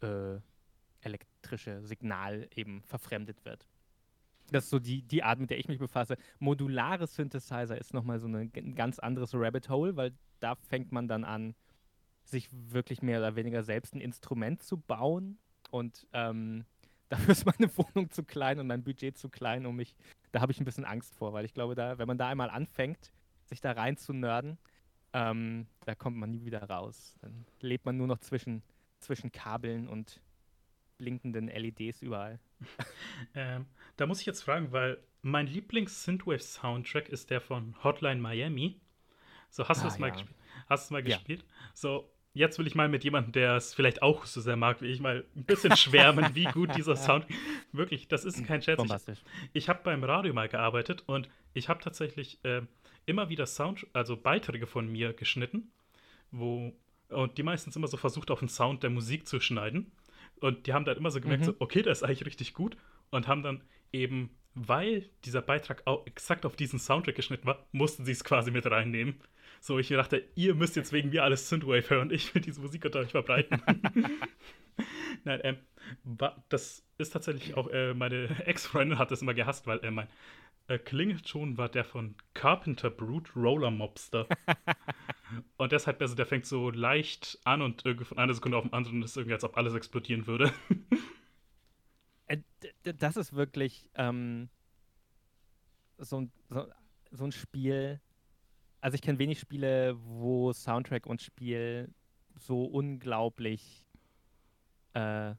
[0.00, 0.38] äh,
[1.00, 3.68] elektrische Signal eben verfremdet wird.
[4.50, 6.16] Das ist so die, die Art, mit der ich mich befasse.
[6.38, 11.08] Modulare Synthesizer ist nochmal so eine, ein ganz anderes Rabbit Hole, weil da fängt man
[11.08, 11.54] dann an,
[12.28, 15.38] sich wirklich mehr oder weniger selbst ein Instrument zu bauen.
[15.70, 16.64] Und ähm,
[17.08, 19.94] dafür ist meine Wohnung zu klein und mein Budget zu klein, um mich,
[20.32, 22.50] da habe ich ein bisschen Angst vor, weil ich glaube, da, wenn man da einmal
[22.50, 23.12] anfängt,
[23.44, 24.58] sich da rein zu nerden,
[25.12, 27.16] ähm, da kommt man nie wieder raus.
[27.22, 28.62] Dann lebt man nur noch zwischen,
[29.00, 30.20] zwischen Kabeln und
[30.98, 32.40] blinkenden LEDs überall.
[33.34, 33.66] ähm,
[33.96, 38.80] da muss ich jetzt fragen, weil mein Lieblings-Synthwave-Soundtrack ist der von Hotline Miami.
[39.50, 40.14] So, hast ah, du es mal ja.
[40.14, 40.36] gespielt?
[40.68, 41.42] Hast du es mal gespielt?
[41.42, 41.70] Ja.
[41.74, 44.86] So, jetzt will ich mal mit jemandem, der es vielleicht auch so sehr mag wie
[44.86, 47.26] ich, mal ein bisschen schwärmen, wie gut dieser Sound.
[47.72, 49.08] Wirklich, das ist kein Scherz.
[49.08, 49.24] Ich,
[49.54, 52.62] ich habe beim Radio mal gearbeitet und ich habe tatsächlich äh,
[53.06, 55.72] immer wieder Sound, also Beiträge von mir geschnitten,
[56.30, 56.72] wo
[57.08, 59.92] und die meistens immer so versucht, auf den Sound der Musik zu schneiden.
[60.40, 61.46] Und die haben dann immer so gemerkt, mhm.
[61.46, 62.76] so, okay, das ist eigentlich richtig gut.
[63.10, 63.62] Und haben dann
[63.92, 68.50] eben, weil dieser Beitrag auch exakt auf diesen Soundtrack geschnitten war, mussten sie es quasi
[68.50, 69.20] mit reinnehmen.
[69.60, 72.10] So, ich dachte, ihr müsst jetzt wegen mir alles Synthwave hören.
[72.10, 73.60] Ich will diese Musik unter euch verbreiten.
[75.24, 75.56] Nein, ähm,
[76.48, 80.08] das ist tatsächlich auch, äh, meine Ex-Freundin hat das immer gehasst, weil äh, mein
[80.68, 84.28] äh, Klingelton war der von Carpenter Brute Roller Mobster.
[85.56, 88.72] und deshalb, also der fängt so leicht an und irgendwie von einer Sekunde auf den
[88.72, 90.52] anderen ist irgendwie, als ob alles explodieren würde.
[92.26, 92.38] Äh,
[92.82, 94.48] das ist wirklich ähm,
[95.98, 96.66] so, ein, so,
[97.12, 98.00] so ein Spiel,
[98.86, 101.92] also ich kenne wenig Spiele, wo Soundtrack und Spiel
[102.36, 103.84] so unglaublich
[104.92, 105.34] äh,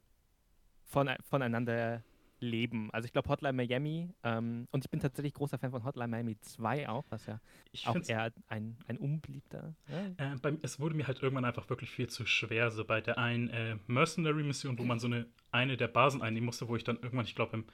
[0.83, 2.03] von, voneinander
[2.41, 2.91] leben.
[2.91, 6.37] Also ich glaube Hotline Miami ähm, und ich bin tatsächlich großer Fan von Hotline Miami
[6.41, 7.39] 2 auch, was ja
[7.71, 9.73] ich auch eher ein, ein unbeliebter.
[9.87, 10.33] Ja.
[10.33, 13.17] Äh, bei, es wurde mir halt irgendwann einfach wirklich viel zu schwer, so bei der
[13.17, 16.97] einen äh, Mercenary-Mission, wo man so eine, eine der Basen einnehmen musste, wo ich dann
[16.97, 17.65] irgendwann, ich glaube im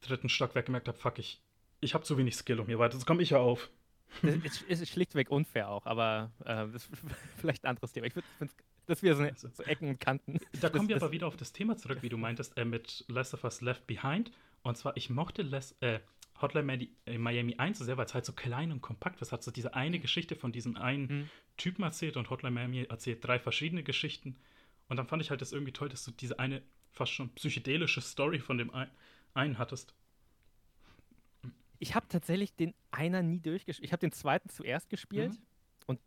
[0.00, 1.42] dritten Stockwerk gemerkt habe, fuck, ich,
[1.80, 3.68] ich habe zu wenig Skill, um hier weiter, so komme ich ja auf.
[4.68, 6.90] Es ist schlichtweg unfair auch, aber äh, das ist
[7.36, 8.06] vielleicht ein anderes Thema.
[8.06, 8.24] Ich finde
[8.86, 10.38] das wieder so, eine, so, Ecken und Kanten.
[10.60, 13.34] Da kommen wir aber wieder auf das Thema zurück, wie du meintest, äh, mit Last
[13.34, 14.30] of Us Left Behind.
[14.62, 16.00] Und zwar, ich mochte Les, äh,
[16.40, 19.28] Hotline Miami 1 so sehr, weil es halt so klein und kompakt ist.
[19.28, 21.30] Es hat so diese eine Geschichte von diesem einen mhm.
[21.56, 24.36] Typen erzählt und Hotline Miami erzählt drei verschiedene Geschichten.
[24.88, 26.62] Und dann fand ich halt das irgendwie toll, dass du diese eine
[26.92, 28.72] fast schon psychedelische Story von dem
[29.34, 29.94] einen hattest.
[31.78, 33.84] Ich habe tatsächlich den einer nie durchgespielt.
[33.84, 35.46] Ich habe den zweiten zuerst gespielt mhm.
[35.86, 36.00] und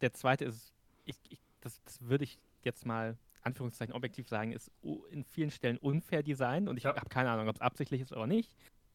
[0.00, 0.72] der zweite ist,
[1.04, 4.70] ich, ich, das, das würde ich jetzt mal Anführungszeichen objektiv sagen, ist
[5.10, 6.94] in vielen Stellen unfair Design und ich ja.
[6.94, 8.54] habe keine Ahnung, ob es absichtlich ist oder nicht.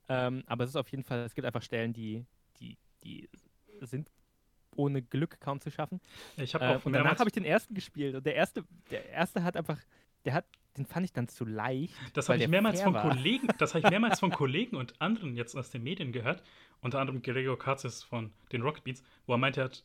[0.09, 2.25] Ähm, aber es ist auf jeden Fall, es gibt einfach Stellen, die,
[2.59, 3.29] die, die
[3.81, 4.09] sind
[4.75, 5.99] ohne Glück kaum zu schaffen.
[6.37, 9.43] Ich habe äh, und danach habe ich den ersten gespielt und der erste, der erste
[9.43, 9.79] hat einfach,
[10.23, 10.45] der hat
[10.77, 11.93] den fand ich dann zu leicht.
[12.13, 13.09] Das habe ich mehrmals von war.
[13.09, 16.43] Kollegen, das habe ich mehrmals von Kollegen und anderen jetzt aus den Medien gehört,
[16.81, 19.83] unter anderem Gregor Katzis von den Rocket Beats, wo er meinte, er hat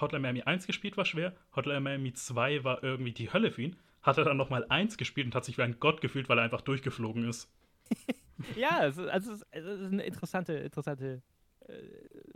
[0.00, 3.76] Hotline Miami 1 gespielt, war schwer, Hotline Miami 2 war irgendwie die Hölle für ihn,
[4.02, 6.44] hat er dann nochmal eins gespielt und hat sich wie ein Gott gefühlt, weil er
[6.44, 7.50] einfach durchgeflogen ist.
[8.56, 11.22] ja, es ist, also es ist, es ist eine interessante, interessante
[11.66, 11.74] äh,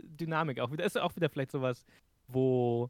[0.01, 0.83] Dynamik auch wieder.
[0.83, 1.85] Ist auch wieder vielleicht sowas,
[2.27, 2.89] wo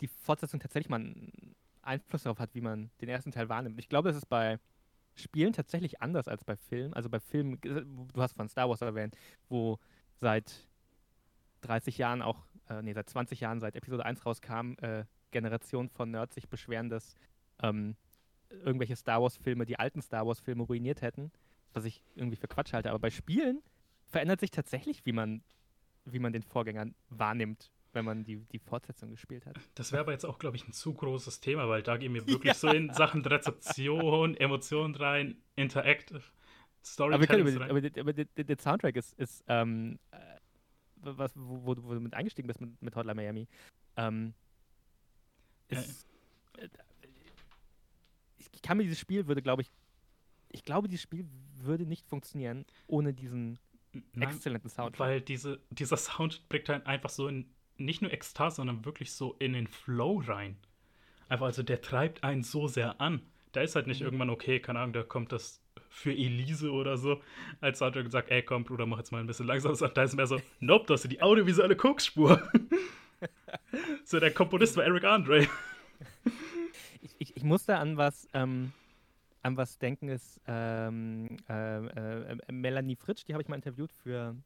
[0.00, 1.56] die Fortsetzung tatsächlich mal einen
[1.88, 3.78] Einfluss darauf hat, wie man den ersten Teil wahrnimmt.
[3.78, 4.58] Ich glaube, das ist bei
[5.14, 6.94] Spielen tatsächlich anders als bei Filmen.
[6.94, 9.16] Also bei Filmen, du hast von Star Wars erwähnt,
[9.48, 9.78] wo
[10.16, 10.68] seit
[11.62, 16.10] 30 Jahren auch, äh, nee, seit 20 Jahren, seit Episode 1 rauskam, äh, Generationen von
[16.10, 17.14] Nerds sich beschweren, dass
[17.62, 17.96] ähm,
[18.50, 21.32] irgendwelche Star Wars-Filme die alten Star Wars-Filme ruiniert hätten,
[21.72, 22.90] was ich irgendwie für Quatsch halte.
[22.90, 23.62] Aber bei Spielen
[24.06, 25.42] verändert sich tatsächlich, wie man,
[26.04, 29.56] wie man den Vorgängern wahrnimmt, wenn man die, die Fortsetzung gespielt hat.
[29.74, 32.26] Das wäre aber jetzt auch, glaube ich, ein zu großes Thema, weil da gehen wir
[32.26, 32.54] wirklich ja.
[32.54, 36.22] so in Sachen Rezeption, Emotionen rein, Interactive,
[36.84, 37.56] Storytelling.
[37.56, 40.16] Aber, aber, aber, der, der, Soundtrack ist, ist ähm, äh,
[40.96, 43.48] was, wo, wo, du mit eingestiegen bist mit, mit Hotline Miami.
[43.96, 44.34] Ähm,
[45.68, 46.06] ist,
[46.56, 46.64] ja.
[46.64, 46.68] äh,
[48.52, 49.70] ich kann mir dieses Spiel würde, glaube ich,
[50.50, 53.58] ich glaube, dieses Spiel würde nicht funktionieren ohne diesen
[54.12, 54.98] Nein, exzellenten Soundtrack.
[54.98, 57.48] Weil diese, dieser Sound bringt halt einfach so in,
[57.78, 60.56] nicht nur Ekstase, sondern wirklich so in den Flow rein.
[61.28, 63.22] Einfach, also der treibt einen so sehr an.
[63.52, 64.06] Da ist halt nicht mhm.
[64.06, 67.20] irgendwann, okay, keine Ahnung, da kommt das für Elise oder so,
[67.60, 69.76] als Soundtrack und sagt, ey komm, Bruder, mach jetzt mal ein bisschen langsamer.
[69.88, 72.42] Da ist mehr so, nope, das ist die audiovisuelle Koksspur.
[74.04, 75.48] so, der Komponist war Eric Andre.
[77.02, 78.72] ich, ich, ich musste an was, ähm,
[79.42, 84.36] an was denken, ist ähm, äh, äh, Melanie Fritsch, die habe ich mal interviewt für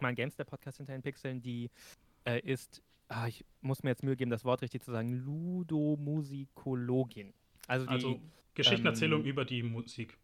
[0.00, 1.70] meinen Gamester-Podcast hinter den Pixeln, die
[2.28, 7.34] äh, ist, ah, ich muss mir jetzt Mühe geben, das Wort richtig zu sagen, Ludomusikologin.
[7.66, 8.18] Also, die, also
[8.54, 10.16] Geschichtenerzählung ähm, über die Musik,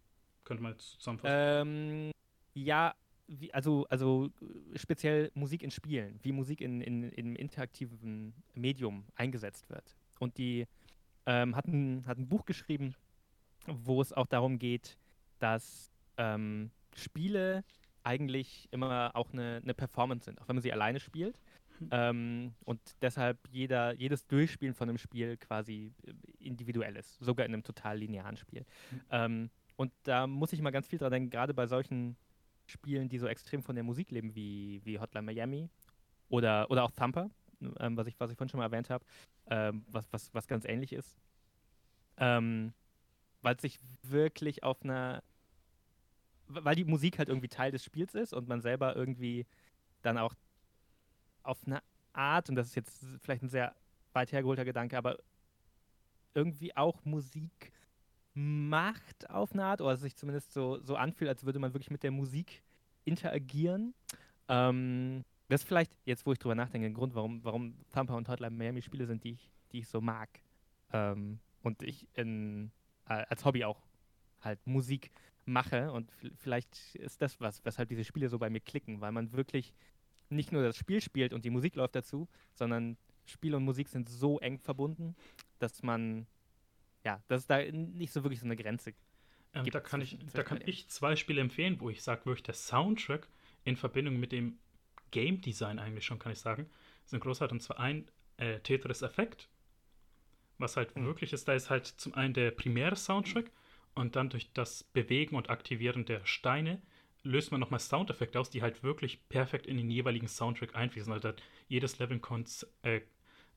[0.44, 1.68] könnte man jetzt zusammenfassen.
[1.68, 2.10] Ähm,
[2.52, 2.94] ja,
[3.26, 4.30] wie, also, also
[4.74, 9.96] speziell Musik in Spielen, wie Musik in, in, im interaktiven Medium eingesetzt wird.
[10.18, 10.66] Und die
[11.26, 12.94] ähm, hat, ein, hat ein Buch geschrieben,
[13.66, 14.98] wo es auch darum geht,
[15.38, 17.64] dass ähm, Spiele
[18.02, 21.40] eigentlich immer auch eine, eine Performance sind, auch wenn man sie alleine spielt.
[21.78, 21.88] Hm.
[21.90, 27.52] Ähm, und deshalb jeder, jedes Durchspielen von einem Spiel quasi äh, individuell ist, sogar in
[27.52, 28.64] einem total linearen Spiel.
[28.90, 29.00] Mhm.
[29.10, 32.16] Ähm, und da muss ich mal ganz viel dran denken, gerade bei solchen
[32.66, 35.68] Spielen, die so extrem von der Musik leben, wie, wie Hotline Miami
[36.28, 37.30] oder, oder auch Thumper,
[37.80, 39.04] ähm, was, ich, was ich vorhin schon mal erwähnt habe,
[39.46, 41.16] ähm, was, was, was ganz ähnlich ist.
[42.16, 42.72] Ähm,
[43.42, 45.22] weil es sich wirklich auf einer.
[46.46, 49.46] Weil die Musik halt irgendwie Teil des Spiels ist und man selber irgendwie
[50.02, 50.34] dann auch
[51.44, 53.74] auf eine Art, und das ist jetzt vielleicht ein sehr
[54.12, 55.18] weit hergeholter Gedanke, aber
[56.34, 57.72] irgendwie auch Musik
[58.34, 61.90] macht auf eine Art, oder es sich zumindest so, so anfühlt, als würde man wirklich
[61.90, 62.62] mit der Musik
[63.04, 63.94] interagieren.
[64.48, 68.28] Ähm, das ist vielleicht, jetzt wo ich drüber nachdenke, ein Grund, warum, warum Tampa und
[68.28, 70.28] Hotline Miami Spiele sind, die ich, die ich so mag.
[70.92, 72.70] Ähm, und ich in,
[73.08, 73.86] äh, als Hobby auch
[74.40, 75.10] halt Musik
[75.44, 75.92] mache.
[75.92, 79.74] Und vielleicht ist das was, weshalb diese Spiele so bei mir klicken, weil man wirklich
[80.34, 82.96] nicht nur das Spiel spielt und die Musik läuft dazu, sondern
[83.26, 85.16] Spiel und Musik sind so eng verbunden,
[85.58, 86.26] dass man,
[87.04, 88.92] ja, dass es da nicht so wirklich so eine Grenze
[89.54, 89.74] ähm, gibt.
[89.74, 93.28] Da kann, ich, da kann ich zwei Spiele empfehlen, wo ich sage, wirklich der Soundtrack
[93.64, 94.58] in Verbindung mit dem
[95.10, 96.68] Game Design eigentlich schon, kann ich sagen,
[97.06, 97.52] sind großartig.
[97.52, 99.48] Und zwar ein äh, Tetris Effekt,
[100.58, 101.06] was halt mhm.
[101.06, 103.50] wirklich ist, da ist halt zum einen der primäre Soundtrack
[103.94, 106.82] und dann durch das Bewegen und Aktivieren der Steine
[107.24, 111.12] löst man nochmal Soundeffekte aus, die halt wirklich perfekt in den jeweiligen Soundtrack einfließen.
[111.12, 112.44] Also hat jedes Level ein
[112.82, 113.00] äh,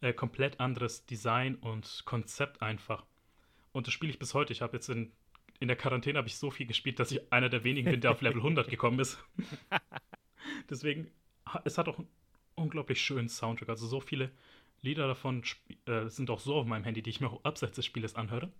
[0.02, 3.06] äh, komplett anderes Design und Konzept einfach.
[3.73, 4.53] Und das spiele ich bis heute.
[4.53, 5.11] Ich habe jetzt in,
[5.60, 8.22] in der Quarantäne ich so viel gespielt, dass ich einer der wenigen bin, der auf
[8.22, 9.19] Level 100 gekommen ist.
[10.69, 11.11] Deswegen,
[11.65, 12.07] es hat auch einen
[12.56, 13.69] unglaublich schönen Soundtrack.
[13.69, 14.31] Also so viele
[14.81, 15.44] Lieder davon
[15.85, 18.52] äh, sind auch so auf meinem Handy, die ich mir auch abseits des Spieles anhöre.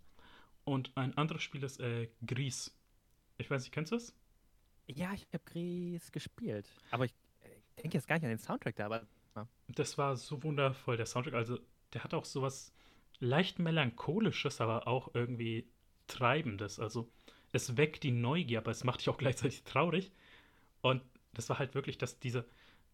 [0.66, 2.78] Und ein anderes Spiel ist äh, Gries.
[3.38, 4.14] Ich weiß nicht, kennst du es?
[4.88, 6.70] Ja, ich habe Gries gespielt.
[6.92, 7.14] Aber ich,
[7.76, 9.06] ich denke jetzt gar nicht an den Soundtrack da, aber.
[9.36, 9.48] Ja.
[9.68, 11.34] Das war so wundervoll, der Soundtrack.
[11.34, 11.60] Also,
[11.94, 12.74] der hat auch sowas
[13.20, 15.68] leicht melancholisches, aber auch irgendwie
[16.08, 16.80] treibendes.
[16.80, 17.12] Also,
[17.52, 20.12] es weckt die Neugier, aber es macht dich auch gleichzeitig traurig.
[20.82, 21.02] Und
[21.34, 22.46] das war halt wirklich, dass dieser,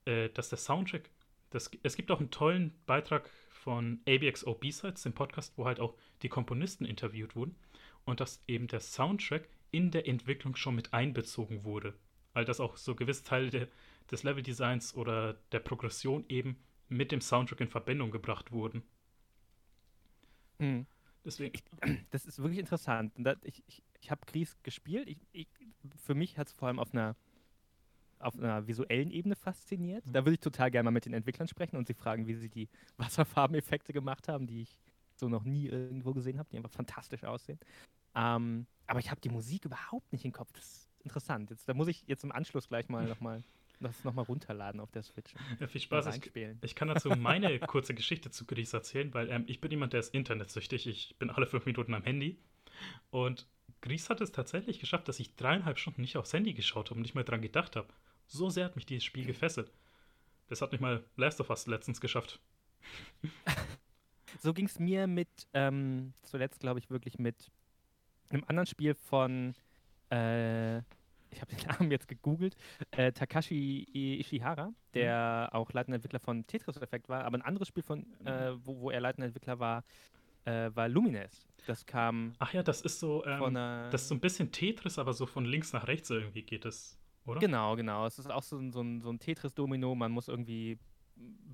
[0.06, 1.10] äh, dass der Soundtrack,
[1.52, 5.96] das, es gibt auch einen tollen Beitrag von ABXO B-Sides, dem Podcast, wo halt auch
[6.22, 7.56] die Komponisten interviewt wurden.
[8.06, 11.94] Und dass eben der Soundtrack in der Entwicklung schon mit einbezogen wurde.
[12.34, 13.68] Weil das auch so gewisse Teile de,
[14.10, 16.58] des Leveldesigns oder der Progression eben
[16.90, 18.84] mit dem Soundtrack in Verbindung gebracht wurden.
[20.60, 20.86] Mhm.
[21.26, 21.56] Deswegen.
[21.56, 21.64] Ich,
[22.12, 23.14] das ist wirklich interessant.
[23.44, 25.08] ich ich, ich habe Gries gespielt.
[25.32, 25.48] Ich,
[25.98, 27.16] für mich hat es vor allem auf einer,
[28.20, 30.06] auf einer visuellen Ebene fasziniert.
[30.06, 30.14] Mhm.
[30.14, 32.50] Da würde ich total gerne mal mit den Entwicklern sprechen und sie fragen, wie sie
[32.50, 34.80] die Wasserfarbeneffekte gemacht haben, die ich
[35.16, 37.60] so noch nie irgendwo gesehen habe, die einfach fantastisch aussehen.
[38.16, 40.52] Ähm, aber ich habe die Musik überhaupt nicht im Kopf.
[40.54, 41.50] Das ist interessant.
[41.50, 43.44] Jetzt, da muss ich jetzt im Anschluss gleich mal nochmal
[43.80, 45.34] das nochmal runterladen auf der Switch.
[45.60, 46.16] Ja, viel Spaß.
[46.16, 46.32] Ich,
[46.62, 50.00] ich, kann dazu meine kurze Geschichte zu Gris erzählen, weil ähm, ich bin jemand, der
[50.00, 50.88] ist internetsüchtig.
[50.88, 52.40] Ich bin alle fünf Minuten am Handy.
[53.12, 53.48] Und
[53.82, 57.02] Gris hat es tatsächlich geschafft, dass ich dreieinhalb Stunden nicht aufs Handy geschaut habe und
[57.02, 57.90] nicht mehr dran gedacht habe.
[58.28, 59.72] So sehr hat mich dieses Spiel gefesselt.
[60.48, 62.40] Das hat nicht mal Last of Us letztens geschafft.
[64.40, 67.52] so ging es mir mit, ähm, zuletzt glaube ich wirklich mit
[68.34, 69.54] einem anderen Spiel von,
[70.12, 70.78] äh,
[71.30, 72.56] ich habe den Namen jetzt gegoogelt,
[72.92, 73.88] äh, Takashi
[74.20, 75.58] Ishihara, der mhm.
[75.58, 78.92] auch leitender Entwickler von Tetris Effect war, aber ein anderes Spiel von, äh, wo, wo
[78.92, 79.84] er leitender Entwickler war,
[80.46, 81.48] äh, war Lumines.
[81.66, 82.34] Das kam.
[82.40, 85.46] Ach ja, das ist so, ähm, das ist so ein bisschen Tetris, aber so von
[85.46, 87.40] links nach rechts irgendwie geht es, oder?
[87.40, 88.06] Genau, genau.
[88.06, 89.96] Es ist auch so, so ein, so ein Tetris-Domino.
[89.96, 90.78] Man muss irgendwie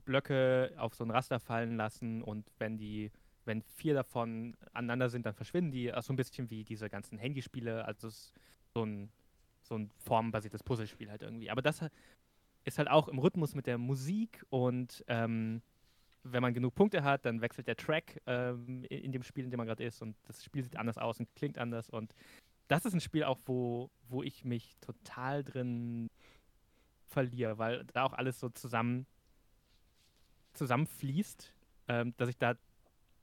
[0.06, 3.12] Blöcke auf so ein Raster fallen lassen und wenn die,
[3.50, 5.92] wenn vier davon aneinander sind, dann verschwinden die.
[5.92, 7.84] Auch so ein bisschen wie diese ganzen Handyspiele.
[7.84, 8.34] Also es ist
[8.74, 9.12] so ein,
[9.64, 11.50] so ein formbasiertes Puzzlespiel halt irgendwie.
[11.50, 11.82] Aber das
[12.64, 15.64] ist halt auch im Rhythmus mit der Musik und ähm,
[16.24, 19.58] wenn man genug Punkte hat, dann wechselt der Track ähm, in dem Spiel, in dem
[19.58, 22.14] man gerade ist und das Spiel sieht anders aus und klingt anders und
[22.68, 26.12] das ist ein Spiel auch, wo, wo ich mich total drin
[27.08, 29.08] verliere, weil da auch alles so zusammen
[30.54, 31.56] zusammenfließt,
[31.88, 32.56] ähm, dass ich da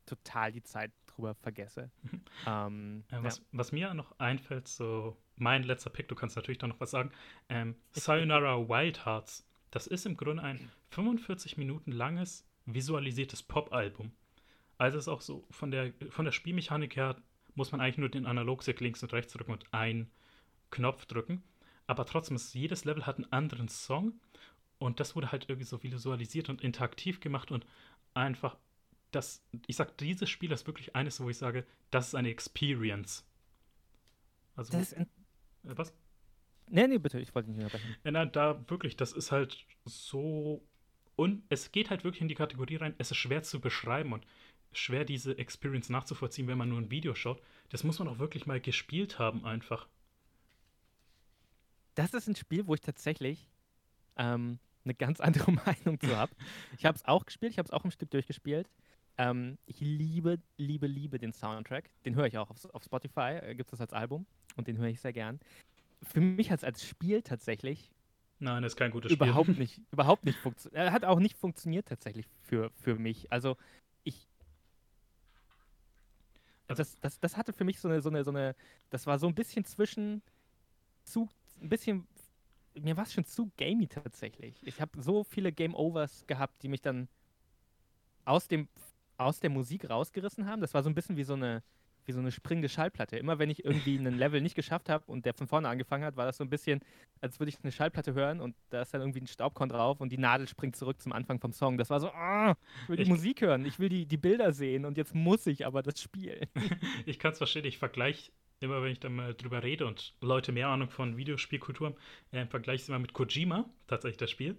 [0.06, 1.90] total die Zeit drüber vergesse.
[2.46, 3.44] ähm, äh, was, ja.
[3.52, 7.10] was, mir noch einfällt, so mein letzter Pick, du kannst natürlich da noch was sagen,
[7.48, 9.46] ähm, Sayonara Wild Hearts.
[9.70, 14.12] Das ist im Grunde ein 45 Minuten langes visualisiertes Pop-Album.
[14.78, 17.16] Also ist auch so von der, von der Spielmechanik her
[17.54, 20.10] muss man eigentlich nur den Analogstick links und rechts drücken und einen
[20.70, 21.42] Knopf drücken.
[21.86, 24.20] Aber trotzdem ist jedes Level hat einen anderen Song
[24.78, 27.64] und das wurde halt irgendwie so visualisiert und interaktiv gemacht und
[28.14, 28.56] einfach
[29.16, 33.26] das, ich sag, dieses Spiel ist wirklich eines, wo ich sage, das ist eine Experience.
[34.54, 35.06] Also, das äh,
[35.62, 35.92] was?
[36.68, 37.96] Nee, nee, bitte, ich wollte nicht unterbrechen.
[38.04, 40.62] Ja, nein, da wirklich, das ist halt so.
[41.16, 44.26] Und es geht halt wirklich in die Kategorie rein, es ist schwer zu beschreiben und
[44.72, 47.40] schwer, diese Experience nachzuvollziehen, wenn man nur ein Video schaut.
[47.70, 49.88] Das muss man auch wirklich mal gespielt haben, einfach.
[51.94, 53.48] Das ist ein Spiel, wo ich tatsächlich
[54.16, 56.34] ähm, eine ganz andere Meinung zu habe.
[56.76, 58.68] Ich habe es auch gespielt, ich habe es auch im Stück durchgespielt.
[59.18, 61.90] Ähm, ich liebe, liebe, liebe den Soundtrack.
[62.04, 64.26] Den höre ich auch auf, auf Spotify, äh, gibt es das als Album
[64.56, 65.40] und den höre ich sehr gern.
[66.02, 67.90] Für mich hat es als Spiel tatsächlich
[68.38, 69.26] Nein, das ist kein gutes Spiel.
[69.26, 70.76] Überhaupt nicht, überhaupt nicht funktioniert.
[70.76, 73.32] Er hat auch nicht funktioniert tatsächlich für, für mich.
[73.32, 73.56] Also
[74.04, 74.28] ich.
[76.68, 78.54] Also das, das, das hatte für mich so eine, so eine, so eine,
[78.90, 80.20] das war so ein bisschen zwischen
[81.04, 81.28] zu,
[81.62, 82.06] ein bisschen
[82.80, 84.66] mir war es schon zu gamey tatsächlich.
[84.66, 87.08] Ich habe so viele Game Overs gehabt, die mich dann
[88.24, 88.68] aus dem
[89.18, 90.60] aus der Musik rausgerissen haben.
[90.60, 91.62] Das war so ein bisschen wie so eine
[92.06, 93.16] wie so eine springende Schallplatte.
[93.16, 96.16] Immer wenn ich irgendwie einen Level nicht geschafft habe und der von vorne angefangen hat,
[96.16, 96.80] war das so ein bisschen,
[97.20, 100.10] als würde ich eine Schallplatte hören und da ist dann irgendwie ein Staubkorn drauf und
[100.10, 101.78] die Nadel springt zurück zum Anfang vom Song.
[101.78, 102.52] Das war so, oh,
[102.82, 105.46] ich will die ich Musik hören, ich will die, die Bilder sehen und jetzt muss
[105.46, 106.46] ich aber das spielen.
[107.06, 108.30] ich kann es verstehen, ich vergleiche
[108.60, 111.96] immer wenn ich da mal drüber rede und Leute mehr Ahnung von Videospielkultur haben,
[112.30, 114.56] äh, vergleiche es immer mit Kojima, tatsächlich das Spiel.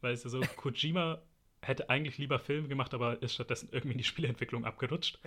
[0.00, 1.22] Weil es ja so, Kojima
[1.62, 5.18] hätte eigentlich lieber Filme gemacht, aber ist stattdessen irgendwie in die Spielentwicklung abgerutscht.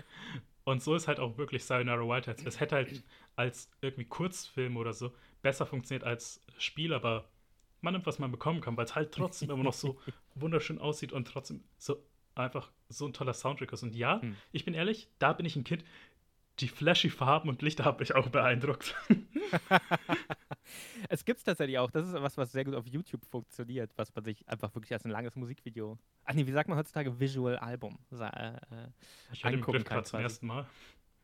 [0.66, 2.46] Und so ist halt auch wirklich Sayonara Wildheads.
[2.46, 3.04] Es hätte halt
[3.36, 7.30] als irgendwie Kurzfilm oder so besser funktioniert als Spiel, aber
[7.82, 10.00] man nimmt, was man bekommen kann, weil es halt trotzdem immer noch so
[10.36, 12.04] wunderschön aussieht und trotzdem so
[12.34, 13.84] einfach so ein toller Soundtrack ist.
[13.84, 14.36] Und ja, hm.
[14.52, 15.86] ich bin ehrlich, da bin ich ein Kind
[16.60, 18.96] die flashy Farben und Lichter haben mich auch beeindruckt.
[21.10, 21.92] es gibt es tatsächlich auch.
[21.92, 25.06] Das ist was, was sehr gut auf YouTube funktioniert, was man sich einfach wirklich als
[25.06, 25.98] ein langes Musikvideo.
[26.24, 28.00] Ach nee, wie sagt man heutzutage Visual Album?
[28.12, 28.58] Äh, äh,
[29.34, 30.66] ich höre den Begriff gerade zum ersten Mal.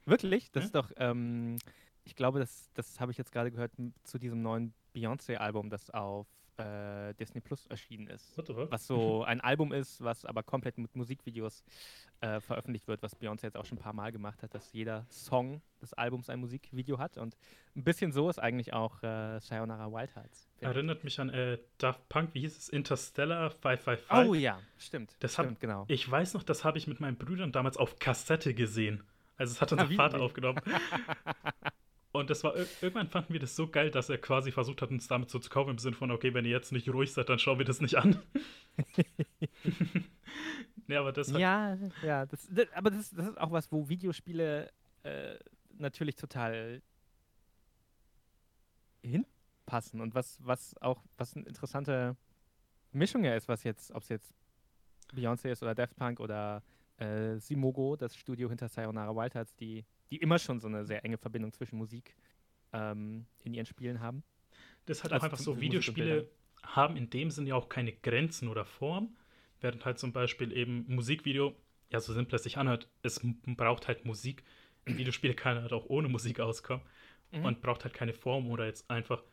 [0.06, 0.52] Wirklich?
[0.52, 0.66] Das ja?
[0.66, 1.58] ist doch, ähm,
[2.04, 3.72] ich glaube, das, das habe ich jetzt gerade gehört
[4.04, 6.28] zu diesem neuen Beyoncé-Album, das auf
[6.62, 8.38] äh, Disney Plus erschienen ist.
[8.70, 11.64] Was so ein Album ist, was aber komplett mit Musikvideos
[12.22, 15.06] äh, veröffentlicht wird, was Beyoncé jetzt auch schon ein paar Mal gemacht hat, dass jeder
[15.10, 17.18] Song des Albums ein Musikvideo hat.
[17.18, 17.36] Und
[17.76, 20.48] ein bisschen so ist eigentlich auch äh, Sayonara Wild Hearts.
[20.60, 21.04] Erinnert ich.
[21.04, 22.70] mich an äh, Daft Punk, wie hieß es?
[22.70, 24.30] Interstellar 555.
[24.30, 25.16] Oh ja, stimmt.
[25.20, 25.86] Das stimmt, hab, genau.
[25.88, 29.04] Ich weiß noch, das habe ich mit meinen Brüdern damals auf Kassette gesehen.
[29.38, 30.62] Also es hat unser Vater aufgenommen.
[32.14, 35.08] Und das war irgendwann fanden wir das so geil, dass er quasi versucht hat, uns
[35.08, 37.40] damit so zu kaufen, im Sinne von, okay, wenn ihr jetzt nicht ruhig seid, dann
[37.40, 38.22] schauen wir das nicht an.
[40.88, 44.70] nee, aber das Ja, ja, das, das, aber das, das ist auch was, wo Videospiele
[45.04, 45.36] äh,
[45.78, 46.82] natürlich total
[49.02, 52.18] hinpassen und was, was auch, was eine interessante
[52.92, 54.34] Mischung ja ist, was jetzt, ob es jetzt
[55.14, 56.62] Beyoncé ist oder Daft Punk oder
[56.98, 61.04] äh, Simogo, das Studio hinter Sayonara Wild Hearts, die, die immer schon so eine sehr
[61.06, 62.16] enge Verbindung zwischen Musik
[62.74, 64.24] ähm, in ihren Spielen haben.
[64.86, 66.30] Das hat also auch einfach so, Videospiele
[66.64, 69.16] haben in dem Sinne ja auch keine Grenzen oder Form,
[69.62, 71.56] während halt zum Beispiel eben Musikvideo,
[71.90, 74.44] ja, so simpel es sich anhört, es braucht halt Musik.
[74.86, 76.86] Ein Videospiel kann halt auch ohne Musik auskommen
[77.32, 77.46] mhm.
[77.46, 79.24] und braucht halt keine Form oder jetzt einfach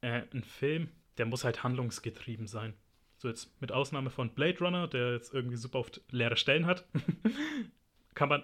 [0.00, 2.74] äh, ein Film, der muss halt handlungsgetrieben sein.
[3.18, 6.86] So jetzt mit Ausnahme von Blade Runner, der jetzt irgendwie super oft leere Stellen hat.
[8.14, 8.42] kann man,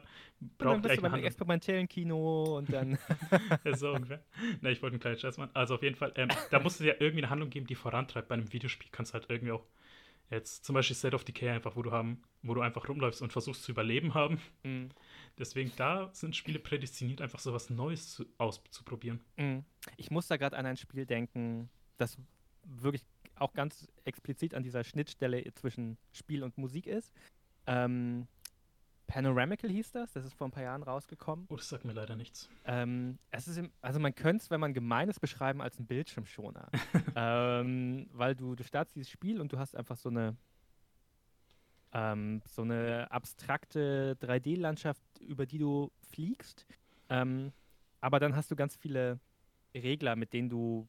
[0.58, 2.98] braucht und dann bist du beim experimentellen Kino und dann.
[3.74, 4.22] so ungefähr.
[4.60, 5.50] Ne, ich wollte einen kleinen Scherz machen.
[5.54, 8.28] Also auf jeden Fall, ähm, da muss es ja irgendwie eine Handlung geben, die vorantreibt.
[8.28, 9.64] Bei einem Videospiel kannst du halt irgendwie auch
[10.30, 13.32] jetzt zum Beispiel State of Decay einfach, wo du haben, wo du einfach rumläufst und
[13.32, 14.40] versuchst zu überleben haben.
[14.62, 14.90] Mhm.
[15.38, 19.20] Deswegen da sind Spiele prädestiniert, einfach so was Neues zu, auszuprobieren.
[19.36, 19.64] Mhm.
[19.96, 21.68] Ich muss da gerade an ein Spiel denken,
[21.98, 22.16] das
[22.64, 23.02] wirklich
[23.36, 27.12] auch ganz explizit an dieser Schnittstelle zwischen Spiel und Musik ist.
[27.66, 28.26] Ähm,
[29.10, 31.46] Panoramical hieß das, das ist vor ein paar Jahren rausgekommen.
[31.48, 32.48] Oh, das sagt mir leider nichts.
[32.64, 35.86] Ähm, es ist im, also man könnte es, wenn man gemein ist, beschreiben als ein
[35.86, 36.68] Bildschirmschoner.
[37.16, 40.36] ähm, weil du, du startest dieses Spiel und du hast einfach so eine
[41.92, 46.64] ähm, so eine abstrakte 3D-Landschaft, über die du fliegst.
[47.08, 47.52] Ähm,
[48.00, 49.18] aber dann hast du ganz viele
[49.74, 50.86] Regler, mit denen du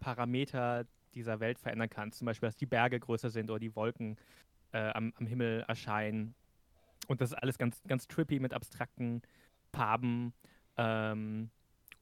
[0.00, 2.18] Parameter dieser Welt verändern kannst.
[2.18, 4.16] Zum Beispiel, dass die Berge größer sind oder die Wolken
[4.72, 6.34] äh, am, am Himmel erscheinen
[7.06, 9.22] und das ist alles ganz, ganz trippy mit abstrakten
[9.72, 10.32] Farben.
[10.76, 11.50] Ähm,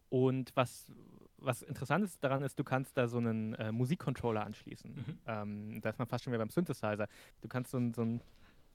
[0.09, 0.93] und was,
[1.39, 4.95] was interessant ist daran ist, du kannst da so einen äh, Musikcontroller anschließen.
[4.95, 5.19] Mhm.
[5.27, 7.09] Ähm, da ist man fast schon wieder beim Synthesizer.
[7.41, 8.21] Du kannst so, so einen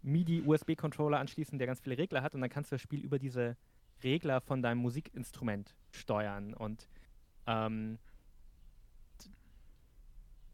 [0.03, 3.57] MIDI-USB-Controller anschließen, der ganz viele Regler hat und dann kannst du das Spiel über diese
[4.03, 6.53] Regler von deinem Musikinstrument steuern.
[6.53, 6.88] Und
[7.48, 7.99] ähm,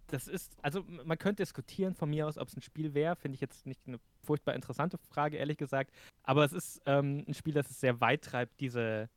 [0.08, 3.16] das ist, also man könnte diskutieren von mir aus, ob es ein Spiel wäre.
[3.16, 5.92] Finde ich jetzt nicht eine furchtbar interessante Frage, ehrlich gesagt.
[6.24, 9.10] Aber es ist ähm, ein Spiel, das es sehr weit treibt, diese,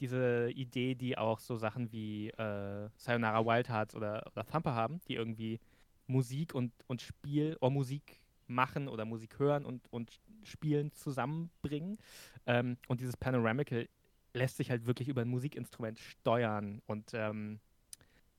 [0.00, 5.00] diese Idee, die auch so Sachen wie äh, Sayonara Wild Hearts oder, oder Thumper haben,
[5.08, 5.60] die irgendwie
[6.06, 11.98] Musik und, und Spiel oder Musik machen oder Musik hören und, und spielen zusammenbringen.
[12.46, 13.88] Ähm, und dieses Panoramical
[14.34, 17.60] lässt sich halt wirklich über ein Musikinstrument steuern und ähm,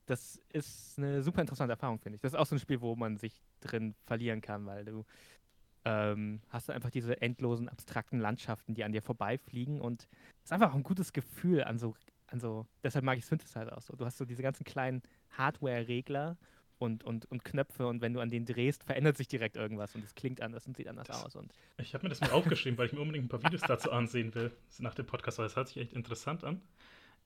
[0.06, 2.22] das ist eine super interessante Erfahrung, finde ich.
[2.22, 5.06] Das ist auch so ein Spiel, wo man sich drin verlieren kann, weil du
[5.86, 10.08] ähm, hast du einfach diese endlosen, abstrakten Landschaften, die an dir vorbeifliegen und
[10.40, 11.94] es ist einfach auch ein gutes Gefühl an so,
[12.28, 13.96] an so, deshalb mag ich Synthesizer auch so.
[13.96, 15.04] Du hast so diese ganzen kleinen
[15.38, 16.38] Hardware-Regler
[16.80, 20.04] und, und, und Knöpfe und wenn du an denen drehst, verändert sich direkt irgendwas und
[20.04, 21.36] es klingt anders und sieht anders das, aus.
[21.36, 23.92] Und ich habe mir das mal aufgeschrieben, weil ich mir unbedingt ein paar Videos dazu
[23.92, 26.62] ansehen will, nach dem Podcast, weil es hört sich echt interessant an.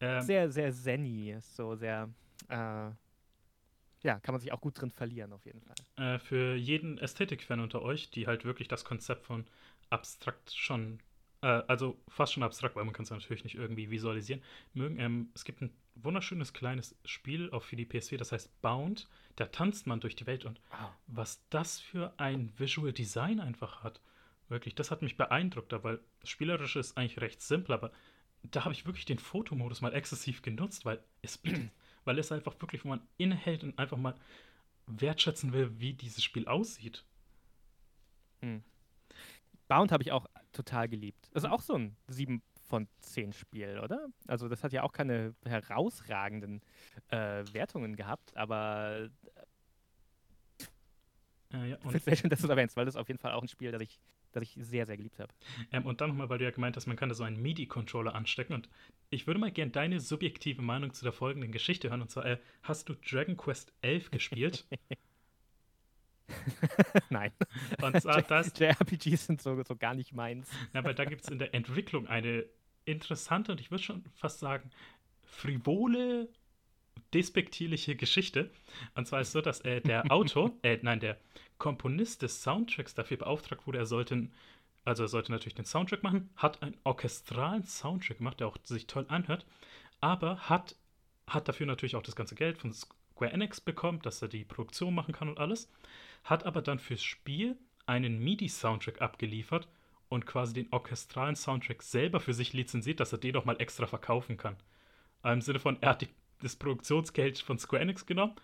[0.02, 2.10] Ähm, sehr, sehr zenny, so sehr
[2.48, 2.92] äh,
[4.02, 5.76] ja, kann man sich auch gut drin verlieren, auf jeden Fall.
[5.98, 9.46] Äh, für jeden Ästhetik-Fan unter euch, die halt wirklich das Konzept von
[9.90, 11.00] abstrakt schon,
[11.42, 14.42] äh, also fast schon abstrakt, weil man kann es natürlich nicht irgendwie visualisieren,
[14.74, 15.00] mögen.
[15.00, 19.10] Ähm, es gibt ein wunderschönes kleines Spiel auch für die PS4, das heißt Bound.
[19.36, 20.92] Da tanzt man durch die Welt und wow.
[21.08, 24.02] was das für ein Visual Design einfach hat.
[24.48, 27.92] Wirklich, das hat mich beeindruckt, weil das Spielerische ist eigentlich recht simpel, aber
[28.44, 31.70] da habe ich wirklich den Fotomodus mal exzessiv genutzt, weil es bietet
[32.10, 34.16] weil es einfach wirklich, wo man innehält und einfach mal
[34.88, 37.06] wertschätzen will, wie dieses Spiel aussieht.
[38.42, 38.64] Hm.
[39.68, 41.30] Bound habe ich auch total geliebt.
[41.34, 44.08] Das ist auch so ein 7 von 10 Spiel, oder?
[44.26, 46.62] Also das hat ja auch keine herausragenden
[47.10, 49.12] äh, Wertungen gehabt, aber
[51.54, 53.08] äh, ja, ich finde es sehr schön, dass du es erwähnst, weil das ist auf
[53.08, 54.00] jeden Fall auch ein Spiel, das ich
[54.32, 55.34] das ich sehr, sehr geliebt habe.
[55.72, 58.16] Ähm, und dann nochmal, weil du ja gemeint hast, man kann da so einen MIDI-Controller
[58.16, 58.54] anstecken.
[58.54, 58.70] Und
[59.10, 62.02] ich würde mal gerne deine subjektive Meinung zu der folgenden Geschichte hören.
[62.02, 64.66] Und zwar, äh, hast du Dragon Quest 11 gespielt?
[67.10, 67.32] Nein.
[67.82, 68.54] Und zwar das.
[68.58, 70.50] JRPGs sind so, so gar nicht meins.
[70.74, 72.46] Ja, weil da gibt es in der Entwicklung eine
[72.86, 74.70] interessante und ich würde schon fast sagen,
[75.24, 76.30] frivole,
[77.14, 78.52] despektierliche Geschichte.
[78.96, 81.18] Und zwar ist so, dass äh, der Autor, äh, nein, der
[81.60, 84.30] Komponist des Soundtracks dafür beauftragt wurde, er sollte,
[84.86, 88.88] also er sollte natürlich den Soundtrack machen, hat einen orchestralen Soundtrack gemacht, der auch sich
[88.88, 89.46] toll anhört,
[90.02, 90.76] aber hat,
[91.28, 94.96] hat dafür natürlich auch das ganze Geld von Square Enix bekommen, dass er die Produktion
[94.96, 95.70] machen kann und alles,
[96.24, 99.68] hat aber dann fürs Spiel einen MIDI-Soundtrack abgeliefert
[100.10, 103.86] und quasi den orchestralen Soundtrack selber für sich lizenziert, dass er den auch mal extra
[103.86, 104.58] verkaufen kann.
[105.24, 106.10] Im Sinne von, er hat die,
[106.42, 108.36] das Produktionsgeld von Square Enix genommen,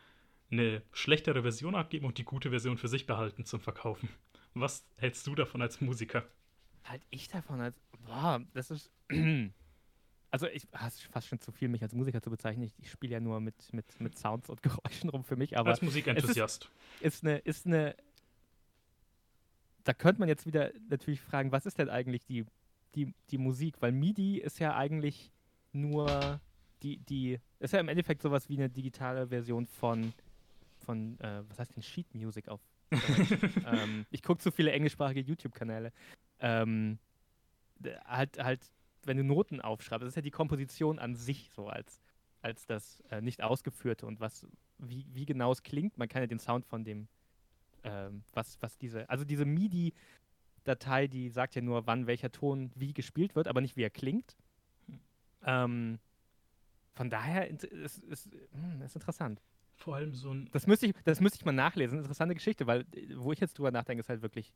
[0.59, 4.09] eine schlechtere Version abgeben und die gute Version für sich behalten zum Verkaufen.
[4.53, 6.25] Was hältst du davon als Musiker?
[6.83, 7.75] Halt ich davon als.
[8.05, 8.91] Boah, das ist.
[10.31, 12.65] Also ich hast fast schon zu viel, mich als Musiker zu bezeichnen.
[12.65, 15.57] Ich, ich spiele ja nur mit, mit, mit Sounds und Geräuschen rum für mich.
[15.57, 16.69] Aber als Musikenthusiast.
[16.99, 17.95] Ist, ist, eine, ist eine
[19.85, 22.45] da könnte man jetzt wieder natürlich fragen, was ist denn eigentlich die,
[22.95, 23.81] die, die Musik?
[23.81, 25.31] Weil MIDI ist ja eigentlich
[25.71, 26.41] nur
[26.83, 30.13] die, die, ist ja im Endeffekt sowas wie eine digitale Version von,
[30.85, 32.61] von äh, was heißt denn Sheet Music auf
[33.65, 35.91] ähm, ich gucke zu viele englischsprachige YouTube-Kanäle.
[36.39, 36.99] Ähm,
[38.05, 38.71] halt, halt,
[39.03, 42.01] wenn du Noten aufschreibst, das ist ja die Komposition an sich so als,
[42.41, 44.47] als das äh, nicht ausgeführte und was,
[44.77, 45.97] wie, wie genau es klingt.
[45.97, 47.07] Man kann ja den Sound von dem,
[47.83, 52.93] ähm, was, was diese, also diese MIDI-Datei, die sagt ja nur, wann welcher Ton wie
[52.93, 54.35] gespielt wird, aber nicht wie er klingt.
[54.87, 54.99] Hm.
[55.43, 55.99] Ähm,
[56.93, 59.41] von daher ist es hm, ist interessant.
[59.75, 60.49] Vor allem so ein.
[60.51, 61.99] Das müsste ich, das müsste ich mal nachlesen.
[61.99, 62.85] Interessante Geschichte, weil
[63.15, 64.53] wo ich jetzt drüber nachdenke, ist halt wirklich,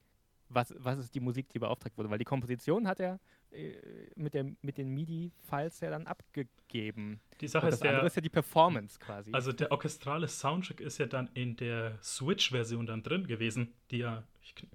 [0.50, 2.10] was, was ist die Musik, die beauftragt wurde?
[2.10, 3.20] Weil die Komposition hat er
[3.52, 3.74] äh,
[4.16, 7.20] mit, der, mit den MIDI-Files ja dann abgegeben.
[7.42, 9.32] Die Sache Und das ist, der, andere ist ja die Performance quasi.
[9.32, 14.24] Also der orchestrale Soundtrack ist ja dann in der Switch-Version dann drin gewesen, die ja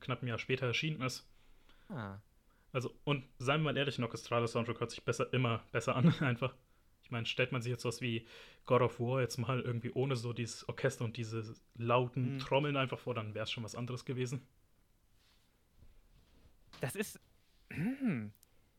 [0.00, 1.26] knapp ein Jahr später erschienen ist.
[1.88, 2.18] Ah.
[2.72, 6.12] Also, und seien wir mal ehrlich, ein orchestraler Soundtrack hört sich besser, immer besser an,
[6.20, 6.54] einfach.
[7.04, 8.26] Ich meine, stellt man sich jetzt was wie
[8.66, 12.38] God of War jetzt mal irgendwie ohne so dieses Orchester und diese lauten mhm.
[12.38, 14.42] Trommeln einfach vor, dann wäre es schon was anderes gewesen.
[16.80, 17.20] Das ist.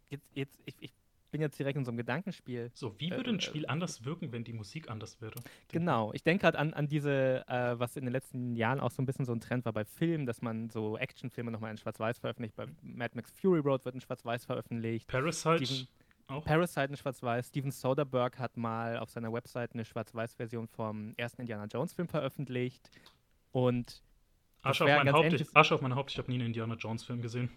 [0.09, 0.93] Jetzt, jetzt, ich, ich
[1.31, 2.71] bin jetzt direkt in so einem Gedankenspiel.
[2.73, 5.33] So, wie würde ein äh, Spiel anders wirken, wenn die Musik anders wäre?
[5.67, 9.01] Genau, ich denke gerade an, an diese, äh, was in den letzten Jahren auch so
[9.01, 12.19] ein bisschen so ein Trend war bei Filmen, dass man so Actionfilme nochmal in Schwarz-Weiß
[12.19, 12.55] veröffentlicht.
[12.55, 15.07] Bei Mad Max Fury Road wird in Schwarz-Weiß veröffentlicht.
[15.07, 15.65] Parasite.
[15.65, 15.87] Steven,
[16.27, 16.45] auch?
[16.45, 17.47] Parasite in Schwarz-Weiß.
[17.47, 22.89] Steven Soderbergh hat mal auf seiner Website eine Schwarz-Weiß-Version vom ersten Indiana Jones-Film veröffentlicht.
[23.51, 24.01] Und.
[24.61, 27.21] Asche auf, mein Haupt, ich, Asche auf mein Haupt, ich habe nie einen Indiana Jones-Film
[27.21, 27.51] gesehen.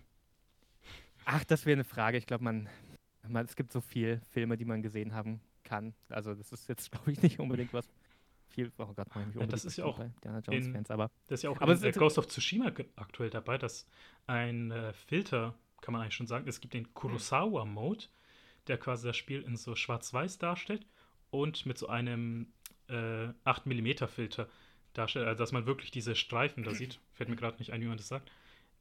[1.25, 2.19] Ach, das wäre eine Frage.
[2.19, 2.69] Ich glaube, man,
[3.27, 5.95] man, es gibt so viele Filme, die man gesehen haben kann.
[6.11, 7.89] Also, das ist jetzt, glaube ich, nicht unbedingt was
[8.49, 8.73] viel.
[8.79, 11.11] Oh Gott, man ja, das ist ja auch Indiana Jones-Fans, aber.
[11.27, 13.87] Das ist ja auch aber in Ghost of Tsushima aktuell dabei, dass
[14.27, 18.05] ein äh, Filter, kann man eigentlich schon sagen, es gibt den Kurosawa-Mode
[18.69, 20.87] der quasi das Spiel in so schwarz-weiß darstellt
[21.31, 22.53] und mit so einem
[22.89, 24.49] äh, 8mm Filter
[24.93, 27.01] darstellt, also dass man wirklich diese Streifen da sieht.
[27.13, 28.31] Fällt mir gerade nicht ein, wie man das sagt.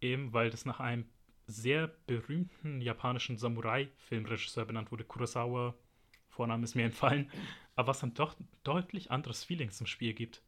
[0.01, 1.05] Eben, weil das nach einem
[1.47, 5.05] sehr berühmten japanischen Samurai-Filmregisseur benannt wurde.
[5.05, 5.73] Kurosawa,
[6.29, 7.31] Vorname ist mir entfallen.
[7.75, 10.41] Aber was dann doch deutlich anderes Feeling zum Spiel gibt.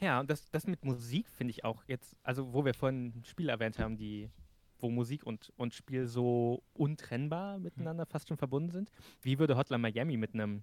[0.00, 3.48] Ja, und das, das mit Musik finde ich auch jetzt, also wo wir vorhin Spiel
[3.48, 4.30] erwähnt haben, die
[4.78, 8.90] wo Musik und, und Spiel so untrennbar miteinander fast schon verbunden sind.
[9.22, 10.62] Wie würde Hotline Miami mit einem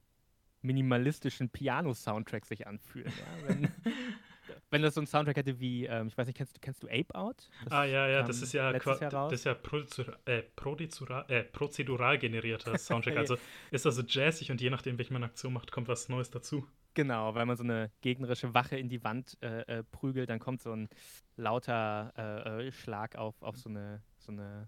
[0.61, 3.11] minimalistischen Piano-Soundtrack sich anfühlen?
[3.17, 3.47] Ja?
[3.47, 3.69] Wenn,
[4.69, 7.13] wenn das so ein Soundtrack hätte wie, ähm, ich weiß nicht, kennst, kennst du Ape
[7.15, 7.49] Out?
[7.63, 12.17] Das ah, ja, ja, das ist ja, das ist ja prozedural, äh, prozedural, äh, prozedural
[12.17, 13.17] generierter Soundtrack.
[13.17, 13.37] also
[13.71, 16.65] ist das so jazzig und je nachdem, welche man Aktion macht, kommt was Neues dazu.
[16.93, 20.61] Genau, weil man so eine gegnerische Wache in die Wand äh, äh, prügelt, dann kommt
[20.61, 20.89] so ein
[21.37, 24.67] lauter äh, äh Schlag auf, auf so eine, so eine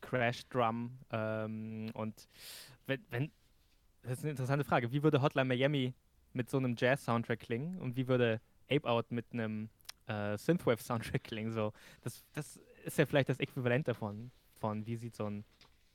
[0.00, 0.98] Crash-Drum.
[1.10, 2.28] Ähm, und
[2.86, 3.32] wenn, wenn,
[4.02, 5.94] das ist eine interessante Frage, wie würde Hotline Miami
[6.32, 8.40] mit so einem Jazz-Soundtrack klingen und wie würde
[8.70, 9.68] Ape Out mit einem
[10.06, 11.52] äh, Synthwave-Soundtrack klingen?
[11.52, 14.30] So, das, das ist ja vielleicht das Äquivalent davon,
[14.60, 15.44] von wie sieht so ein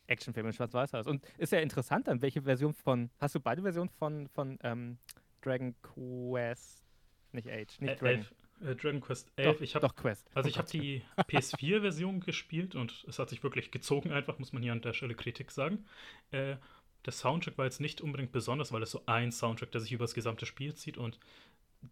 [0.08, 1.08] Actionfilm in Schwarz-Weiß aus.
[1.08, 4.98] Und ist ja interessant dann, welche Version von, hast du beide Versionen von, von ähm,
[5.42, 6.84] Dragon Quest,
[7.32, 8.26] nicht Age, nicht Dragon.
[8.62, 9.56] Äh, Dragon Quest 11.
[9.56, 10.30] Doch, ich hab, doch Quest.
[10.34, 14.62] Also ich habe die PS4-Version gespielt und es hat sich wirklich gezogen einfach, muss man
[14.62, 15.86] hier an der Stelle Kritik sagen.
[16.32, 16.58] Äh,
[17.06, 20.04] der Soundtrack war jetzt nicht unbedingt besonders, weil es so ein Soundtrack, der sich über
[20.04, 21.20] das gesamte Spiel zieht und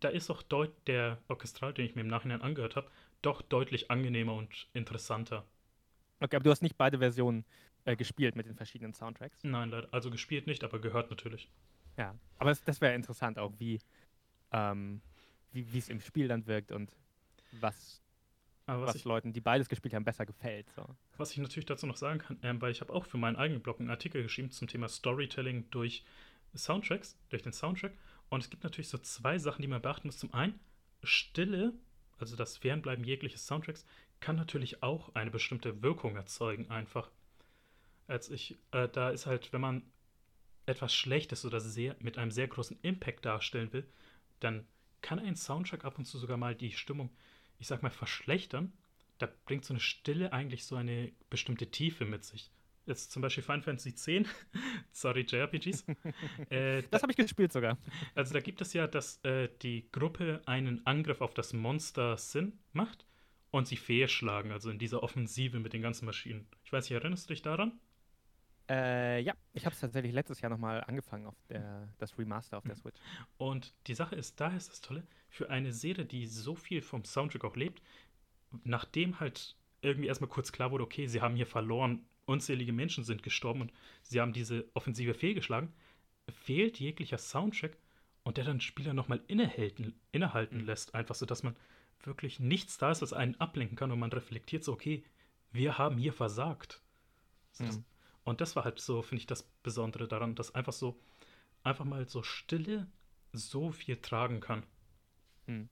[0.01, 2.89] da ist auch deut der Orchestral, den ich mir im Nachhinein angehört habe,
[3.21, 5.45] doch deutlich angenehmer und interessanter.
[6.19, 7.45] Okay, aber du hast nicht beide Versionen
[7.85, 9.43] äh, gespielt mit den verschiedenen Soundtracks?
[9.43, 9.87] Nein, leider.
[9.91, 11.49] Also gespielt nicht, aber gehört natürlich.
[11.97, 13.79] Ja, aber es, das wäre interessant auch, wie
[14.51, 15.01] ähm,
[15.51, 16.91] wie es im Spiel dann wirkt und
[17.59, 18.01] was,
[18.65, 20.69] was, was ich, Leuten, die beides gespielt haben, besser gefällt.
[20.75, 20.85] So.
[21.17, 23.61] Was ich natürlich dazu noch sagen kann, ähm, weil ich habe auch für meinen eigenen
[23.61, 26.05] Blog einen Artikel geschrieben zum Thema Storytelling durch
[26.55, 27.93] Soundtracks, durch den Soundtrack.
[28.29, 30.17] Und es gibt natürlich so zwei Sachen, die man beachten muss.
[30.17, 30.59] Zum einen,
[31.03, 31.73] Stille,
[32.19, 33.85] also das Fernbleiben jegliches Soundtracks,
[34.19, 37.09] kann natürlich auch eine bestimmte Wirkung erzeugen, einfach.
[38.07, 39.83] Als ich, äh, da ist halt, wenn man
[40.67, 43.87] etwas Schlechtes oder sehr, mit einem sehr großen Impact darstellen will,
[44.39, 44.67] dann
[45.01, 47.09] kann ein Soundtrack ab und zu sogar mal die Stimmung,
[47.59, 48.73] ich sag mal, verschlechtern.
[49.17, 52.51] Da bringt so eine Stille eigentlich so eine bestimmte Tiefe mit sich.
[52.85, 54.05] Jetzt zum Beispiel Final Fantasy X,
[54.91, 55.85] sorry JRPGs.
[56.49, 57.77] äh, das habe ich gespielt sogar.
[58.15, 62.59] Also da gibt es ja, dass äh, die Gruppe einen Angriff auf das Monster Sin
[62.73, 63.05] macht
[63.51, 66.47] und sie fehlschlagen, also in dieser Offensive mit den ganzen Maschinen.
[66.63, 67.79] Ich weiß nicht, erinnerst du dich daran?
[68.69, 72.63] Äh, ja, ich habe es tatsächlich letztes Jahr nochmal angefangen auf der, das Remaster auf
[72.63, 72.79] der mhm.
[72.79, 72.99] Switch.
[73.37, 77.05] Und die Sache ist, da ist das Tolle, für eine Serie, die so viel vom
[77.05, 77.81] Soundtrack auch lebt,
[78.63, 83.23] nachdem halt irgendwie erstmal kurz klar wurde, okay, sie haben hier verloren, unzählige Menschen sind
[83.23, 83.73] gestorben und
[84.03, 85.71] sie haben diese Offensive fehlgeschlagen,
[86.29, 87.77] fehlt jeglicher Soundtrack
[88.23, 90.65] und der dann Spieler nochmal innehalten, innehalten mhm.
[90.65, 91.55] lässt, einfach so, dass man
[92.03, 95.03] wirklich nichts da ist, was einen ablenken kann und man reflektiert so, okay,
[95.51, 96.81] wir haben hier versagt.
[97.53, 97.67] So, mhm.
[97.67, 97.81] das,
[98.27, 100.99] und das war halt so, finde ich, das Besondere daran, dass einfach so,
[101.63, 102.87] einfach mal so Stille
[103.31, 104.63] so viel tragen kann.
[105.45, 105.69] Mhm.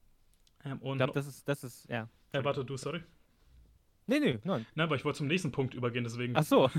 [0.64, 2.08] Ähm, ich glaube, das ist, das ist, ja.
[2.32, 3.04] Äh, warte, du, sorry.
[4.08, 4.66] Nee, nee, nein.
[4.74, 6.34] Nein, aber ich wollte zum nächsten Punkt übergehen, deswegen.
[6.38, 6.70] Ach so.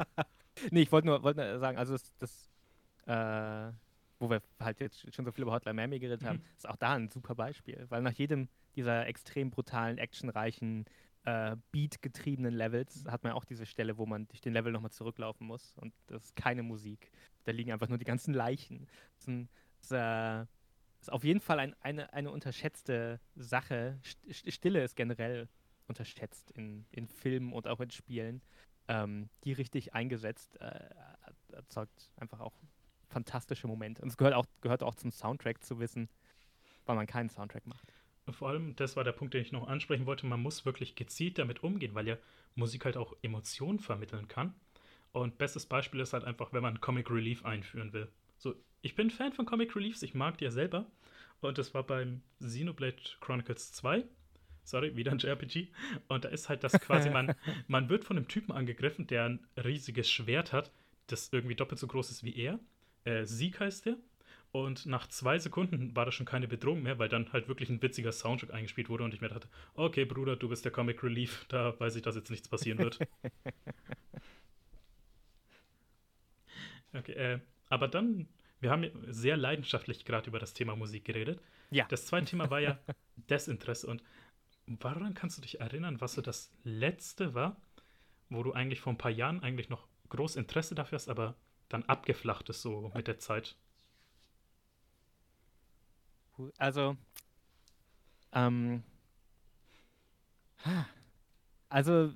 [0.70, 2.50] nee, ich wollte nur, wollt nur sagen, also das, das
[3.06, 3.72] äh,
[4.20, 6.44] wo wir halt jetzt schon so viel über Hotline Miami geredet haben, mhm.
[6.56, 10.86] ist auch da ein super Beispiel, weil nach jedem dieser extrem brutalen, actionreichen,
[11.24, 15.46] äh, Beat-getriebenen Levels hat man auch diese Stelle, wo man durch den Level nochmal zurücklaufen
[15.46, 17.10] muss und das ist keine Musik.
[17.44, 18.86] Da liegen einfach nur die ganzen Leichen.
[19.14, 19.48] Das ist, ein,
[19.80, 20.46] das äh,
[21.00, 23.98] ist auf jeden Fall ein, eine, eine unterschätzte Sache.
[24.30, 25.48] Stille ist generell
[25.86, 28.42] unterschätzt in, in Filmen und auch in Spielen.
[28.88, 30.88] Ähm, die richtig eingesetzt äh,
[31.52, 32.54] erzeugt einfach auch
[33.08, 34.02] fantastische Momente.
[34.02, 36.08] Und es gehört auch, gehört auch zum Soundtrack zu wissen,
[36.86, 37.92] weil man keinen Soundtrack macht.
[38.32, 41.38] Vor allem, das war der Punkt, den ich noch ansprechen wollte, man muss wirklich gezielt
[41.38, 42.16] damit umgehen, weil ja
[42.54, 44.54] Musik halt auch Emotionen vermitteln kann.
[45.12, 48.08] Und bestes Beispiel ist halt einfach, wenn man Comic Relief einführen will.
[48.38, 50.86] So, ich bin Fan von Comic Reliefs, ich mag die ja selber.
[51.40, 54.04] Und das war beim Xenoblade Chronicles 2
[54.70, 55.68] sorry, wieder ein JRPG.
[56.08, 57.34] Und da ist halt das quasi, man,
[57.66, 60.70] man wird von einem Typen angegriffen, der ein riesiges Schwert hat,
[61.08, 62.58] das irgendwie doppelt so groß ist wie er.
[63.04, 63.96] Äh, Sieg heißt der.
[64.52, 67.80] Und nach zwei Sekunden war das schon keine Bedrohung mehr, weil dann halt wirklich ein
[67.82, 71.44] witziger Soundtrack eingespielt wurde und ich mir dachte, okay, Bruder, du bist der Comic Relief,
[71.48, 72.98] da weiß ich, dass jetzt nichts passieren wird.
[76.92, 78.28] okay, äh, aber dann,
[78.58, 81.40] wir haben sehr leidenschaftlich gerade über das Thema Musik geredet.
[81.70, 81.86] Ja.
[81.88, 82.76] Das zweite Thema war ja
[83.16, 84.02] Desinteresse und
[84.78, 87.56] Woran kannst du dich erinnern, was so das letzte war,
[88.28, 91.34] wo du eigentlich vor ein paar Jahren eigentlich noch groß Interesse dafür hast, aber
[91.68, 93.56] dann abgeflacht ist so mit der Zeit?
[96.58, 96.96] Also,
[98.32, 98.82] ähm,
[101.68, 102.12] also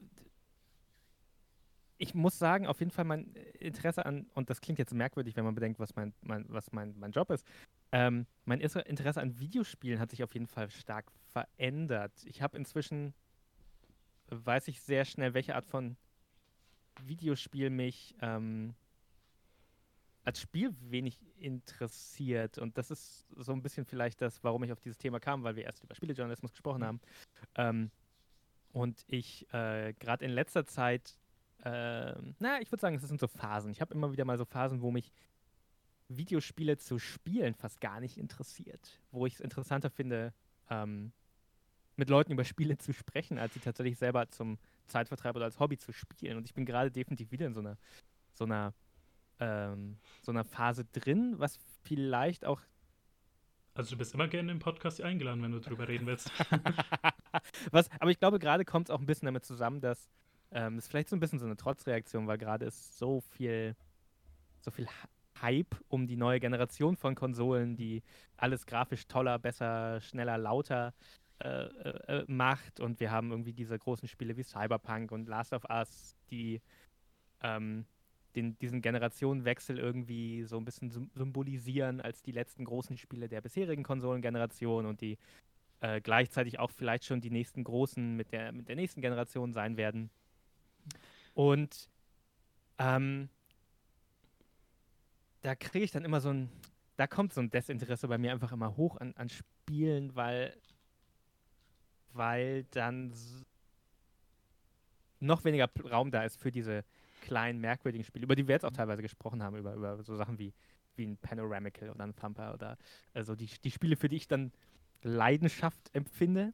[1.99, 5.45] ich muss sagen, auf jeden Fall mein Interesse an, und das klingt jetzt merkwürdig, wenn
[5.45, 7.47] man bedenkt, was mein, mein, was mein, mein Job ist,
[7.93, 12.13] ähm, mein Interesse an Videospielen hat sich auf jeden Fall stark verändert.
[12.25, 13.15] Ich habe inzwischen,
[14.29, 15.97] weiß ich sehr schnell, welche Art von
[17.01, 18.75] Videospiel mich ähm,
[20.25, 22.59] als Spiel wenig interessiert.
[22.59, 25.57] Und das ist so ein bisschen vielleicht das, warum ich auf dieses Thema kam, weil
[25.57, 26.87] wir erst über Spielejournalismus gesprochen mhm.
[26.87, 27.01] haben.
[27.57, 27.91] Ähm,
[28.73, 31.19] und ich äh, gerade in letzter Zeit,
[31.63, 33.71] äh, na, ich würde sagen, es sind so Phasen.
[33.71, 35.13] Ich habe immer wieder mal so Phasen, wo mich
[36.09, 39.01] Videospiele zu spielen fast gar nicht interessiert.
[39.11, 40.33] Wo ich es interessanter finde,
[40.71, 41.13] ähm,
[41.97, 45.79] mit Leuten über Spiele zu sprechen, als sie tatsächlich selber zum Zeitvertreib oder als Hobby
[45.79, 46.37] zu spielen.
[46.37, 47.79] Und ich bin gerade definitiv wieder in so einer,
[48.33, 48.75] so einer,
[49.41, 52.61] ähm, so einer Phase drin, was vielleicht auch.
[53.75, 56.31] Also du bist immer gerne im Podcast eingeladen, wenn du drüber reden willst.
[57.73, 60.09] was, aber ich glaube, gerade kommt es auch ein bisschen damit zusammen, dass
[60.53, 63.75] ähm, es vielleicht so ein bisschen so eine Trotzreaktion, weil gerade ist so viel,
[64.61, 64.87] so viel
[65.43, 68.03] Hype um die neue Generation von Konsolen, die
[68.37, 70.95] alles grafisch toller, besser, schneller, lauter
[71.41, 72.79] äh, äh, äh, macht.
[72.79, 76.63] Und wir haben irgendwie diese großen Spiele wie Cyberpunk und Last of Us, die
[77.43, 77.87] ähm,
[78.37, 83.83] den, diesen Generationenwechsel irgendwie so ein bisschen symbolisieren als die letzten großen Spiele der bisherigen
[83.83, 85.19] Konsolengeneration und die
[85.81, 89.77] äh, gleichzeitig auch vielleicht schon die nächsten großen mit der, mit der nächsten Generation sein
[89.77, 90.11] werden.
[91.35, 91.89] Und
[92.79, 93.29] ähm,
[95.43, 96.49] da kriege ich dann immer so ein,
[96.97, 100.57] da kommt so ein Desinteresse bei mir einfach immer hoch an, an Spielen, weil
[102.15, 103.13] weil dann
[105.21, 106.85] noch weniger Raum da ist für diese
[107.25, 110.39] kleinen, merkwürdigen Spiele, über die wir jetzt auch teilweise gesprochen haben, über, über so Sachen
[110.39, 110.53] wie,
[110.95, 112.77] wie ein Panoramical oder ein Thumper oder
[113.15, 114.53] also die, die Spiele, für die ich dann
[115.03, 116.53] Leidenschaft empfinde.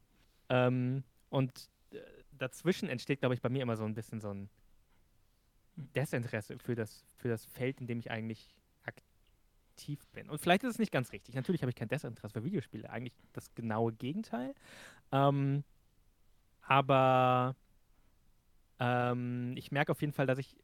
[0.49, 1.97] Ähm, und äh,
[2.31, 4.49] dazwischen entsteht, glaube ich, bei mir immer so ein bisschen so ein
[5.75, 10.29] Desinteresse für das, für das Feld, in dem ich eigentlich aktiv bin.
[10.29, 11.35] Und vielleicht ist es nicht ganz richtig.
[11.35, 12.89] Natürlich habe ich kein Desinteresse für Videospiele.
[12.89, 14.55] Eigentlich das genaue Gegenteil.
[15.11, 15.63] Ähm,
[16.61, 17.55] aber
[18.81, 20.57] ähm, ich merke auf jeden Fall, dass ich,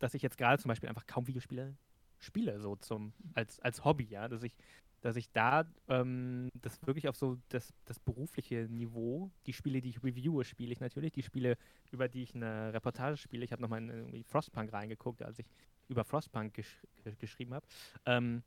[0.00, 1.76] dass ich jetzt gerade zum Beispiel einfach kaum Videospiele
[2.18, 4.56] spiele, so zum, als, als Hobby, ja, dass ich,
[5.00, 9.90] dass ich da ähm, das wirklich auf so das, das berufliche Niveau, die Spiele, die
[9.90, 11.56] ich reviewe, spiele ich natürlich, die Spiele,
[11.92, 15.46] über die ich eine Reportage spiele, ich habe nochmal in Frostpunk reingeguckt, als ich
[15.86, 16.82] über Frostpunk gesch
[17.20, 17.66] geschrieben habe.
[18.06, 18.42] Ähm,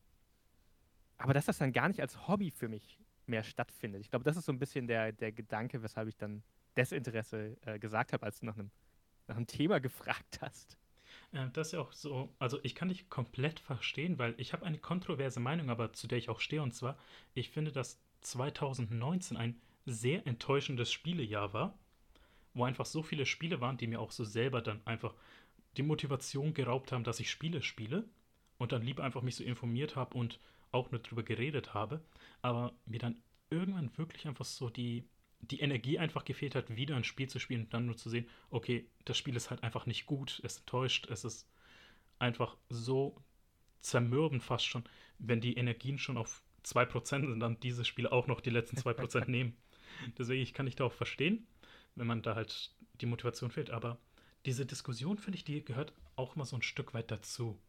[1.18, 4.02] aber dass das dann gar nicht als Hobby für mich mehr stattfindet.
[4.02, 6.44] Ich glaube, das ist so ein bisschen der, der Gedanke, weshalb ich dann
[6.78, 8.72] Desinteresse äh, gesagt habe, als du nach einem,
[9.28, 10.78] nach einem Thema gefragt hast.
[11.32, 14.66] Äh, das ist ja auch so, also ich kann dich komplett verstehen, weil ich habe
[14.66, 16.98] eine kontroverse Meinung, aber zu der ich auch stehe, und zwar,
[17.34, 21.78] ich finde, dass 2019 ein sehr enttäuschendes Spielejahr war,
[22.54, 25.14] wo einfach so viele Spiele waren, die mir auch so selber dann einfach
[25.78, 28.06] die Motivation geraubt haben, dass ich Spiele spiele
[28.58, 30.40] und dann lieber einfach mich so informiert habe und
[30.72, 32.02] auch nur drüber geredet habe,
[32.42, 35.06] aber mir dann irgendwann wirklich einfach so die,
[35.40, 38.28] die Energie einfach gefehlt hat, wieder ein Spiel zu spielen und dann nur zu sehen,
[38.50, 41.48] okay, das Spiel ist halt einfach nicht gut, es enttäuscht, es ist
[42.20, 43.16] einfach so
[43.82, 44.84] zermürbend fast schon,
[45.20, 49.26] wenn die Energien schon auf 2% sind, dann diese Spiele auch noch die letzten 2%
[49.30, 49.56] nehmen.
[50.18, 51.48] Deswegen ich kann ich da auch verstehen,
[51.96, 54.00] wenn man da halt die Motivation fehlt, aber
[54.46, 57.60] diese Diskussion, finde ich, die gehört auch immer so ein Stück weit dazu.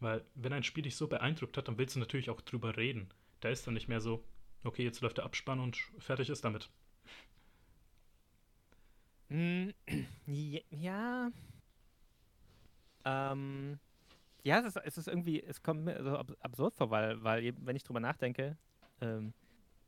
[0.00, 3.08] Weil, wenn ein Spiel dich so beeindruckt hat, dann willst du natürlich auch drüber reden.
[3.40, 4.24] Da ist dann nicht mehr so,
[4.64, 6.68] okay, jetzt läuft der Abspann und fertig ist damit.
[9.28, 9.70] Mm,
[10.70, 11.30] ja.
[13.04, 13.78] Ähm.
[14.44, 17.74] Ja, es ist, es ist irgendwie, es kommt mir so absurd vor, weil, weil wenn
[17.74, 18.56] ich drüber nachdenke,
[19.00, 19.32] ähm,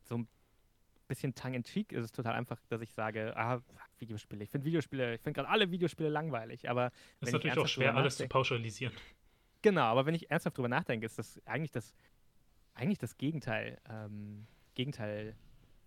[0.03, 0.29] so ein
[1.07, 3.61] bisschen tongue-in-cheek ist es total einfach, dass ich sage, ah,
[3.99, 4.43] Videospiele.
[4.43, 6.91] Ich finde Videospiele, ich finde gerade alle Videospiele langweilig, aber.
[7.21, 8.95] Es ist natürlich auch schwer, alles zu pauschalisieren.
[9.63, 11.95] Genau, aber wenn ich ernsthaft drüber nachdenke, ist das eigentlich das,
[12.75, 15.37] eigentlich das Gegenteil, ähm, Gegenteil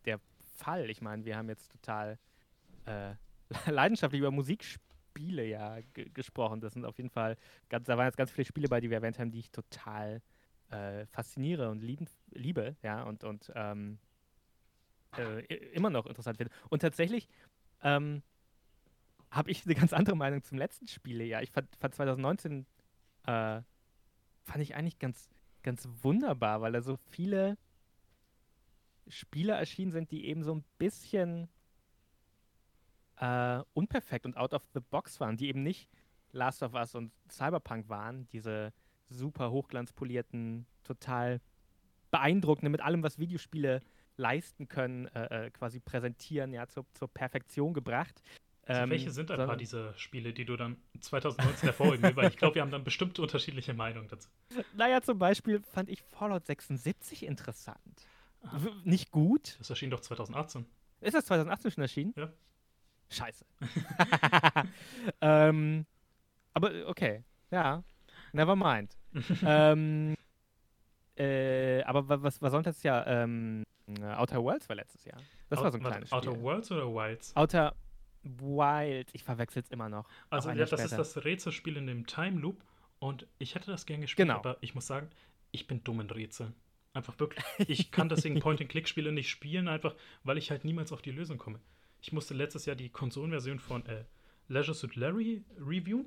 [0.05, 0.19] der
[0.57, 0.89] Fall.
[0.89, 2.17] Ich meine, wir haben jetzt total
[2.85, 3.15] äh,
[3.67, 6.61] leidenschaftlich über Musikspiele ja gesprochen.
[6.61, 7.37] Das sind auf jeden Fall,
[7.69, 10.21] ganz, da waren jetzt ganz viele Spiele bei, die wir erwähnt haben, die ich total
[10.69, 13.99] äh, fasziniere und lieben, liebe, ja, und, und ähm,
[15.17, 15.41] äh,
[15.73, 16.53] immer noch interessant finde.
[16.69, 17.27] Und tatsächlich
[17.83, 18.23] ähm,
[19.29, 21.23] habe ich eine ganz andere Meinung zum letzten Spiele.
[21.23, 22.65] Ja, ich fand, fand 2019
[23.25, 23.61] äh,
[24.43, 25.29] fand ich eigentlich ganz,
[25.63, 27.57] ganz wunderbar, weil da so viele
[29.07, 31.49] Spiele erschienen sind, die eben so ein bisschen
[33.21, 35.89] äh, unperfekt und out of the box waren, die eben nicht
[36.33, 38.73] Last of Us und Cyberpunk waren, diese
[39.09, 41.41] super hochglanzpolierten, total
[42.09, 43.81] beeindruckenden, mit allem, was Videospiele
[44.17, 48.21] leisten können, äh, äh quasi präsentieren, ja, zur, zur Perfektion gebracht,
[48.67, 52.15] also welche ähm, sind ein paar dieser Spiele, die du dann 2019 hervorheben willst?
[52.15, 54.29] Weil ich glaube, wir haben dann bestimmt unterschiedliche Meinungen dazu.
[54.75, 58.07] Naja, zum Beispiel fand ich Fallout 76 interessant.
[58.43, 58.59] Ah.
[58.83, 59.55] Nicht gut.
[59.59, 60.65] Das erschien doch 2018.
[61.01, 62.13] Ist das 2018 schon erschienen?
[62.15, 62.31] Ja.
[63.11, 63.45] Scheiße.
[65.21, 65.85] ähm,
[66.53, 67.83] aber okay, ja.
[68.33, 68.97] Never mind.
[69.45, 70.15] ähm,
[71.17, 73.05] äh, aber was, was sonst letztes Jahr?
[73.07, 73.63] Ähm,
[74.15, 75.21] Outer Worlds war letztes Jahr.
[75.49, 76.43] Das Out, war so ein kleines Outer Spiel.
[76.43, 77.35] Worlds oder Wilds?
[77.35, 77.75] Outer,
[78.23, 79.09] Wild.
[79.13, 80.07] Ich verwechsel es immer noch.
[80.29, 80.85] Also ja, das später.
[80.85, 82.63] ist das Rätselspiel in dem Time Loop
[82.99, 84.39] und ich hätte das gern gespielt, genau.
[84.39, 85.09] aber ich muss sagen,
[85.51, 86.55] ich bin dumm in Rätseln.
[86.93, 87.43] Einfach wirklich.
[87.67, 91.59] Ich kann deswegen Point-and-Click-Spiele nicht spielen, einfach weil ich halt niemals auf die Lösung komme.
[92.01, 94.05] Ich musste letztes Jahr die Konsolenversion von äh,
[94.47, 96.05] Leisure Suit Larry reviewen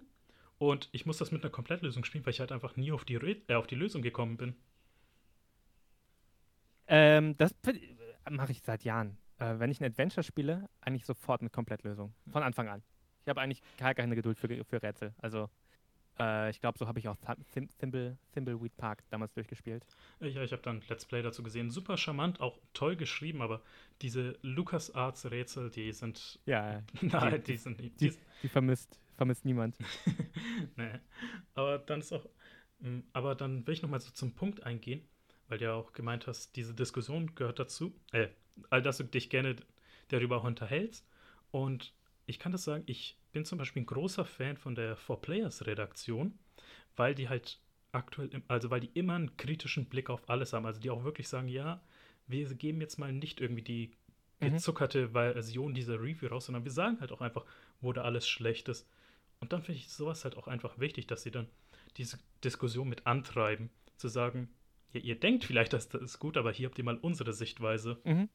[0.58, 3.14] und ich muss das mit einer Komplettlösung spielen, weil ich halt einfach nie auf die,
[3.14, 4.54] äh, auf die Lösung gekommen bin.
[6.86, 7.54] Ähm, das
[8.28, 12.14] mache ich seit Jahren äh, wenn ich ein Adventure spiele, eigentlich sofort eine Komplettlösung.
[12.30, 12.82] Von Anfang an.
[13.22, 15.14] Ich habe eigentlich gar keine Geduld für, für Rätsel.
[15.18, 15.48] Also,
[16.18, 17.16] äh, ich glaube, so habe ich auch
[17.52, 19.84] Thim Thimble, Thimbleweed Park damals durchgespielt.
[20.20, 21.70] Ja, ich habe dann Let's Play dazu gesehen.
[21.70, 23.62] Super charmant, auch toll geschrieben, aber
[24.02, 26.38] diese LucasArts-Rätsel, die sind.
[26.46, 28.12] Ja, nein, die, die, sind die, die,
[28.42, 29.76] die vermisst, vermisst niemand.
[30.76, 31.00] nee.
[31.54, 32.26] Aber dann ist auch.
[32.80, 35.06] Hm, aber dann will ich nochmal so zum Punkt eingehen,
[35.48, 37.94] weil du ja auch gemeint hast, diese Diskussion gehört dazu.
[38.12, 38.28] Äh,
[38.70, 39.56] all dass du dich gerne
[40.08, 41.08] darüber auch unterhältst.
[41.50, 41.94] Und
[42.26, 45.66] ich kann das sagen, ich bin zum Beispiel ein großer Fan von der Four Players
[45.66, 46.38] Redaktion,
[46.96, 47.58] weil die halt
[47.92, 50.66] aktuell, also weil die immer einen kritischen Blick auf alles haben.
[50.66, 51.80] Also die auch wirklich sagen, ja,
[52.26, 53.92] wir geben jetzt mal nicht irgendwie die
[54.40, 54.52] mhm.
[54.52, 57.44] gezuckerte Version dieser Review raus, sondern wir sagen halt auch einfach,
[57.80, 58.88] wo da alles schlecht ist.
[59.40, 61.48] Und dann finde ich sowas halt auch einfach wichtig, dass sie dann
[61.96, 64.48] diese Diskussion mit antreiben, zu sagen,
[64.92, 67.98] ja, ihr denkt vielleicht, dass das ist gut, aber hier habt ihr mal unsere Sichtweise.
[68.04, 68.28] Mhm.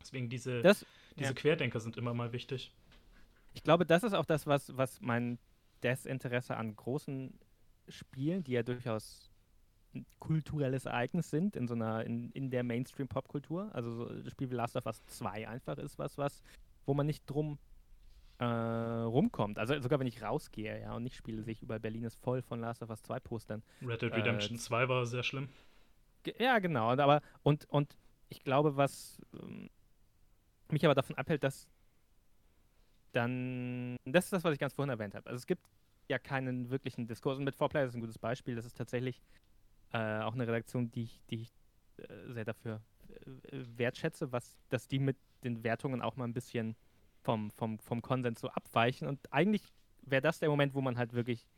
[0.00, 0.86] Deswegen diese, das,
[1.16, 1.34] diese ja.
[1.34, 2.72] Querdenker sind immer mal wichtig.
[3.58, 5.36] Ich glaube, das ist auch das, was, was mein
[5.82, 7.36] Desinteresse an großen
[7.88, 9.32] Spielen, die ja durchaus
[9.96, 13.74] ein kulturelles Ereignis sind in so einer, in, in der Mainstream-Popkultur.
[13.74, 16.40] Also so das Spiel wie Last of Us 2 einfach ist was, was,
[16.86, 17.58] wo man nicht drum
[18.38, 19.58] äh, rumkommt.
[19.58, 22.42] Also sogar wenn ich rausgehe, ja, und nicht spiele, sehe ich über Berlin ist voll
[22.42, 23.64] von Last of Us 2 Postern.
[23.82, 25.48] Red Dead Redemption äh, 2 war sehr schlimm.
[26.38, 26.92] Ja, genau.
[26.92, 27.96] Und, aber, und, und
[28.28, 29.68] ich glaube, was ähm,
[30.70, 31.66] mich aber davon abhält, dass
[33.18, 35.26] dann, das ist das, was ich ganz vorhin erwähnt habe.
[35.26, 35.62] Also es gibt
[36.06, 38.54] ja keinen wirklichen Diskurs und mit 4Player ist ein gutes Beispiel.
[38.54, 39.20] Das ist tatsächlich
[39.92, 41.52] äh, auch eine Redaktion, die ich, die ich
[41.96, 42.80] äh, sehr dafür
[43.50, 46.76] wertschätze, was, dass die mit den Wertungen auch mal ein bisschen
[47.22, 49.08] vom, vom, vom Konsens so abweichen.
[49.08, 49.64] Und eigentlich
[50.02, 51.48] wäre das der Moment, wo man halt wirklich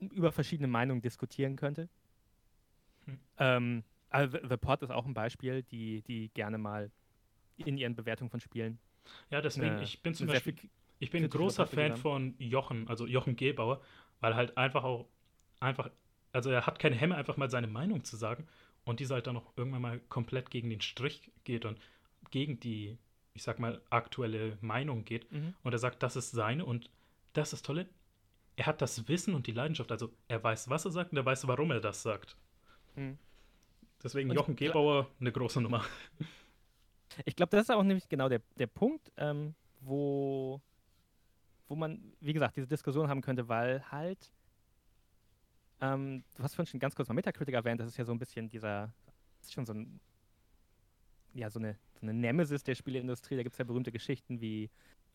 [0.00, 1.90] über verschiedene Meinungen diskutieren könnte.
[3.04, 3.18] Hm.
[3.38, 6.90] Ähm, also The Pod ist auch ein Beispiel, die, die gerne mal
[7.56, 8.78] in ihren Bewertungen von Spielen.
[9.30, 10.54] Ja, deswegen, ich bin zum Beispiel,
[10.98, 13.80] ich bin ein großer Fan von Jochen, also Jochen Gebauer,
[14.20, 15.06] weil halt einfach auch,
[15.60, 15.90] einfach,
[16.32, 18.46] also er hat keine Hemme, einfach mal seine Meinung zu sagen
[18.84, 21.78] und diese halt dann auch irgendwann mal komplett gegen den Strich geht und
[22.30, 22.98] gegen die,
[23.34, 25.30] ich sag mal, aktuelle Meinung geht.
[25.30, 25.54] Mhm.
[25.62, 26.90] Und er sagt, das ist seine und
[27.32, 27.88] das ist tolle.
[28.56, 31.26] Er hat das Wissen und die Leidenschaft, also er weiß, was er sagt und er
[31.26, 32.36] weiß, warum er das sagt.
[32.94, 33.18] Mhm.
[34.02, 35.84] Deswegen und Jochen Gebauer eine große Nummer.
[37.24, 40.60] Ich glaube, das ist auch nämlich genau der, der Punkt, ähm, wo,
[41.68, 44.32] wo man, wie gesagt, diese Diskussion haben könnte, weil halt,
[45.80, 48.18] ähm, du hast vorhin schon ganz kurz mal Metacritic erwähnt, das ist ja so ein
[48.18, 48.92] bisschen dieser,
[49.38, 50.00] das ist schon so ein,
[51.34, 54.70] ja, so eine, so eine Nemesis der Spieleindustrie, da gibt es ja berühmte Geschichten wie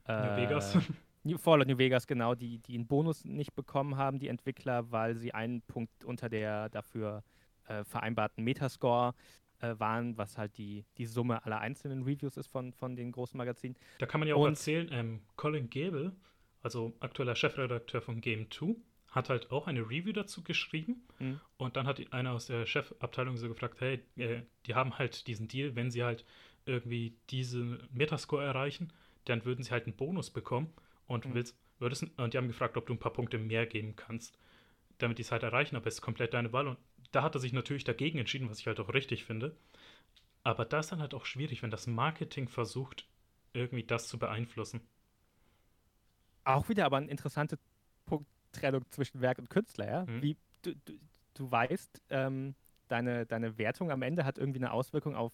[0.08, 0.78] äh, New Vegas.
[1.24, 5.16] New, Fallout New Vegas, genau, die, die einen Bonus nicht bekommen haben, die Entwickler, weil
[5.16, 7.24] sie einen Punkt unter der dafür
[7.68, 9.14] äh, vereinbarten Metascore
[9.62, 13.38] äh, waren, was halt die, die Summe aller einzelnen Reviews ist von, von den großen
[13.38, 13.76] Magazinen.
[14.00, 16.16] Da kann man ja auch Und, erzählen, ähm, Colin Gable,
[16.62, 18.76] also aktueller Chefredakteur von Game 2,
[19.12, 21.04] hat halt auch eine Review dazu geschrieben.
[21.20, 21.40] Mhm.
[21.58, 25.48] Und dann hat einer aus der Chefabteilung so gefragt, hey, äh, die haben halt diesen
[25.48, 26.26] Deal, wenn sie halt
[26.66, 28.94] irgendwie diesen Metascore erreichen,
[29.26, 30.74] dann würden sie halt einen Bonus bekommen
[31.08, 31.34] und mhm.
[31.34, 34.38] willst, würdest, und die haben gefragt, ob du ein paar Punkte mehr geben kannst,
[34.98, 36.68] damit die es halt erreichen, aber es ist komplett deine Wahl.
[36.68, 36.78] Und
[37.12, 39.56] da hat er sich natürlich dagegen entschieden, was ich halt auch richtig finde.
[40.44, 43.08] Aber das ist dann halt auch schwierig, wenn das Marketing versucht,
[43.54, 44.82] irgendwie das zu beeinflussen.
[46.44, 47.60] Auch wieder aber eine interessante
[48.06, 50.06] Punkttrennung zwischen Werk und Künstler, ja?
[50.06, 50.22] Mhm.
[50.22, 50.94] Wie du, du,
[51.36, 52.56] du weißt, ähm,
[52.88, 55.32] deine, deine Wertung am Ende hat irgendwie eine Auswirkung auf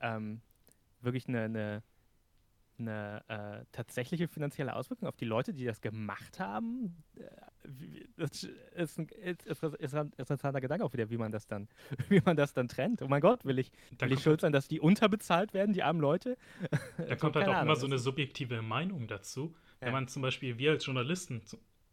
[0.00, 0.40] ähm,
[1.00, 1.82] wirklich eine, eine
[2.82, 7.02] eine äh, tatsächliche finanzielle Auswirkung auf die Leute, die das gemacht haben?
[7.16, 7.24] Äh,
[8.16, 8.44] das
[8.74, 11.68] ist ein, ist, ist ein interessanter Gedanke auch wieder, wie man das dann,
[12.08, 13.02] wie man das dann trennt.
[13.02, 16.00] Oh mein Gott, will ich, will ich schuld sein, dass die unterbezahlt werden, die armen
[16.00, 16.36] Leute?
[16.96, 19.54] Da kommt halt auch Ahnung, immer so eine subjektive Meinung dazu.
[19.80, 19.86] Ja.
[19.86, 21.42] Wenn man zum Beispiel, wir als Journalisten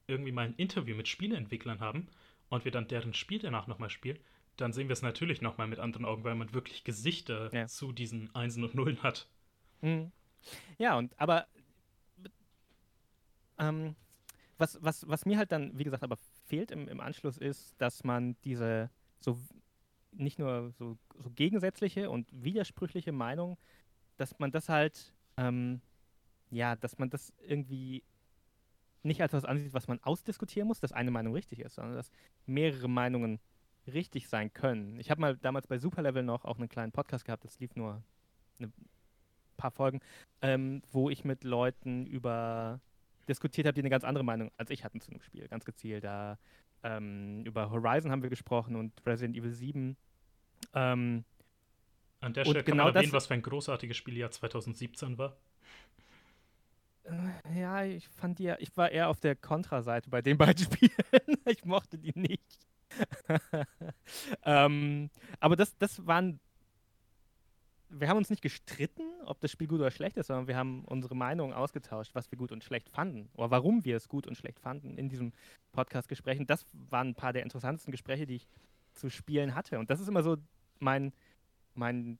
[0.07, 2.07] irgendwie mal ein Interview mit Spieleentwicklern haben
[2.49, 4.19] und wir dann deren Spiel danach nochmal spielen,
[4.57, 7.67] dann sehen wir es natürlich nochmal mit anderen Augen, weil man wirklich Gesichter ja.
[7.67, 9.27] zu diesen Einsen und Nullen hat.
[9.81, 10.11] Mhm.
[10.77, 11.47] Ja, und aber
[13.57, 13.95] ähm,
[14.57, 18.03] was, was, was mir halt dann, wie gesagt, aber fehlt im, im Anschluss ist, dass
[18.03, 18.89] man diese
[19.19, 19.37] so
[20.11, 23.57] nicht nur so, so gegensätzliche und widersprüchliche Meinungen,
[24.17, 25.81] dass man das halt, ähm,
[26.49, 28.03] ja, dass man das irgendwie
[29.03, 32.11] nicht als was ansieht, was man ausdiskutieren muss, dass eine Meinung richtig ist, sondern dass
[32.45, 33.39] mehrere Meinungen
[33.87, 34.99] richtig sein können.
[34.99, 38.03] Ich habe mal damals bei Superlevel noch auch einen kleinen Podcast gehabt, das lief nur
[38.59, 38.71] eine
[39.59, 39.99] paar Folgen,
[40.41, 42.79] ähm, wo ich mit Leuten über
[43.27, 45.47] diskutiert habe, die eine ganz andere Meinung als ich hatten zu dem Spiel.
[45.47, 46.03] Ganz gezielt.
[46.03, 46.37] Da
[46.83, 49.95] ähm, über Horizon haben wir gesprochen und Resident Evil 7.
[50.73, 51.23] Ähm,
[52.21, 55.37] An der Stelle kann genau man erwähnen, was für ein großartiges Spieljahr 2017 war.
[57.03, 60.65] Äh, ja, ich fand die ja, ich war eher auf der Kontra-Seite bei den beiden
[60.73, 60.91] Spielen.
[61.45, 62.59] ich mochte die nicht.
[64.43, 65.09] ähm,
[65.39, 66.39] aber das, das waren
[67.89, 70.85] wir haben uns nicht gestritten, ob das Spiel gut oder schlecht ist, sondern wir haben
[70.85, 74.35] unsere Meinung ausgetauscht, was wir gut und schlecht fanden oder warum wir es gut und
[74.35, 75.33] schlecht fanden in diesem
[75.71, 76.39] Podcast-Gespräch.
[76.39, 78.47] Und das waren ein paar der interessantesten Gespräche, die ich
[78.93, 79.79] zu spielen hatte.
[79.79, 80.37] Und das ist immer so
[80.79, 81.13] mein,
[81.73, 82.19] mein,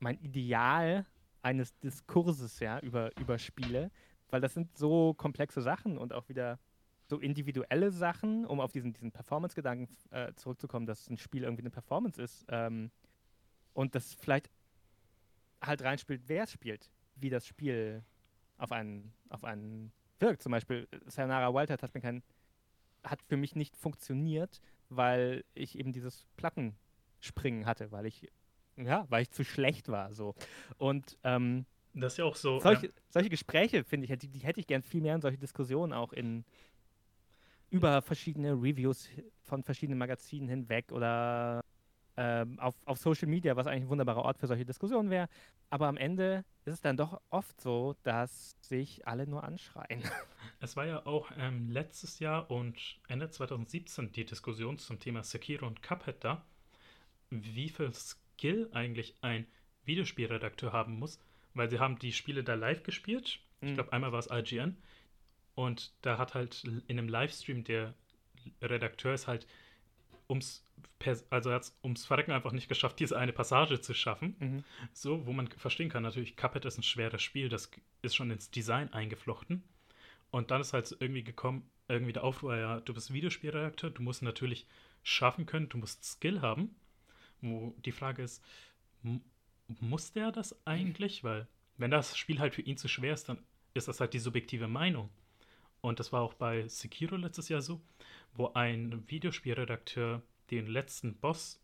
[0.00, 1.06] mein Ideal
[1.42, 3.90] eines Diskurses ja, über, über Spiele,
[4.30, 6.58] weil das sind so komplexe Sachen und auch wieder
[7.06, 11.70] so individuelle Sachen, um auf diesen, diesen Performance-Gedanken äh, zurückzukommen, dass ein Spiel irgendwie eine
[11.70, 12.44] Performance ist.
[12.48, 12.90] Ähm,
[13.74, 14.50] und das vielleicht
[15.66, 18.02] halt reinspielt, wer es spielt, wie das Spiel
[18.58, 20.42] auf einen, auf einen wirkt.
[20.42, 22.22] Zum Beispiel Sayonara Wildheart hat mir kein,
[23.02, 28.30] hat für mich nicht funktioniert, weil ich eben dieses Plattenspringen hatte, weil ich,
[28.76, 30.12] ja, weil ich zu schlecht war.
[30.12, 30.34] So.
[30.78, 32.58] Und ähm, das ist ja auch so.
[32.58, 32.92] Solche, ja.
[33.08, 36.12] solche Gespräche, finde ich, die, die, hätte ich gern viel mehr in solche Diskussionen auch
[36.12, 36.44] in
[37.70, 39.08] über verschiedene Reviews
[39.42, 41.63] von verschiedenen Magazinen hinweg oder
[42.16, 45.28] ähm, auf, auf Social Media, was eigentlich ein wunderbarer Ort für solche Diskussionen wäre.
[45.70, 50.02] Aber am Ende ist es dann doch oft so, dass sich alle nur anschreien.
[50.60, 52.78] Es war ja auch ähm, letztes Jahr und
[53.08, 56.44] Ende 2017 die Diskussion zum Thema Sekiro und Cuphead da,
[57.28, 59.46] wie viel Skill eigentlich ein
[59.84, 61.18] Videospielredakteur haben muss,
[61.52, 63.40] weil sie haben die Spiele da live gespielt.
[63.60, 63.68] Mhm.
[63.68, 64.76] Ich glaube, einmal war es IGN.
[65.54, 67.94] Und da hat halt in einem Livestream der
[68.60, 69.46] Redakteur ist halt
[70.28, 70.64] ums,
[71.30, 74.36] also er hat es ums Verrecken einfach nicht geschafft, diese eine Passage zu schaffen.
[74.38, 74.64] Mhm.
[74.92, 77.70] So, wo man verstehen kann, natürlich, Cuphead ist ein schweres Spiel, das
[78.02, 79.62] ist schon ins Design eingeflochten.
[80.30, 84.22] Und dann ist halt irgendwie gekommen, irgendwie der Aufruhr, ja, du bist Videospielredakteur, du musst
[84.22, 84.66] natürlich
[85.02, 86.74] schaffen können, du musst Skill haben.
[87.40, 88.42] Wo die Frage ist,
[89.68, 91.22] muss der das eigentlich?
[91.24, 91.46] Weil,
[91.76, 93.38] wenn das Spiel halt für ihn zu schwer ist, dann
[93.74, 95.10] ist das halt die subjektive Meinung.
[95.84, 97.78] Und das war auch bei Sekiro letztes Jahr so,
[98.32, 101.62] wo ein Videospielredakteur den letzten Boss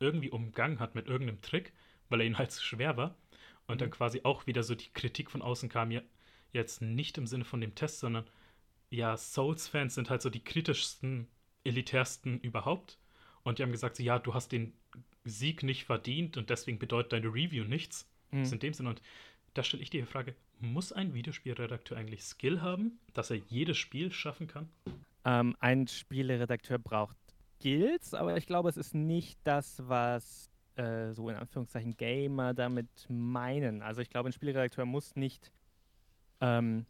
[0.00, 1.72] irgendwie umgangen hat mit irgendeinem Trick,
[2.08, 3.14] weil er ihn halt zu schwer war.
[3.68, 3.78] Und mhm.
[3.78, 6.02] dann quasi auch wieder so die Kritik von außen kam, ja,
[6.52, 8.28] jetzt nicht im Sinne von dem Test, sondern
[8.90, 11.28] ja, Souls-Fans sind halt so die kritischsten,
[11.62, 12.98] elitärsten überhaupt.
[13.44, 14.72] Und die haben gesagt, so, ja, du hast den
[15.22, 18.10] Sieg nicht verdient und deswegen bedeutet deine Review nichts.
[18.32, 18.38] Mhm.
[18.38, 18.88] Das ist in dem Sinne.
[18.88, 19.02] Und
[19.54, 23.76] da stelle ich dir die Frage, muss ein Videospielredakteur eigentlich Skill haben, dass er jedes
[23.76, 24.68] Spiel schaffen kann?
[25.24, 27.16] Ähm, ein Spieleredakteur braucht
[27.62, 33.06] Skills, aber ich glaube, es ist nicht das, was äh, so in Anführungszeichen Gamer damit
[33.08, 33.82] meinen.
[33.82, 35.52] Also ich glaube, ein Spieleredakteur muss nicht
[36.40, 36.86] ähm,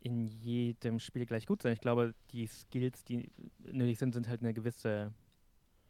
[0.00, 1.72] in jedem Spiel gleich gut sein.
[1.72, 5.14] Ich glaube, die Skills, die nötig sind, sind halt eine gewisse,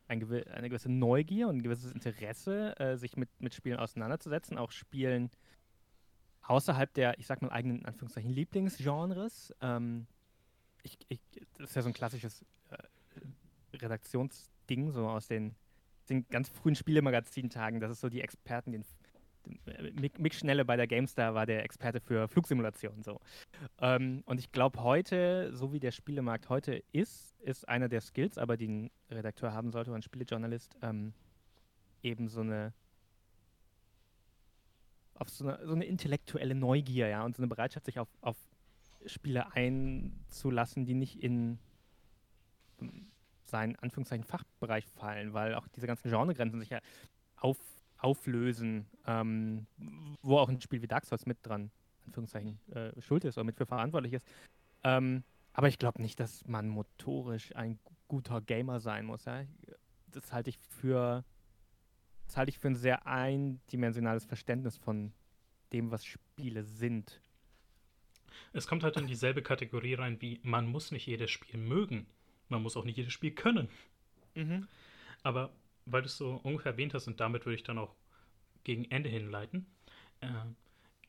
[0.07, 4.57] ein gewi eine gewisse Neugier und ein gewisses Interesse, äh, sich mit, mit Spielen auseinanderzusetzen,
[4.57, 5.31] auch Spielen
[6.47, 9.55] außerhalb der, ich sag mal, eigenen in Anführungszeichen Lieblingsgenres.
[9.61, 10.07] Ähm,
[10.83, 11.21] ich, ich,
[11.59, 15.55] das ist ja so ein klassisches äh, Redaktionsding, so aus den,
[16.09, 17.81] den ganz frühen Spielemagazin-Tagen.
[17.81, 18.85] Das ist so die Experten, den
[19.93, 23.03] Mick, Mick, Schnelle bei der GameStar war der Experte für Flugsimulationen.
[23.03, 23.21] So.
[23.79, 28.39] Ähm, und ich glaube, heute, so wie der Spielemarkt heute ist, ist einer der Skills,
[28.39, 31.13] aber die ein Redakteur haben sollte oder ein Spielejournalist, ähm,
[32.03, 32.73] eben so eine
[35.15, 38.37] auf so eine, so eine intellektuelle Neugier, ja, und so eine Bereitschaft, sich auf, auf
[39.07, 41.59] Spiele einzulassen, die nicht in
[43.45, 46.81] seinen Anführungszeichen Fachbereich fallen, weil auch diese ganzen Genregrenzen sich ja
[47.37, 47.59] auf,
[47.99, 49.67] auflösen, ähm,
[50.23, 51.71] wo auch ein Spiel wie Dark Souls mit dran,
[52.07, 54.27] Anführungszeichen, äh, schuld ist oder mit für verantwortlich ist.
[54.83, 55.23] Ähm,
[55.53, 57.79] aber ich glaube nicht, dass man motorisch ein
[58.09, 59.25] guter Gamer sein muss.
[59.25, 59.45] Ja?
[60.11, 61.25] Das halte ich für
[62.35, 65.13] das halte ich für ein sehr eindimensionales Verständnis von
[65.73, 67.21] dem, was Spiele sind.
[68.53, 72.09] Es kommt halt in dieselbe Kategorie rein wie, man muss nicht jedes Spiel mögen.
[72.49, 73.69] Man muss auch nicht jedes Spiel können.
[74.35, 74.67] Mhm.
[75.23, 75.53] Aber
[75.87, 77.95] weil du es so ungefähr erwähnt hast und damit würde ich dann auch
[78.65, 79.67] gegen Ende hinleiten,
[80.21, 80.27] äh,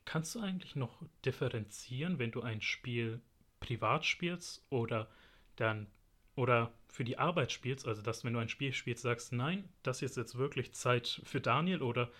[0.04, 3.20] kannst du eigentlich noch differenzieren, wenn du ein Spiel
[3.58, 5.10] privat spielst oder
[5.56, 5.88] dann
[6.36, 10.02] oder für die Arbeit spielst, also dass wenn du ein Spiel spielst, sagst, nein, das
[10.02, 12.10] ist jetzt wirklich Zeit für Daniel oder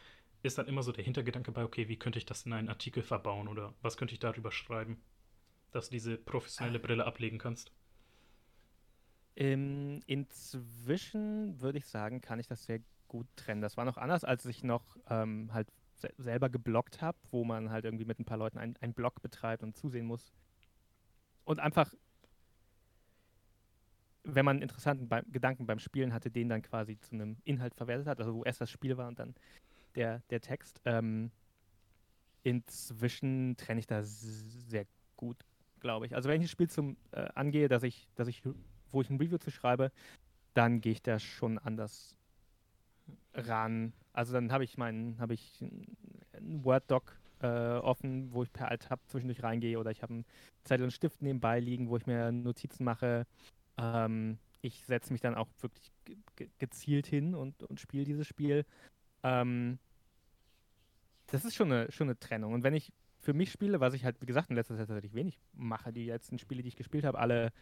[0.43, 3.03] ist dann immer so der Hintergedanke bei, okay, wie könnte ich das in einen Artikel
[3.03, 5.01] verbauen oder was könnte ich darüber schreiben,
[5.71, 7.73] dass du diese professionelle Brille ablegen kannst?
[9.37, 13.61] Ähm, inzwischen würde ich sagen, kann ich das sehr gut trennen.
[13.61, 17.71] Das war noch anders, als ich noch ähm, halt se selber geblockt habe, wo man
[17.71, 20.33] halt irgendwie mit ein paar Leuten einen Blog betreibt und zusehen muss.
[21.45, 21.93] Und einfach
[24.27, 28.07] wenn man interessanten be Gedanken beim Spielen hatte, den dann quasi zu einem Inhalt verwertet
[28.07, 29.35] hat, also wo erst das Spiel war und dann
[29.95, 30.81] der, der Text.
[30.85, 31.31] Ähm,
[32.43, 34.21] inzwischen trenne ich das
[34.69, 34.87] sehr
[35.17, 35.45] gut,
[35.81, 36.15] glaube ich.
[36.15, 38.43] Also wenn ich ein Spiel zum äh, angehe, dass ich, dass ich,
[38.91, 39.93] wo ich ein Review zu schreibe,
[40.55, 42.17] dann gehe ich da schon anders
[43.35, 43.93] ran.
[44.13, 49.01] Also dann habe ich meinen, habe ich einen Word-Doc äh, offen, wo ich per Alt-Tab
[49.07, 50.25] zwischendurch reingehe oder ich habe einen
[50.65, 53.27] Zettel und Stift nebenbei liegen, wo ich mir Notizen mache
[53.79, 58.65] ähm, ich setze mich dann auch wirklich ge gezielt hin und, und spiele dieses Spiel.
[59.23, 59.79] Ähm,
[61.29, 62.53] das ist schon eine, schon eine Trennung.
[62.53, 65.15] Und wenn ich für mich spiele, was ich halt, wie gesagt, in letzter Zeit tatsächlich
[65.15, 67.53] wenig mache, die letzten Spiele, die ich gespielt habe, alle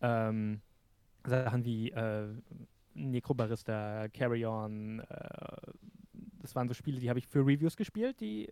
[0.00, 0.60] ähm,
[1.24, 2.28] Sachen wie äh,
[2.94, 5.72] Necrobarista, Carry On, äh,
[6.40, 8.48] das waren so Spiele, die habe ich für Reviews gespielt, die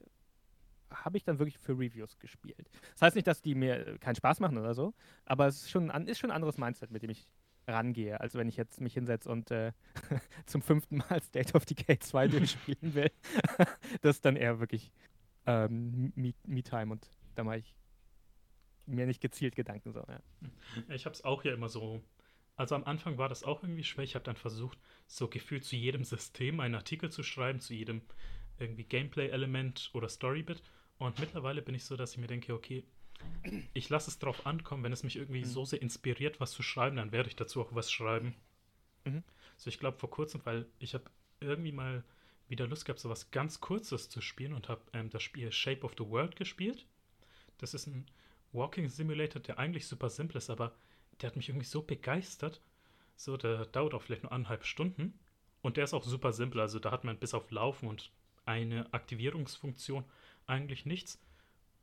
[0.93, 2.71] habe ich dann wirklich für Reviews gespielt.
[2.93, 4.95] Das heißt nicht, dass die mir keinen Spaß machen oder so,
[5.25, 7.29] aber es ist schon, ist schon ein anderes Mindset, mit dem ich
[7.67, 9.73] rangehe, als wenn ich jetzt mich hinsetze und äh,
[10.47, 13.11] zum fünften Mal State of Decay 2 durchspielen will.
[14.01, 14.91] das ist dann eher wirklich
[15.47, 17.75] ähm, Me-Time Me und da mache ich
[18.87, 20.01] mir nicht gezielt Gedanken so.
[20.01, 20.21] Ja.
[20.95, 22.03] Ich habe es auch ja immer so.
[22.57, 24.05] Also am Anfang war das auch irgendwie schwer.
[24.05, 28.03] Ich habe dann versucht, so gefühlt zu jedem System einen Artikel zu schreiben, zu jedem
[28.59, 30.63] irgendwie Gameplay-Element oder Storybit.
[30.99, 32.85] Und mittlerweile bin ich so, dass ich mir denke, okay,
[33.73, 35.47] ich lasse es drauf ankommen, wenn es mich irgendwie mhm.
[35.47, 38.35] so sehr inspiriert, was zu schreiben, dann werde ich dazu auch was schreiben.
[39.05, 39.23] Mhm.
[39.57, 41.05] So, ich glaube vor kurzem, weil ich habe
[41.41, 42.05] irgendwie mal
[42.49, 45.83] wieder Lust gehabt, so was ganz Kurzes zu spielen und habe ähm, das Spiel Shape
[45.83, 46.87] of the World gespielt.
[47.59, 48.07] Das ist ein
[48.53, 50.75] Walking Simulator, der eigentlich super simpel ist, aber
[51.21, 52.63] der hat mich irgendwie so begeistert,
[53.17, 55.19] So, der dauert auch vielleicht nur anderthalb Stunden.
[55.61, 56.61] Und der ist auch super simpel.
[56.61, 58.13] Also da hat man bis auf Laufen und
[58.45, 60.05] eine Aktivierungsfunktion
[60.49, 61.21] eigentlich nichts.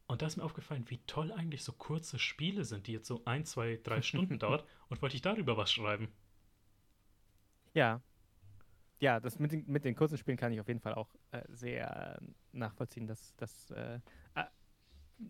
[0.07, 3.23] Und da ist mir aufgefallen, wie toll eigentlich so kurze Spiele sind, die jetzt so
[3.25, 4.65] ein, zwei, drei Stunden dauert.
[4.89, 6.09] Und wollte ich darüber was schreiben.
[7.73, 8.01] Ja.
[8.99, 11.41] Ja, das mit den, mit den kurzen Spielen kann ich auf jeden Fall auch äh,
[11.49, 12.19] sehr
[12.53, 13.99] nachvollziehen, dass das äh,
[14.35, 14.45] äh,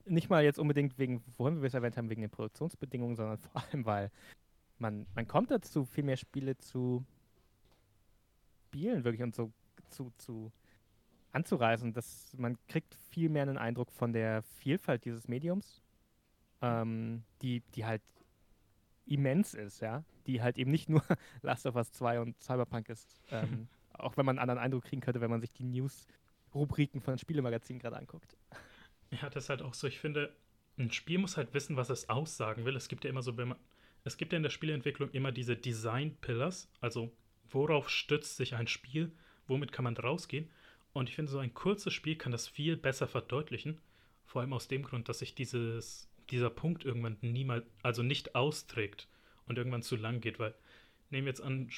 [0.05, 3.63] nicht mal jetzt unbedingt wegen, wohin wir es erwähnt haben, wegen den Produktionsbedingungen, sondern vor
[3.63, 4.11] allem, weil
[4.77, 7.05] man, man kommt dazu, viel mehr Spiele zu
[8.67, 9.51] spielen, wirklich und so
[9.89, 10.51] zu, zu
[11.35, 11.93] anzureißen.
[11.93, 15.83] Dass man kriegt viel mehr einen Eindruck von der Vielfalt dieses Mediums,
[16.61, 18.01] ähm, die, die halt
[19.05, 20.03] immens ist, ja.
[20.27, 21.03] Die halt eben nicht nur
[21.41, 23.21] Last of Us 2 und Cyberpunk ist.
[23.29, 27.17] Ähm, auch wenn man einen anderen Eindruck kriegen könnte, wenn man sich die News-Rubriken von
[27.17, 28.35] Spielemagazinen gerade anguckt.
[29.11, 29.87] Ja, das ist halt auch so.
[29.87, 30.35] Ich finde,
[30.77, 32.75] ein Spiel muss halt wissen, was es aussagen will.
[32.75, 33.57] Es gibt ja immer so, wenn man,
[34.03, 37.11] es gibt ja in der Spieleentwicklung immer diese Design-Pillars, also
[37.49, 39.11] worauf stützt sich ein Spiel,
[39.47, 40.49] womit kann man rausgehen.
[40.95, 43.81] Und ich finde, so ein kurzes Spiel kann das viel besser verdeutlichen.
[44.23, 49.09] Vor allem aus dem Grund, dass sich dieses, dieser Punkt irgendwann niemals, also nicht austrägt
[49.45, 50.39] und irgendwann zu lang geht.
[50.39, 50.55] Weil,
[51.09, 51.69] nehmen wir jetzt an,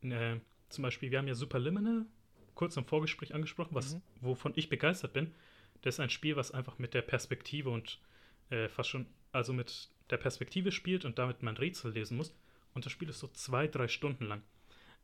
[0.00, 0.40] äh,
[0.70, 2.06] zum Beispiel, wir haben ja Superliminal
[2.54, 4.02] kurz im Vorgespräch angesprochen, was, mhm.
[4.22, 5.34] wovon ich begeistert bin.
[5.82, 8.00] Das ist ein Spiel, was einfach mit der Perspektive und
[8.48, 12.34] äh, fast schon, also mit der Perspektive spielt und damit man Rätsel lesen muss.
[12.72, 14.42] Und das Spiel ist so zwei, drei Stunden lang.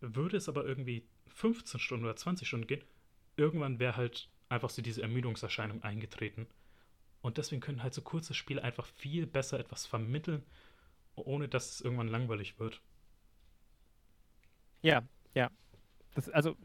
[0.00, 2.82] Würde es aber irgendwie 15 Stunden oder 20 Stunden gehen,
[3.38, 6.46] irgendwann wäre halt einfach so diese Ermüdungserscheinung eingetreten.
[7.20, 10.42] Und deswegen können halt so kurze Spiele einfach viel besser etwas vermitteln,
[11.16, 12.80] ohne dass es irgendwann langweilig wird.
[14.82, 15.02] Ja,
[15.34, 15.50] ja.
[16.14, 16.56] Das, also,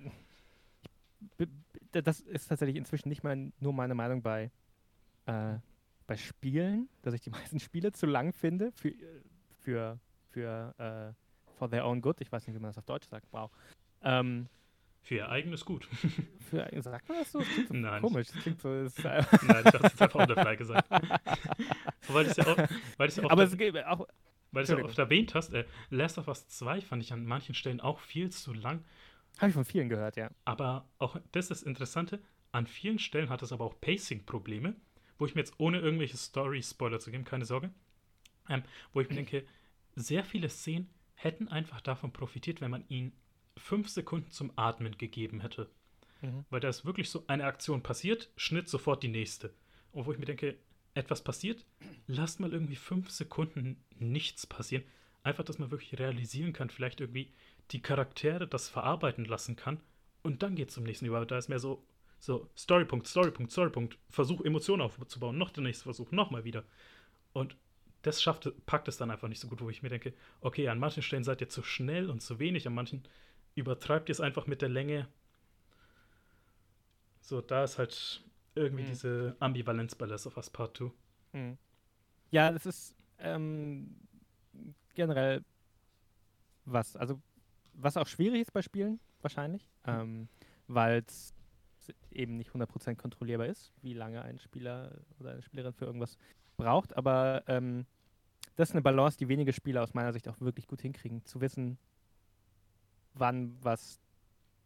[1.92, 4.52] das ist tatsächlich inzwischen nicht mal nur meine Meinung bei,
[5.26, 5.56] äh,
[6.06, 8.94] bei Spielen, dass ich die meisten Spiele zu lang finde für,
[9.60, 11.14] für, für äh,
[11.58, 12.22] for their own good.
[12.22, 13.28] Ich weiß nicht, wie man das auf Deutsch sagt.
[13.32, 13.52] Wow.
[14.02, 14.48] Ähm,
[15.04, 15.88] für ihr eigenes Gut.
[16.50, 17.40] Für, sagt man das so?
[17.40, 18.02] Das klingt so Nein.
[18.02, 18.28] komisch.
[18.28, 18.74] Das klingt so.
[18.74, 20.90] Ist, äh Nein, ich habe es einfach unterfrei gesagt.
[22.08, 22.58] weil ich ja auch,
[22.98, 24.08] weil ja auch, Aber es geht auch.
[24.52, 27.26] Weil du es ja oft erwähnt hast, äh, Last of Us 2 fand ich an
[27.26, 28.86] manchen Stellen auch viel zu lang.
[29.40, 30.30] Habe ich von vielen gehört, ja.
[30.46, 32.22] Aber auch das ist das Interessante.
[32.52, 34.76] An vielen Stellen hat es aber auch Pacing-Probleme,
[35.18, 37.72] wo ich mir jetzt ohne irgendwelche Story-Spoiler zu geben, keine Sorge,
[38.48, 38.62] ähm,
[38.94, 39.44] wo ich mir denke,
[39.96, 43.12] sehr viele Szenen hätten einfach davon profitiert, wenn man ihnen
[43.58, 45.70] fünf Sekunden zum Atmen gegeben hätte.
[46.22, 46.46] Mhm.
[46.50, 49.54] Weil da ist wirklich so eine Aktion passiert, Schnitt sofort die nächste.
[49.92, 50.58] Und wo ich mir denke,
[50.96, 51.66] etwas passiert,
[52.08, 54.84] lasst mal irgendwie fünf Sekunden nichts passieren.
[55.24, 57.32] Einfach, dass man wirklich realisieren kann, vielleicht irgendwie
[57.72, 59.80] die Charaktere das verarbeiten lassen kann.
[60.22, 61.26] Und dann geht es zum nächsten über.
[61.26, 61.86] Da ist mehr so,
[62.20, 63.98] so Storypunkt, Storypunkt, Storypunkt.
[64.10, 65.38] Versuch, Emotionen aufzubauen.
[65.38, 66.64] Noch der nächste Versuch, nochmal wieder.
[67.32, 67.56] Und
[68.04, 70.80] das schafft, packt es dann einfach nicht so gut, wo ich mir denke, okay, an
[70.80, 73.04] manchen Stellen seid ihr zu schnell und zu wenig, an manchen
[73.56, 75.08] übertreibt ihr es einfach mit der Länge.
[77.22, 78.24] So, da ist halt
[78.56, 78.88] irgendwie mhm.
[78.88, 80.92] diese Ambivalenz bei Last of Us Part 2.
[81.34, 81.58] Mhm.
[82.32, 83.96] Ja, das ist ähm,
[84.96, 85.44] generell
[86.66, 87.22] was, also
[87.74, 89.94] was auch schwierig ist bei Spielen, wahrscheinlich, mhm.
[89.94, 90.28] ähm,
[90.68, 91.34] weil es
[92.12, 96.18] eben nicht 100% kontrollierbar ist, wie lange ein Spieler oder eine Spielerin für irgendwas
[96.56, 97.86] braucht, aber ähm,
[98.56, 101.42] das ist eine Balance, die wenige Spieler aus meiner Sicht auch wirklich gut hinkriegen, zu
[101.42, 101.78] wissen,
[103.14, 104.00] wann was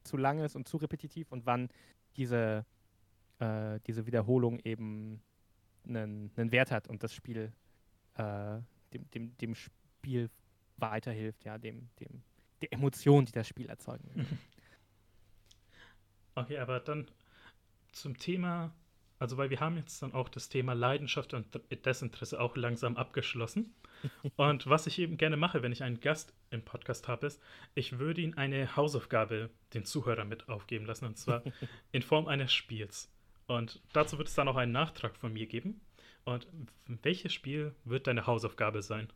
[0.03, 1.69] zu lang ist und zu repetitiv und wann
[2.15, 2.65] diese,
[3.40, 5.22] äh, diese Wiederholung eben
[5.88, 7.52] einen, einen Wert hat und das Spiel
[8.15, 8.60] äh,
[8.94, 10.30] dem, dem, dem Spiel
[10.78, 12.24] weiterhilft, ja, dem, dem,
[12.61, 14.26] der Emotion, die das Spiel erzeugen will.
[16.36, 17.10] Okay, aber dann
[17.94, 18.72] zum Thema,
[19.19, 23.73] also weil wir haben jetzt dann auch das Thema Leidenschaft und Desinteresse auch langsam abgeschlossen.
[24.35, 27.41] Und was ich eben gerne mache, wenn ich einen Gast im Podcast habe, ist,
[27.73, 31.41] ich würde ihn eine Hausaufgabe den Zuhörern mit aufgeben lassen, und zwar
[31.91, 33.11] in Form eines Spiels.
[33.48, 35.81] Und dazu wird es dann auch einen Nachtrag von mir geben.
[36.26, 36.48] Und
[36.85, 39.07] welches Spiel wird deine Hausaufgabe sein?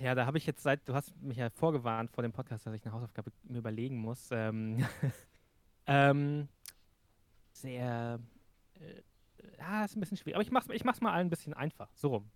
[0.00, 2.74] Ja, da habe ich jetzt seit, du hast mich ja vorgewarnt vor dem Podcast, dass
[2.74, 4.28] ich eine Hausaufgabe mir überlegen muss.
[4.30, 4.86] Ähm,
[5.86, 6.48] ähm,
[7.52, 8.20] sehr,
[9.64, 10.36] ja, ist ein bisschen schwierig.
[10.36, 11.88] Aber ich mach's, ich mach's mal ein bisschen einfach.
[11.94, 12.30] So rum.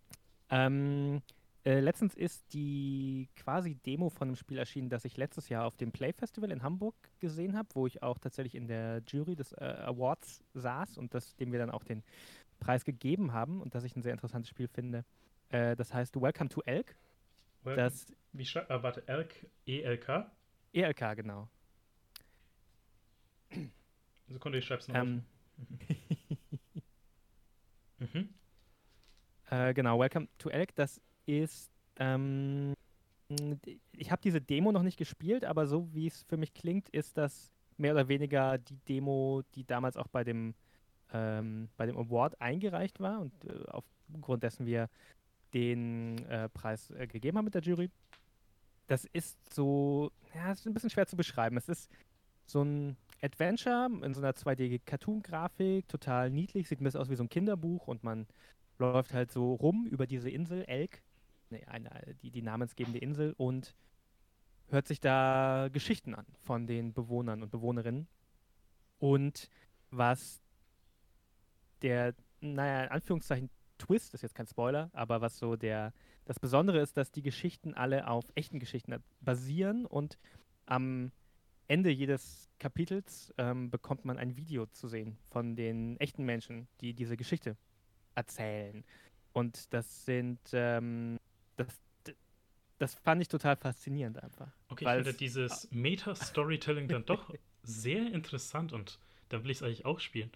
[0.50, 1.22] Ähm,
[1.64, 5.76] äh, letztens ist die quasi Demo von einem Spiel erschienen, das ich letztes Jahr auf
[5.76, 9.52] dem Play Festival in Hamburg gesehen habe, wo ich auch tatsächlich in der Jury des
[9.52, 12.02] äh, Awards saß und das, dem wir dann auch den
[12.60, 15.04] Preis gegeben haben und das ich ein sehr interessantes Spiel finde.
[15.50, 16.96] Äh, das heißt Welcome to Elk.
[17.64, 17.84] Welcome.
[17.84, 20.30] Das, Wie schreibt, äh, warte, Elk, E-L-K?
[20.72, 21.48] E-L-K, genau.
[24.28, 25.24] Sekunde, ich schreib's noch ähm.
[28.12, 28.28] mhm.
[29.50, 32.74] Äh, genau, Welcome to Elk, das ist ähm,
[33.92, 37.18] ich habe diese Demo noch nicht gespielt, aber so wie es für mich klingt, ist
[37.18, 40.54] das mehr oder weniger die Demo, die damals auch bei dem,
[41.12, 43.64] ähm, bei dem Award eingereicht war und äh,
[44.14, 44.88] aufgrund dessen wir
[45.52, 47.90] den äh, Preis äh, gegeben haben mit der Jury.
[48.86, 51.56] Das ist so, ja, es ist ein bisschen schwer zu beschreiben.
[51.58, 51.90] Es ist
[52.46, 57.24] so ein Adventure in so einer 2D-Cartoon-Grafik, total niedlich, sieht ein bisschen aus wie so
[57.24, 58.26] ein Kinderbuch und man
[58.78, 61.02] läuft halt so rum über diese Insel, Elk,
[61.50, 61.90] nee, eine,
[62.22, 63.74] die, die namensgebende Insel und
[64.68, 68.06] hört sich da Geschichten an von den Bewohnern und Bewohnerinnen.
[68.98, 69.48] Und
[69.90, 70.40] was
[71.82, 75.92] der, naja, in Anführungszeichen Twist, ist jetzt kein Spoiler, aber was so der,
[76.24, 80.18] das Besondere ist, dass die Geschichten alle auf echten Geschichten basieren und
[80.66, 81.12] am
[81.68, 86.94] Ende jedes Kapitels ähm, bekommt man ein Video zu sehen von den echten Menschen, die
[86.94, 87.56] diese Geschichte
[88.14, 88.84] erzählen.
[89.32, 91.18] Und das sind, ähm,
[91.56, 91.68] das,
[92.78, 94.50] das fand ich total faszinierend einfach.
[94.68, 97.32] Okay, ich finde dieses Meta-Storytelling dann doch
[97.62, 100.32] sehr interessant und da will ich es eigentlich auch spielen.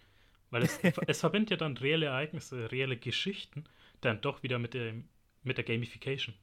[0.50, 3.64] Weil es, es verbindet ja dann reelle Ereignisse, reelle Geschichten
[4.02, 4.94] dann doch wieder mit der,
[5.42, 6.34] mit der Gamification.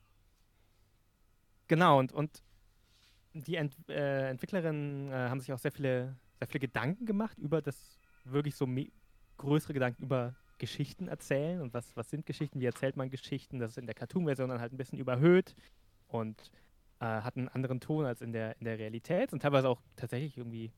[1.67, 2.41] Genau, und, und
[3.33, 7.61] die Ent, äh, Entwicklerinnen äh, haben sich auch sehr viele, sehr viele Gedanken gemacht über
[7.61, 8.67] das wirklich so
[9.37, 13.59] größere Gedanken über Geschichten erzählen und was, was sind Geschichten, wie erzählt man Geschichten.
[13.59, 15.55] Das ist in der Cartoon-Version dann halt ein bisschen überhöht
[16.07, 16.51] und
[16.99, 19.31] äh, hat einen anderen Ton als in der, in der Realität.
[19.31, 20.71] Und teilweise auch tatsächlich irgendwie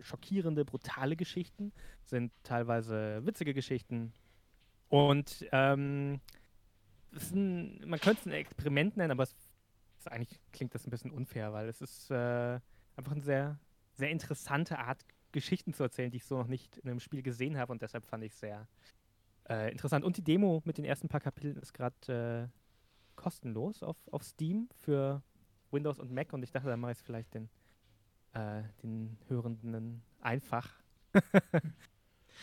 [0.00, 1.72] schockierende, brutale Geschichten,
[2.04, 4.12] sind teilweise witzige Geschichten.
[4.88, 6.20] Und ähm,
[7.32, 9.34] ein, man könnte es ein Experiment nennen, aber es
[10.06, 12.60] ist, eigentlich klingt das ein bisschen unfair, weil es ist äh,
[12.96, 13.58] einfach eine sehr,
[13.94, 17.58] sehr interessante Art, Geschichten zu erzählen, die ich so noch nicht in einem Spiel gesehen
[17.58, 18.66] habe und deshalb fand ich es sehr
[19.48, 20.04] äh, interessant.
[20.04, 24.68] Und die Demo mit den ersten paar Kapiteln ist gerade äh, kostenlos auf, auf Steam
[24.82, 25.22] für
[25.70, 27.50] Windows und Mac und ich dachte, da mache ich es vielleicht den,
[28.32, 30.70] äh, den Hörenden einfach,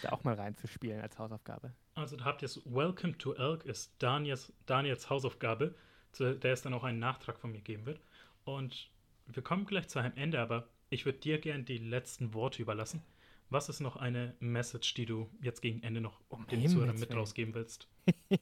[0.02, 1.73] da auch mal reinzuspielen als Hausaufgabe.
[1.95, 5.76] Also da habt ihr es, Welcome to Elk ist Daniels, Daniels Hausaufgabe,
[6.14, 7.99] zu der es dann auch einen Nachtrag von mir geben wird.
[8.45, 8.90] Und
[9.27, 13.02] wir kommen gleich zu einem Ende, aber ich würde dir gerne die letzten Worte überlassen.
[13.49, 17.14] Was ist noch eine Message, die du jetzt gegen Ende noch um den Zuhörern mit
[17.14, 17.88] rausgeben willst?
[18.30, 18.34] äh,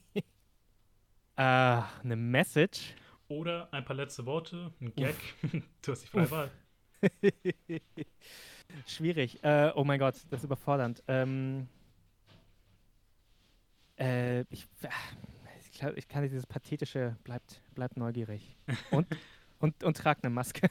[1.35, 2.93] eine Message?
[3.27, 5.15] Oder ein paar letzte Worte, ein Gag.
[5.81, 6.51] du hast die freie Wahl.
[8.87, 9.43] Schwierig.
[9.43, 11.03] Äh, oh mein Gott, das ist überfordernd.
[11.07, 11.67] Ähm,
[13.97, 14.67] äh, ich,
[15.95, 18.55] ich, kann dieses pathetische, bleibt, bleibt neugierig.
[18.91, 19.07] Und,
[19.59, 20.69] und, und tragt eine Maske.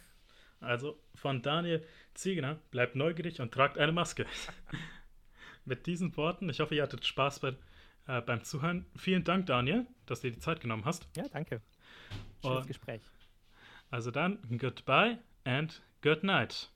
[0.60, 1.84] Also von Daniel
[2.14, 4.26] Ziegener, bleibt neugierig und tragt eine Maske.
[5.64, 7.56] Mit diesen Worten, ich hoffe, ihr hattet Spaß bei,
[8.06, 8.86] äh, beim Zuhören.
[8.96, 11.08] Vielen Dank, Daniel, dass du dir die Zeit genommen hast.
[11.16, 11.60] Ja, danke.
[12.42, 13.02] Schönes und, Gespräch.
[13.90, 16.70] Also dann, goodbye and good night.